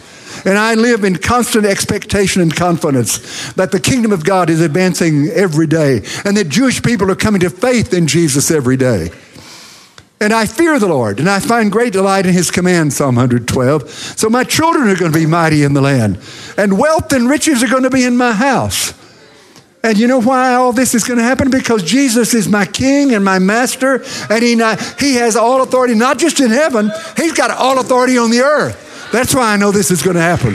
And 0.45 0.59
I 0.59 0.75
live 0.75 1.05
in 1.05 1.17
constant 1.17 1.65
expectation 1.65 2.43
and 2.43 2.55
confidence 2.55 3.53
that 3.53 3.71
the 3.71 3.79
kingdom 3.79 4.13
of 4.13 4.25
God 4.25 4.51
is 4.51 4.61
advancing 4.61 5.29
every 5.29 5.67
day 5.67 6.03
and 6.25 6.37
that 6.37 6.49
Jewish 6.49 6.83
people 6.83 7.11
are 7.11 7.17
coming 7.17 7.41
to 7.43 7.51
faith 7.51 7.95
in 7.95 8.07
Jesus 8.07 8.51
every 8.51 8.77
day. 8.77 9.11
And 10.21 10.33
I 10.33 10.47
fear 10.47 10.79
the 10.79 10.87
Lord, 10.87 11.19
and 11.19 11.29
I 11.29 11.41
find 11.41 11.71
great 11.71 11.93
delight 11.93 12.27
in 12.27 12.33
his 12.33 12.51
command, 12.51 12.93
Psalm 12.93 13.17
112. 13.17 13.91
So 13.91 14.29
my 14.29 14.45
children 14.45 14.89
are 14.89 14.97
going 14.97 15.13
to 15.13 15.19
be 15.19 15.27
mighty 15.27 15.65
in 15.65 15.75
the 15.75 15.81
land, 15.81 16.21
and 16.57 16.79
wealth 16.79 17.13
and 17.13 17.29
riches 17.29 17.61
are 17.63 17.69
going 17.69 17.83
to 17.83 17.91
be 17.91 18.05
in 18.05 18.17
my 18.17 18.33
house. 18.33 18.95
And 19.85 19.99
you 19.99 20.07
know 20.07 20.21
why 20.21 20.55
all 20.55 20.73
this 20.73 20.95
is 20.95 21.03
going 21.03 21.19
to 21.19 21.25
happen? 21.25 21.51
Because 21.51 21.83
Jesus 21.83 22.35
is 22.35 22.49
my 22.49 22.65
king 22.65 23.15
and 23.15 23.25
my 23.25 23.41
master, 23.41 24.05
and 24.31 24.43
he, 24.43 24.55
not, 24.55 24.81
he 25.01 25.15
has 25.15 25.35
all 25.35 25.61
authority, 25.63 25.95
not 25.95 26.19
just 26.19 26.39
in 26.41 26.51
heaven, 26.51 26.91
he's 27.17 27.33
got 27.33 27.51
all 27.51 27.81
authority 27.81 28.17
on 28.17 28.31
the 28.31 28.41
earth. 28.41 29.11
That's 29.11 29.35
why 29.35 29.53
I 29.53 29.57
know 29.57 29.73
this 29.73 29.91
is 29.91 30.01
going 30.01 30.17
to 30.17 30.23
happen. 30.23 30.55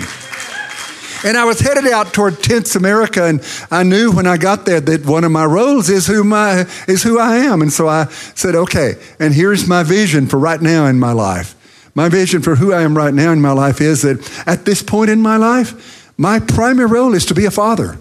And 1.27 1.35
I 1.35 1.43
was 1.43 1.59
headed 1.59 1.87
out 1.87 2.13
toward 2.13 2.41
Tents 2.41 2.75
America, 2.75 3.25
and 3.25 3.43
I 3.69 3.83
knew 3.83 4.13
when 4.13 4.27
I 4.27 4.37
got 4.37 4.65
there 4.65 4.79
that 4.79 5.05
one 5.05 5.25
of 5.25 5.31
my 5.31 5.45
roles 5.45 5.89
is 5.89 6.07
who, 6.07 6.23
my, 6.23 6.65
is 6.87 7.03
who 7.03 7.19
I 7.19 7.37
am. 7.37 7.61
And 7.61 7.73
so 7.73 7.89
I 7.89 8.05
said, 8.05 8.55
okay, 8.55 8.93
and 9.19 9.33
here's 9.33 9.67
my 9.67 9.83
vision 9.83 10.27
for 10.27 10.37
right 10.37 10.61
now 10.61 10.85
in 10.85 10.99
my 10.99 11.11
life. 11.11 11.55
My 11.95 12.07
vision 12.07 12.41
for 12.41 12.55
who 12.55 12.71
I 12.71 12.83
am 12.83 12.95
right 12.95 13.13
now 13.13 13.33
in 13.33 13.41
my 13.41 13.51
life 13.51 13.81
is 13.81 14.03
that 14.03 14.47
at 14.47 14.63
this 14.63 14.81
point 14.81 15.09
in 15.09 15.21
my 15.21 15.35
life, 15.35 16.13
my 16.17 16.39
primary 16.39 16.87
role 16.87 17.13
is 17.13 17.25
to 17.25 17.33
be 17.33 17.45
a 17.45 17.51
father 17.51 17.97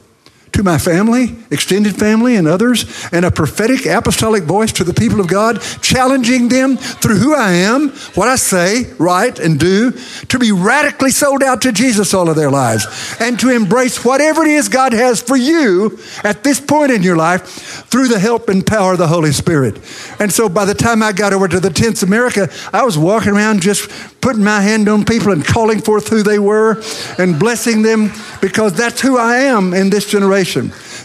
to 0.53 0.63
my 0.63 0.79
family, 0.79 1.37
extended 1.51 1.97
family, 1.97 2.37
and 2.37 2.49
others, 2.49 2.87
and 3.13 3.25
a 3.25 3.31
prophetic 3.31 3.85
apostolic 3.85 4.45
voice 4.45 4.73
to 4.73 4.85
the 4.85 4.95
people 4.95 5.21
of 5.21 5.29
God, 5.29 5.61
challenging 5.83 6.49
them 6.49 6.77
through 6.79 7.17
who 7.17 7.35
I 7.35 7.53
am, 7.53 7.91
what 8.15 8.29
I 8.29 8.37
say, 8.37 8.85
write, 8.99 9.39
and 9.39 9.61
do, 9.61 9.91
to 9.91 10.39
be 10.39 10.53
radically 10.53 11.11
sold 11.11 11.43
out 11.43 11.61
to 11.63 11.73
Jesus 11.73 12.15
all 12.15 12.31
of 12.31 12.37
their 12.37 12.51
lives, 12.51 12.87
and 13.21 13.39
to 13.41 13.51
embrace 13.51 14.03
whatever 14.03 14.45
it 14.45 14.49
is 14.49 14.69
God 14.69 14.93
has 14.95 15.21
for 15.21 15.37
you 15.37 15.99
at 16.25 16.43
this 16.43 16.59
point 16.59 16.91
in 16.91 17.03
your 17.03 17.17
life 17.17 17.43
through 17.91 18.09
the 18.09 18.19
help 18.19 18.49
and 18.49 18.67
power 18.67 18.93
of 18.93 18.99
the 18.99 19.09
Holy 19.09 19.33
Spirit. 19.33 19.77
And 20.19 20.33
so 20.33 20.49
by 20.49 20.65
the 20.65 20.75
time 20.75 21.03
I 21.03 21.13
got 21.13 21.35
over 21.35 21.49
to 21.49 21.61
the 21.61 21.71
Tents 21.71 22.03
America, 22.03 22.49
I 22.73 22.83
was 22.83 22.97
walking 22.97 23.33
around 23.33 23.61
just 23.61 23.91
putting 24.23 24.43
my 24.43 24.61
hand 24.61 24.89
on 24.89 25.05
people 25.05 25.33
and 25.33 25.45
calling 25.45 25.81
forth 25.81 26.09
who 26.09 26.23
they 26.23 26.39
were 26.39 26.83
and 27.19 27.39
blessing 27.39 27.83
them 27.83 28.11
because 28.41 28.73
that's 28.73 29.01
who 29.01 29.19
I 29.19 29.37
am 29.37 29.73
in 29.73 29.91
this 29.91 30.11
generation. 30.11 30.46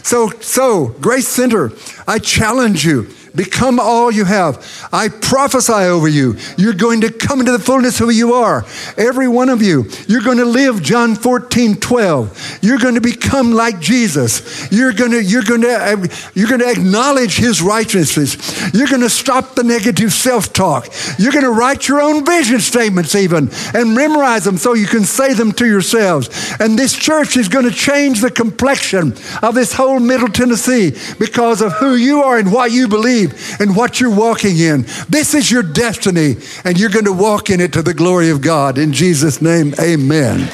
So, 0.02 0.30
so 0.40 0.88
Grace 1.00 1.28
Center, 1.28 1.72
I 2.06 2.18
challenge 2.18 2.84
you 2.84 3.08
Become 3.34 3.80
all 3.80 4.10
you 4.10 4.26
have. 4.26 4.88
I 4.92 5.08
prophesy 5.08 5.72
over 5.72 6.06
you. 6.06 6.36
You're 6.58 6.74
going 6.74 7.00
to 7.00 7.10
come 7.10 7.40
into 7.40 7.52
the 7.52 7.58
fullness 7.58 7.98
of 8.00 8.08
who 8.08 8.12
you 8.12 8.34
are. 8.34 8.66
Every 8.98 9.26
one 9.26 9.48
of 9.48 9.62
you. 9.62 9.86
You're 10.06 10.20
going 10.20 10.36
to 10.36 10.44
live 10.44 10.82
John 10.82 11.14
14, 11.14 11.76
12. 11.76 12.58
You're 12.60 12.78
going 12.78 12.94
to 12.94 13.00
become 13.00 13.52
like 13.52 13.80
Jesus. 13.80 14.70
You're 14.70 14.92
going 14.92 15.12
to, 15.12 15.22
you're 15.22 15.44
going 15.44 15.62
to, 15.62 16.10
you're 16.34 16.48
going 16.48 16.60
to 16.60 16.70
acknowledge 16.70 17.38
his 17.38 17.62
righteousness. 17.62 18.36
You're 18.74 18.88
going 18.88 19.00
to 19.00 19.08
stop 19.08 19.54
the 19.54 19.64
negative 19.64 20.12
self-talk. 20.12 20.88
You're 21.18 21.32
going 21.32 21.44
to 21.44 21.52
write 21.52 21.88
your 21.88 22.02
own 22.02 22.26
vision 22.26 22.60
statements 22.60 23.14
even 23.14 23.50
and 23.72 23.94
memorize 23.94 24.44
them 24.44 24.58
so 24.58 24.74
you 24.74 24.86
can 24.86 25.04
say 25.04 25.32
them 25.32 25.52
to 25.52 25.66
yourselves. 25.66 26.28
And 26.60 26.78
this 26.78 26.94
church 26.94 27.38
is 27.38 27.48
going 27.48 27.64
to 27.64 27.74
change 27.74 28.20
the 28.20 28.30
complexion 28.30 29.14
of 29.42 29.54
this 29.54 29.72
whole 29.72 30.00
Middle 30.00 30.28
Tennessee 30.28 30.94
because 31.18 31.62
of 31.62 31.72
who 31.72 31.94
you 31.94 32.22
are 32.22 32.36
and 32.36 32.52
what 32.52 32.72
you 32.72 32.88
believe 32.88 33.21
and 33.60 33.76
what 33.76 34.00
you're 34.00 34.14
walking 34.14 34.58
in. 34.58 34.82
This 35.08 35.34
is 35.34 35.50
your 35.50 35.62
destiny, 35.62 36.36
and 36.64 36.78
you're 36.78 36.90
going 36.90 37.04
to 37.04 37.12
walk 37.12 37.50
in 37.50 37.60
it 37.60 37.72
to 37.74 37.82
the 37.82 37.94
glory 37.94 38.30
of 38.30 38.40
God. 38.40 38.78
In 38.78 38.92
Jesus' 38.92 39.42
name, 39.42 39.74
amen. 39.80 40.48